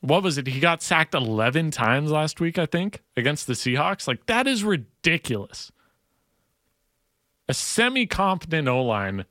What 0.00 0.22
was 0.22 0.38
it? 0.38 0.48
He 0.48 0.58
got 0.58 0.82
sacked 0.82 1.14
11 1.14 1.70
times 1.70 2.10
last 2.10 2.40
week, 2.40 2.58
I 2.58 2.66
think, 2.66 3.02
against 3.16 3.46
the 3.46 3.52
Seahawks. 3.52 4.08
Like, 4.08 4.26
that 4.26 4.48
is 4.48 4.64
ridiculous 4.64 5.70
a 7.48 7.54
semi 7.54 8.06
competent 8.06 8.66
O 8.68 8.82
line 8.82 9.24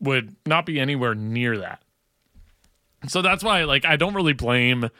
would 0.00 0.36
not 0.46 0.66
be 0.66 0.78
anywhere 0.78 1.14
near 1.14 1.56
that. 1.58 1.82
So 3.08 3.22
that's 3.22 3.42
why, 3.42 3.64
like, 3.64 3.84
I 3.84 3.96
don't 3.96 4.14
really 4.14 4.32
blame 4.32 4.90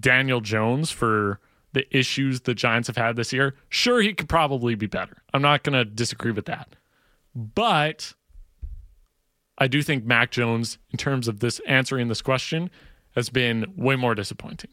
Daniel 0.00 0.40
Jones 0.40 0.90
for 0.90 1.40
the 1.72 1.86
issues 1.96 2.42
the 2.42 2.54
Giants 2.54 2.88
have 2.88 2.96
had 2.96 3.16
this 3.16 3.32
year. 3.32 3.54
Sure, 3.68 4.00
he 4.00 4.14
could 4.14 4.28
probably 4.28 4.74
be 4.74 4.86
better. 4.86 5.18
I'm 5.34 5.42
not 5.42 5.62
going 5.62 5.74
to 5.74 5.84
disagree 5.84 6.32
with 6.32 6.46
that. 6.46 6.76
But 7.34 8.14
I 9.58 9.68
do 9.68 9.82
think 9.82 10.04
Mac 10.04 10.30
Jones, 10.30 10.78
in 10.90 10.98
terms 10.98 11.28
of 11.28 11.40
this 11.40 11.60
answering 11.66 12.08
this 12.08 12.22
question, 12.22 12.70
has 13.14 13.28
been 13.28 13.66
way 13.76 13.96
more 13.96 14.14
disappointing. 14.14 14.70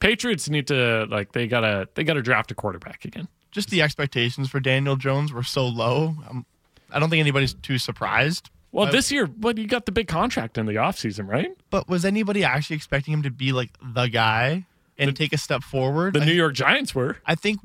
Patriots 0.00 0.48
need 0.48 0.66
to 0.68 1.06
like 1.10 1.32
they 1.32 1.48
gotta 1.48 1.88
they 1.94 2.04
gotta 2.04 2.22
draft 2.22 2.52
a 2.52 2.54
quarterback 2.54 3.04
again. 3.04 3.26
Just 3.50 3.70
the 3.70 3.82
expectations 3.82 4.48
for 4.48 4.60
Daniel 4.60 4.94
Jones 4.94 5.32
were 5.32 5.42
so 5.42 5.66
low. 5.66 6.14
Um, 6.28 6.46
I 6.90 7.00
don't 7.00 7.10
think 7.10 7.20
anybody's 7.20 7.54
too 7.54 7.78
surprised. 7.78 8.50
Well, 8.70 8.90
this 8.90 9.10
year, 9.10 9.26
but 9.26 9.56
you 9.56 9.66
got 9.66 9.86
the 9.86 9.92
big 9.92 10.08
contract 10.08 10.58
in 10.58 10.66
the 10.66 10.74
offseason, 10.74 11.26
right? 11.28 11.50
But 11.70 11.88
was 11.88 12.04
anybody 12.04 12.44
actually 12.44 12.76
expecting 12.76 13.14
him 13.14 13.22
to 13.22 13.30
be 13.30 13.52
like 13.52 13.70
the 13.82 14.06
guy 14.08 14.66
and 14.98 15.16
take 15.16 15.32
a 15.32 15.38
step 15.38 15.62
forward? 15.62 16.14
The 16.14 16.20
I, 16.20 16.24
New 16.26 16.32
York 16.34 16.54
Giants 16.54 16.94
were. 16.94 17.16
I 17.24 17.34
think 17.34 17.60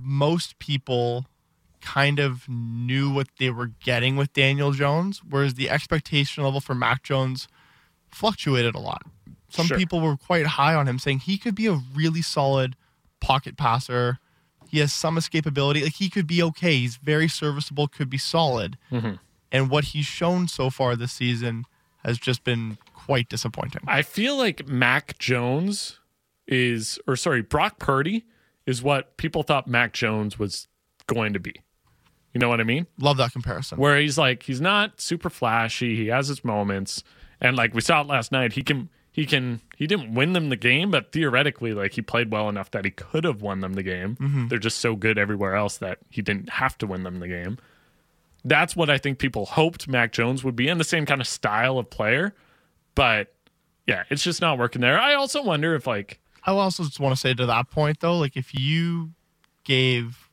most 0.00 0.58
people 0.58 1.26
kind 1.80 2.18
of 2.18 2.48
knew 2.48 3.12
what 3.12 3.28
they 3.38 3.50
were 3.50 3.72
getting 3.84 4.16
with 4.16 4.32
Daniel 4.32 4.72
Jones, 4.72 5.20
whereas 5.28 5.54
the 5.54 5.70
expectation 5.70 6.42
level 6.44 6.60
for 6.60 6.74
Mac 6.74 7.02
Jones 7.02 7.48
fluctuated 8.08 8.74
a 8.74 8.78
lot. 8.78 9.02
Some 9.48 9.66
Sure. 9.66 9.76
people 9.76 10.00
were 10.00 10.16
quite 10.16 10.46
high 10.46 10.74
on 10.74 10.88
him, 10.88 10.98
saying 10.98 11.20
he 11.20 11.38
could 11.38 11.54
be 11.54 11.66
a 11.66 11.80
really 11.94 12.22
solid 12.22 12.76
pocket 13.20 13.56
passer. 13.56 14.18
He 14.68 14.78
has 14.78 14.92
some 14.92 15.16
escapability. 15.16 15.82
Like 15.82 15.94
he 15.94 16.08
could 16.08 16.26
be 16.26 16.42
okay. 16.42 16.76
He's 16.78 16.96
very 16.96 17.28
serviceable, 17.28 17.86
could 17.88 18.08
be 18.08 18.18
solid. 18.18 18.78
Mm-hmm. 18.90 19.16
And 19.52 19.70
what 19.70 19.84
he's 19.84 20.06
shown 20.06 20.48
so 20.48 20.70
far 20.70 20.96
this 20.96 21.12
season 21.12 21.64
has 22.04 22.18
just 22.18 22.42
been 22.42 22.78
quite 22.94 23.28
disappointing. 23.28 23.82
I 23.86 24.02
feel 24.02 24.36
like 24.36 24.66
Mac 24.66 25.18
Jones 25.18 26.00
is, 26.48 26.98
or 27.06 27.14
sorry, 27.16 27.42
Brock 27.42 27.78
Purdy 27.78 28.24
is 28.66 28.82
what 28.82 29.16
people 29.18 29.42
thought 29.42 29.68
Mac 29.68 29.92
Jones 29.92 30.38
was 30.38 30.68
going 31.06 31.32
to 31.34 31.40
be. 31.40 31.54
You 32.32 32.38
know 32.38 32.48
what 32.48 32.60
I 32.60 32.64
mean? 32.64 32.86
Love 32.98 33.18
that 33.18 33.32
comparison. 33.32 33.78
Where 33.78 33.98
he's 33.98 34.16
like, 34.16 34.44
he's 34.44 34.60
not 34.60 35.00
super 35.00 35.28
flashy. 35.28 35.96
He 35.96 36.06
has 36.06 36.28
his 36.28 36.44
moments, 36.44 37.04
and 37.40 37.56
like 37.56 37.74
we 37.74 37.82
saw 37.82 38.00
it 38.00 38.06
last 38.06 38.32
night, 38.32 38.54
he 38.54 38.62
can, 38.62 38.88
he 39.10 39.26
can, 39.26 39.60
he 39.76 39.86
didn't 39.86 40.14
win 40.14 40.32
them 40.32 40.48
the 40.48 40.56
game, 40.56 40.90
but 40.90 41.12
theoretically, 41.12 41.74
like 41.74 41.92
he 41.92 42.00
played 42.00 42.32
well 42.32 42.48
enough 42.48 42.70
that 42.70 42.86
he 42.86 42.90
could 42.90 43.24
have 43.24 43.42
won 43.42 43.60
them 43.60 43.74
the 43.74 43.82
game. 43.82 44.16
Mm-hmm. 44.16 44.48
They're 44.48 44.58
just 44.58 44.78
so 44.78 44.96
good 44.96 45.18
everywhere 45.18 45.54
else 45.54 45.76
that 45.78 45.98
he 46.08 46.22
didn't 46.22 46.48
have 46.48 46.78
to 46.78 46.86
win 46.86 47.02
them 47.02 47.20
the 47.20 47.28
game. 47.28 47.58
That's 48.44 48.74
what 48.74 48.90
I 48.90 48.98
think 48.98 49.18
people 49.18 49.46
hoped 49.46 49.86
Mac 49.88 50.12
Jones 50.12 50.42
would 50.42 50.56
be 50.56 50.68
in 50.68 50.78
the 50.78 50.84
same 50.84 51.06
kind 51.06 51.20
of 51.20 51.26
style 51.28 51.78
of 51.78 51.88
player, 51.90 52.34
but 52.94 53.32
yeah, 53.86 54.04
it's 54.10 54.22
just 54.22 54.40
not 54.40 54.58
working 54.58 54.80
there. 54.80 54.98
I 54.98 55.14
also 55.14 55.42
wonder 55.42 55.74
if 55.74 55.86
like 55.86 56.18
I 56.44 56.50
also 56.52 56.82
just 56.84 56.98
want 57.00 57.14
to 57.14 57.20
say 57.20 57.34
to 57.34 57.46
that 57.46 57.70
point 57.70 58.00
though, 58.00 58.18
like 58.18 58.36
if 58.36 58.52
you 58.58 59.10
gave 59.64 60.28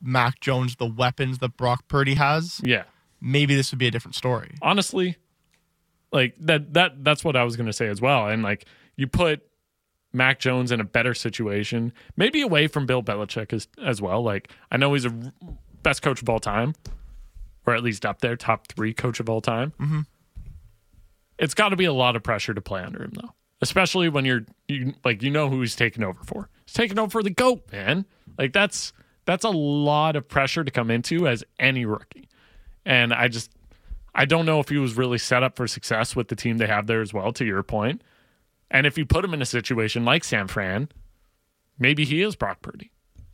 Mac 0.00 0.40
Jones 0.40 0.76
the 0.76 0.86
weapons 0.86 1.38
that 1.38 1.56
Brock 1.58 1.86
Purdy 1.88 2.14
has, 2.14 2.60
Yeah. 2.64 2.84
maybe 3.20 3.54
this 3.54 3.70
would 3.72 3.78
be 3.78 3.86
a 3.86 3.90
different 3.90 4.14
story. 4.14 4.54
honestly, 4.62 5.16
like 6.12 6.34
that 6.40 6.72
that 6.74 7.04
that's 7.04 7.22
what 7.24 7.36
I 7.36 7.44
was 7.44 7.56
gonna 7.56 7.72
say 7.74 7.88
as 7.88 8.00
well. 8.00 8.26
And 8.28 8.42
like 8.42 8.64
you 8.96 9.06
put 9.06 9.42
Mac 10.12 10.40
Jones 10.40 10.72
in 10.72 10.80
a 10.80 10.84
better 10.84 11.14
situation, 11.14 11.92
maybe 12.16 12.40
away 12.40 12.66
from 12.66 12.86
Bill 12.86 13.02
Belichick 13.02 13.52
as 13.52 13.68
as 13.84 14.00
well. 14.00 14.22
Like 14.22 14.50
I 14.72 14.76
know 14.78 14.92
he's 14.94 15.04
a 15.04 15.10
r- 15.10 15.52
best 15.82 16.02
coach 16.02 16.20
of 16.22 16.28
all 16.28 16.40
time, 16.40 16.74
or 17.70 17.74
at 17.74 17.82
least 17.82 18.04
up 18.04 18.20
there, 18.20 18.36
top 18.36 18.66
three 18.68 18.92
coach 18.92 19.20
of 19.20 19.28
all 19.28 19.40
time. 19.40 19.72
Mm-hmm. 19.80 20.00
It's 21.38 21.54
got 21.54 21.70
to 21.70 21.76
be 21.76 21.86
a 21.86 21.92
lot 21.92 22.16
of 22.16 22.22
pressure 22.22 22.52
to 22.52 22.60
play 22.60 22.82
under 22.82 23.02
him 23.02 23.12
though, 23.14 23.32
especially 23.62 24.08
when 24.08 24.24
you're 24.24 24.44
you 24.68 24.94
like 25.04 25.22
you 25.22 25.30
know 25.30 25.48
who 25.48 25.60
he's 25.60 25.76
taking 25.76 26.04
over 26.04 26.22
for. 26.24 26.48
He's 26.66 26.74
taking 26.74 26.98
over 26.98 27.10
for 27.10 27.22
the 27.22 27.30
goat, 27.30 27.72
man. 27.72 28.04
Like 28.38 28.52
that's 28.52 28.92
that's 29.24 29.44
a 29.44 29.50
lot 29.50 30.16
of 30.16 30.28
pressure 30.28 30.64
to 30.64 30.70
come 30.70 30.90
into 30.90 31.26
as 31.26 31.44
any 31.58 31.86
rookie. 31.86 32.28
And 32.84 33.14
I 33.14 33.28
just 33.28 33.50
I 34.14 34.24
don't 34.24 34.46
know 34.46 34.60
if 34.60 34.68
he 34.68 34.76
was 34.76 34.96
really 34.96 35.18
set 35.18 35.42
up 35.42 35.56
for 35.56 35.66
success 35.66 36.14
with 36.14 36.28
the 36.28 36.36
team 36.36 36.58
they 36.58 36.66
have 36.66 36.86
there 36.86 37.00
as 37.00 37.14
well, 37.14 37.32
to 37.32 37.44
your. 37.44 37.64
And 38.70 38.86
if 38.86 38.98
you 38.98 39.06
put 39.06 39.24
him 39.24 39.34
in 39.34 39.42
a 39.42 39.46
situation 39.46 40.04
like 40.04 40.24
San 40.24 40.46
Fran, 40.46 40.88
maybe 41.78 42.04
he 42.04 42.22
is 42.22 42.36
Brock 42.36 42.62
Purdy. 42.62 42.90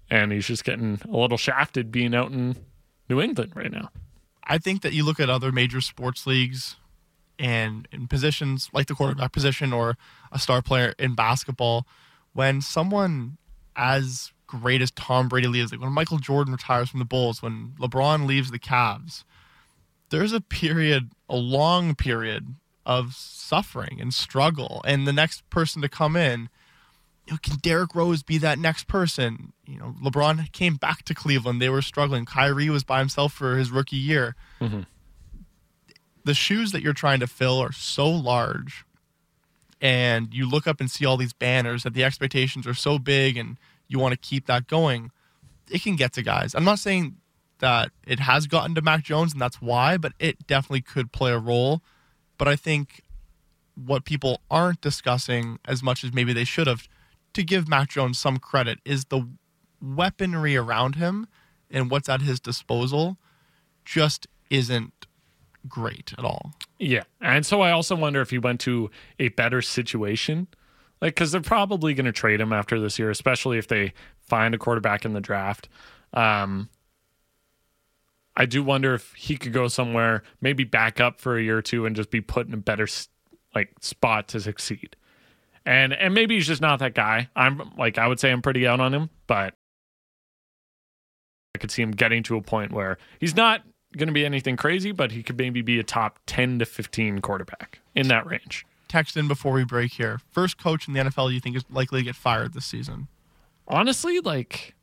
And 0.09 0.33
he's 0.33 0.47
just 0.47 0.65
getting 0.65 1.01
a 1.11 1.17
little 1.17 1.39
shafted 1.39 1.91
being 1.91 2.15
out 2.15 2.31
in 2.31 2.57
New 3.09 3.21
England 3.21 3.53
right 3.57 3.73
now. 3.73 3.91
I 4.47 4.59
think 4.59 4.83
that 4.83 4.93
you 4.93 5.05
look 5.05 5.21
at 5.21 5.29
other 5.29 5.51
major 5.53 5.81
sports 5.81 6.27
leagues 6.27 6.77
and 7.39 7.87
in 7.93 8.09
positions 8.09 8.71
like 8.73 8.87
the 8.87 8.95
quarterback 8.95 9.33
position 9.33 9.73
or 9.73 9.97
a 10.33 10.39
star 10.39 10.63
player 10.63 10.95
in 10.99 11.15
basketball, 11.15 11.87
when 12.33 12.61
someone 12.61 13.39
as 13.75 14.33
great 14.47 14.81
as 14.81 14.91
Tom 14.93 15.29
Brady 15.29 15.49
leaves, 15.49 15.73
like 15.73 15.81
when 15.81 15.93
Michael 15.93 16.19
Jordan 16.19 16.53
retires 16.53 16.89
from 16.89 17.01
the 17.01 17.05
Bulls, 17.05 17.43
when 17.43 17.75
LeBron 17.79 18.27
leaves 18.27 18.51
the 18.51 18.59
Cavs, 18.59 19.25
there's 20.11 20.33
a 20.33 20.41
period, 20.41 21.11
a 21.29 21.37
long 21.37 21.95
period 21.95 22.55
of 22.85 23.15
suffering 23.15 23.99
and 24.01 24.15
struggle. 24.15 24.81
And 24.85 25.07
the 25.07 25.13
next 25.13 25.49
person 25.51 25.83
to 25.83 25.89
come 25.89 26.15
in, 26.15 26.49
you 27.27 27.35
know, 27.35 27.39
can 27.43 27.57
Derrick 27.57 27.95
Rose 27.95 28.23
be 28.23 28.39
that 28.39 28.59
next 28.59 28.87
person? 28.87 29.53
You 29.67 29.79
know, 29.79 29.95
LeBron 30.03 30.53
came 30.53 30.77
back 30.77 31.03
to 31.05 31.15
Cleveland. 31.15 31.61
They 31.61 31.69
were 31.69 31.83
struggling. 31.83 32.25
Kyrie 32.25 32.71
was 32.71 32.85
by 32.85 33.01
himself 33.01 33.33
for 33.33 33.57
his 33.57 33.71
rookie 33.71 33.97
year. 33.97 34.37
Mm-hmm. 34.61 34.83
The 36.25 36.35
shoes 36.35 36.73
that 36.73 36.83
you're 36.83 36.93
trying 36.93 37.21
to 37.21 37.27
fill 37.27 37.59
are 37.59 37.73
so 37.73 38.09
large. 38.09 38.85
And 39.81 40.33
you 40.33 40.49
look 40.49 40.67
up 40.67 40.81
and 40.81 40.91
see 40.91 41.05
all 41.05 41.17
these 41.17 41.33
banners 41.33 41.83
that 41.83 41.95
the 41.95 42.05
expectations 42.05 42.67
are 42.67 42.75
so 42.75 42.99
big 42.99 43.37
and 43.37 43.59
you 43.89 43.99
want 43.99 44.13
to 44.13 44.19
keep 44.19 44.47
that 44.47 44.67
going. 44.67 45.11
It 45.71 45.83
can 45.83 45.97
get 45.97 46.13
to 46.15 46.23
guys. 46.23 46.55
I'm 46.55 46.65
not 46.65 46.79
saying 46.79 47.17
that 47.59 47.91
it 48.07 48.21
has 48.21 48.47
gotten 48.47 48.75
to 48.75 48.83
Mac 48.83 49.03
Jones 49.03 49.33
and 49.33 49.41
that's 49.41 49.61
why, 49.61 49.97
but 49.97 50.13
it 50.19 50.47
definitely 50.47 50.81
could 50.83 51.13
play 51.13 51.33
a 51.33 51.39
role. 51.39 51.83
But 52.39 52.49
I 52.49 52.57
think 52.57 53.03
what 53.75 54.05
people 54.05 54.41
aren't 54.51 54.81
discussing 54.81 55.59
as 55.67 55.83
much 55.83 56.05
as 56.05 56.13
maybe 56.13 56.33
they 56.33 56.45
should 56.45 56.67
have, 56.67 56.89
to 57.37 57.45
give 57.45 57.69
Mac 57.69 57.91
Jones 57.91 58.19
some 58.19 58.39
credit, 58.39 58.81
is 58.85 59.07
the 59.07 59.29
weaponry 59.81 60.57
around 60.57 60.97
him 60.97 61.27
and 61.71 61.91
what's 61.91 62.09
at 62.09 62.23
his 62.23 62.41
disposal 62.41 63.19
just 63.85 64.27
isn't 64.51 65.07
great 65.69 66.13
at 66.17 66.25
all. 66.25 66.55
Yeah. 66.79 67.03
And 67.21 67.45
so 67.45 67.61
I 67.61 67.73
also 67.73 67.95
wonder 67.95 68.21
if 68.21 68.31
he 68.31 68.39
went 68.39 68.61
to 68.61 68.91
a 69.19 69.29
better 69.29 69.61
situation. 69.63 70.49
Like, 71.03 71.15
because 71.15 71.31
they're 71.31 71.43
probably 71.43 71.93
going 71.93 72.07
to 72.07 72.13
trade 72.13 72.41
him 72.41 72.55
after 72.55 72.81
this 72.81 72.99
year, 72.99 73.11
especially 73.11 73.59
if 73.59 73.69
they 73.69 73.93
find 74.19 74.55
a 74.55 74.59
quarterback 74.59 75.05
in 75.05 75.13
the 75.13 75.21
draft. 75.21 75.69
Um, 76.15 76.71
I 78.35 78.47
do 78.47 78.63
wonder 78.63 78.95
if 78.95 79.13
he 79.13 79.37
could 79.37 79.53
go 79.53 79.69
somewhere, 79.69 80.23
maybe 80.41 80.65
back 80.65 81.01
up 81.01 81.21
for 81.21 81.37
a 81.37 81.43
year 81.43 81.59
or 81.59 81.63
two, 81.63 81.85
and 81.85 81.95
just 81.95 82.11
be 82.11 82.23
put 82.23 82.47
in 82.47 82.55
a 82.55 82.59
better 82.59 82.89
like 83.55 83.75
spot 83.81 84.29
to 84.29 84.41
succeed. 84.41 84.97
And 85.67 85.93
and 85.93 86.15
maybe 86.15 86.37
he's 86.37 86.47
just 86.47 86.63
not 86.63 86.79
that 86.79 86.95
guy. 86.95 87.29
I'm 87.37 87.73
like 87.77 87.99
I 87.99 88.07
would 88.07 88.21
say 88.21 88.31
I'm 88.31 88.41
pretty 88.41 88.67
out 88.67 88.81
on 88.81 88.95
him, 88.95 89.11
but 89.27 89.53
I 91.55 91.59
could 91.59 91.71
see 91.71 91.83
him 91.83 91.91
getting 91.91 92.23
to 92.25 92.37
a 92.37 92.43
point 92.43 92.73
where 92.73 92.99
he's 93.19 93.35
not 93.35 93.63
going 93.97 94.09
to 94.09 94.13
be 94.13 94.25
anything 94.25 94.57
crazy, 94.57 94.93
but 94.93 95.13
he 95.13 95.23
could 95.23 95.39
maybe 95.39 95.63
be 95.63 95.79
a 95.79 95.83
top 95.83 96.19
10 96.27 96.59
to 96.61 96.67
15 96.67 97.21
quarterback 97.21 97.81
in 97.95 98.09
that 98.09 98.27
range. 98.27 98.67
Text 98.89 99.17
in 99.17 99.27
before 99.27 99.53
we 99.53 99.65
break 99.65 99.93
here. 99.95 100.21
First 100.31 100.59
coach 100.59 100.87
in 100.87 100.95
the 100.95 101.01
NFL 101.01 101.33
you 101.33 101.41
think 101.41 101.57
is 101.57 101.65
likely 101.71 102.01
to 102.01 102.05
get 102.05 102.15
fired 102.15 102.53
this 102.53 102.67
season? 102.67 103.09
Honestly, 103.67 104.21
like, 104.21 104.75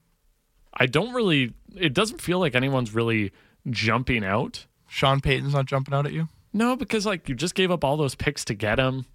I 0.74 0.88
don't 0.88 1.14
really, 1.14 1.54
it 1.76 1.94
doesn't 1.94 2.22
feel 2.22 2.40
like 2.40 2.56
anyone's 2.56 2.94
really 2.94 3.32
jumping 3.70 4.26
out. 4.26 4.66
Sean 4.88 5.22
Payton's 5.22 5.54
not 5.54 5.66
jumping 5.66 5.94
out 5.94 6.06
at 6.06 6.12
you? 6.12 6.28
No, 6.52 6.76
because 6.76 7.06
like 7.06 7.30
you 7.30 7.36
just 7.36 7.56
gave 7.56 7.72
up 7.72 7.84
all 7.84 7.98
those 7.98 8.16
picks 8.16 8.44
to 8.46 8.54
get 8.54 8.80
him. 8.80 9.06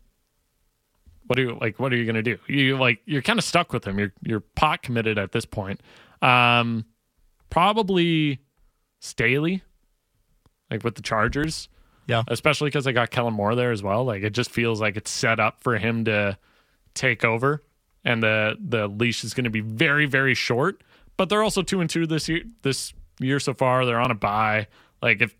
What 1.28 1.38
are 1.38 1.42
you 1.42 1.58
like? 1.60 1.78
What 1.78 1.92
are 1.92 1.96
you 1.96 2.04
gonna 2.04 2.22
do? 2.22 2.38
You 2.48 2.76
like 2.76 3.00
you're 3.04 3.22
kind 3.22 3.38
of 3.38 3.44
stuck 3.44 3.72
with 3.72 3.86
him. 3.86 3.98
You're 3.98 4.12
you're 4.22 4.40
pot 4.40 4.82
committed 4.82 5.18
at 5.18 5.32
this 5.32 5.44
point. 5.44 5.80
Um, 6.20 6.84
probably 7.50 8.40
Staley, 9.00 9.62
like 10.70 10.82
with 10.84 10.96
the 10.96 11.02
Chargers. 11.02 11.68
Yeah. 12.06 12.22
especially 12.28 12.68
because 12.68 12.86
I 12.86 12.92
got 12.92 13.10
Kellen 13.10 13.34
Moore 13.34 13.54
there 13.54 13.70
as 13.70 13.82
well. 13.82 14.02
Like 14.02 14.22
it 14.22 14.30
just 14.30 14.50
feels 14.50 14.80
like 14.80 14.96
it's 14.96 15.10
set 15.10 15.38
up 15.38 15.62
for 15.62 15.76
him 15.76 16.06
to 16.06 16.38
take 16.94 17.22
over, 17.22 17.62
and 18.02 18.22
the 18.22 18.56
the 18.58 18.88
leash 18.88 19.24
is 19.24 19.34
going 19.34 19.44
to 19.44 19.50
be 19.50 19.60
very 19.60 20.06
very 20.06 20.34
short. 20.34 20.82
But 21.18 21.28
they're 21.28 21.42
also 21.42 21.60
two 21.60 21.82
and 21.82 21.90
two 21.90 22.06
this 22.06 22.26
year. 22.26 22.44
This 22.62 22.94
year 23.20 23.38
so 23.38 23.52
far, 23.52 23.84
they're 23.84 24.00
on 24.00 24.10
a 24.10 24.14
bye. 24.14 24.68
Like 25.02 25.20
if 25.20 25.36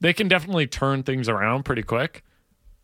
they 0.00 0.12
can 0.12 0.26
definitely 0.26 0.66
turn 0.66 1.04
things 1.04 1.28
around 1.28 1.64
pretty 1.64 1.82
quick, 1.84 2.24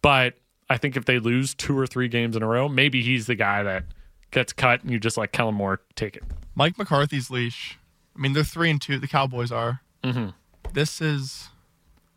but 0.03 0.35
I 0.69 0.77
think 0.79 0.97
if 0.97 1.05
they 1.05 1.19
lose 1.19 1.55
two 1.55 1.79
or 1.79 1.87
three 1.87 2.09
games 2.09 2.37
in 2.37 2.43
a 2.43 2.47
row, 2.47 2.69
maybe 2.69 3.03
he's 3.03 3.27
the 3.27 3.35
guy 3.35 3.63
that 3.63 3.85
gets 4.31 4.53
cut, 4.53 4.83
and 4.83 4.91
you 4.91 4.99
just 4.99 5.17
let 5.17 5.33
Kellen 5.33 5.55
Moore 5.55 5.81
take 5.95 6.17
it. 6.17 6.25
Mike 6.55 6.77
McCarthy's 6.79 7.31
leash. 7.31 7.79
I 8.17 8.21
mean, 8.21 8.33
they're 8.33 8.45
three 8.45 8.71
and 8.71 8.81
two. 8.81 8.99
The 8.99 9.07
Cowboys 9.09 9.53
are. 9.53 9.81
Mm-hmm. 10.03 10.31
This 10.73 11.01
is 11.01 11.49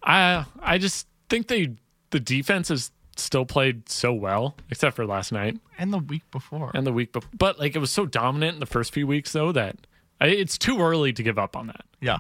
I 0.04 0.46
I 0.62 0.78
just 0.78 1.08
think 1.30 1.48
they 1.48 1.76
the 2.10 2.20
defense 2.20 2.70
has 2.70 2.92
still 3.18 3.46
played 3.46 3.90
so 3.90 4.14
well, 4.14 4.56
except 4.72 4.96
for 4.96 5.06
last 5.06 5.32
night. 5.32 5.60
and 5.78 5.92
the 5.94 5.98
week 6.00 6.24
before. 6.32 6.72
and 6.74 6.88
the 6.88 6.94
week 6.94 7.12
before. 7.12 7.30
But 7.38 7.60
like 7.60 7.76
it 7.76 7.80
was 7.80 7.92
so 7.92 8.06
dominant 8.06 8.56
in 8.56 8.60
the 8.60 8.66
first 8.66 8.94
few 8.94 9.06
weeks, 9.06 9.34
though, 9.34 9.52
that 9.52 9.76
I, 10.22 10.28
it's 10.28 10.58
too 10.58 10.82
early 10.82 11.14
to 11.14 11.22
give 11.22 11.38
up 11.38 11.56
on 11.56 11.68
that. 11.68 11.86
yeah, 12.02 12.20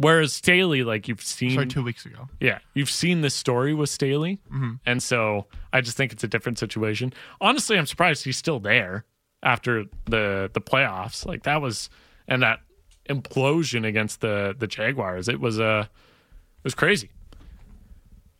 Whereas 0.00 0.32
Staley, 0.32 0.84
like 0.84 1.08
you've 1.08 1.20
seen, 1.20 1.54
sorry, 1.54 1.66
two 1.66 1.82
weeks 1.82 2.06
ago. 2.06 2.28
yeah, 2.40 2.60
you've 2.72 2.88
seen 2.90 3.20
this 3.20 3.34
story 3.34 3.74
with 3.74 3.90
Staley, 3.90 4.38
and 4.86 5.02
so 5.02 5.46
I 5.72 5.80
just 5.80 5.96
think 5.96 6.12
it's 6.12 6.22
a 6.22 6.28
different 6.28 6.56
situation. 6.56 7.12
Honestly, 7.40 7.76
I'm 7.76 7.86
surprised 7.86 8.24
he's 8.24 8.36
still 8.36 8.60
there 8.60 9.04
after 9.42 9.86
the 10.04 10.50
the 10.52 10.60
playoffs. 10.60 11.26
Like 11.26 11.42
that 11.42 11.60
was 11.60 11.90
and 12.28 12.42
that 12.44 12.60
implosion 13.10 13.84
against 13.84 14.20
the 14.20 14.54
the 14.56 14.68
Jaguars. 14.68 15.28
It 15.28 15.40
was 15.40 15.58
uh, 15.58 15.86
it 15.88 16.64
was 16.64 16.76
crazy. 16.76 17.10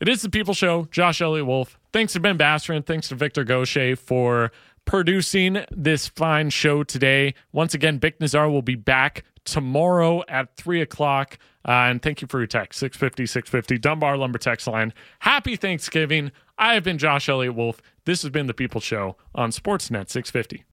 It 0.00 0.08
is 0.08 0.22
the 0.22 0.30
People 0.30 0.54
Show. 0.54 0.86
Josh 0.92 1.20
Elliott 1.20 1.46
Wolfe. 1.46 1.76
Thanks 1.92 2.12
to 2.12 2.20
Ben 2.20 2.38
Basran. 2.38 2.86
Thanks 2.86 3.08
to 3.08 3.16
Victor 3.16 3.42
Gaucher 3.42 3.96
for 3.96 4.52
producing 4.88 5.62
this 5.70 6.08
fine 6.08 6.48
show 6.48 6.82
today. 6.82 7.34
Once 7.52 7.74
again, 7.74 8.00
Bik 8.00 8.18
Nizzar 8.20 8.50
will 8.50 8.62
be 8.62 8.74
back 8.74 9.22
tomorrow 9.44 10.22
at 10.28 10.56
3 10.56 10.80
o'clock. 10.80 11.38
Uh, 11.66 11.72
and 11.72 12.00
thank 12.00 12.22
you 12.22 12.26
for 12.26 12.38
your 12.40 12.46
text 12.46 12.80
650 12.80 13.26
650 13.26 13.78
Dunbar 13.78 14.16
Lumber 14.16 14.38
text 14.38 14.66
line. 14.66 14.94
Happy 15.18 15.56
Thanksgiving. 15.56 16.32
I 16.56 16.72
have 16.72 16.84
been 16.84 16.96
Josh 16.96 17.28
Elliott 17.28 17.54
Wolfe. 17.54 17.82
This 18.06 18.22
has 18.22 18.30
been 18.30 18.46
the 18.46 18.54
People 18.54 18.80
Show 18.80 19.16
on 19.34 19.50
Sportsnet 19.50 20.08
650. 20.08 20.64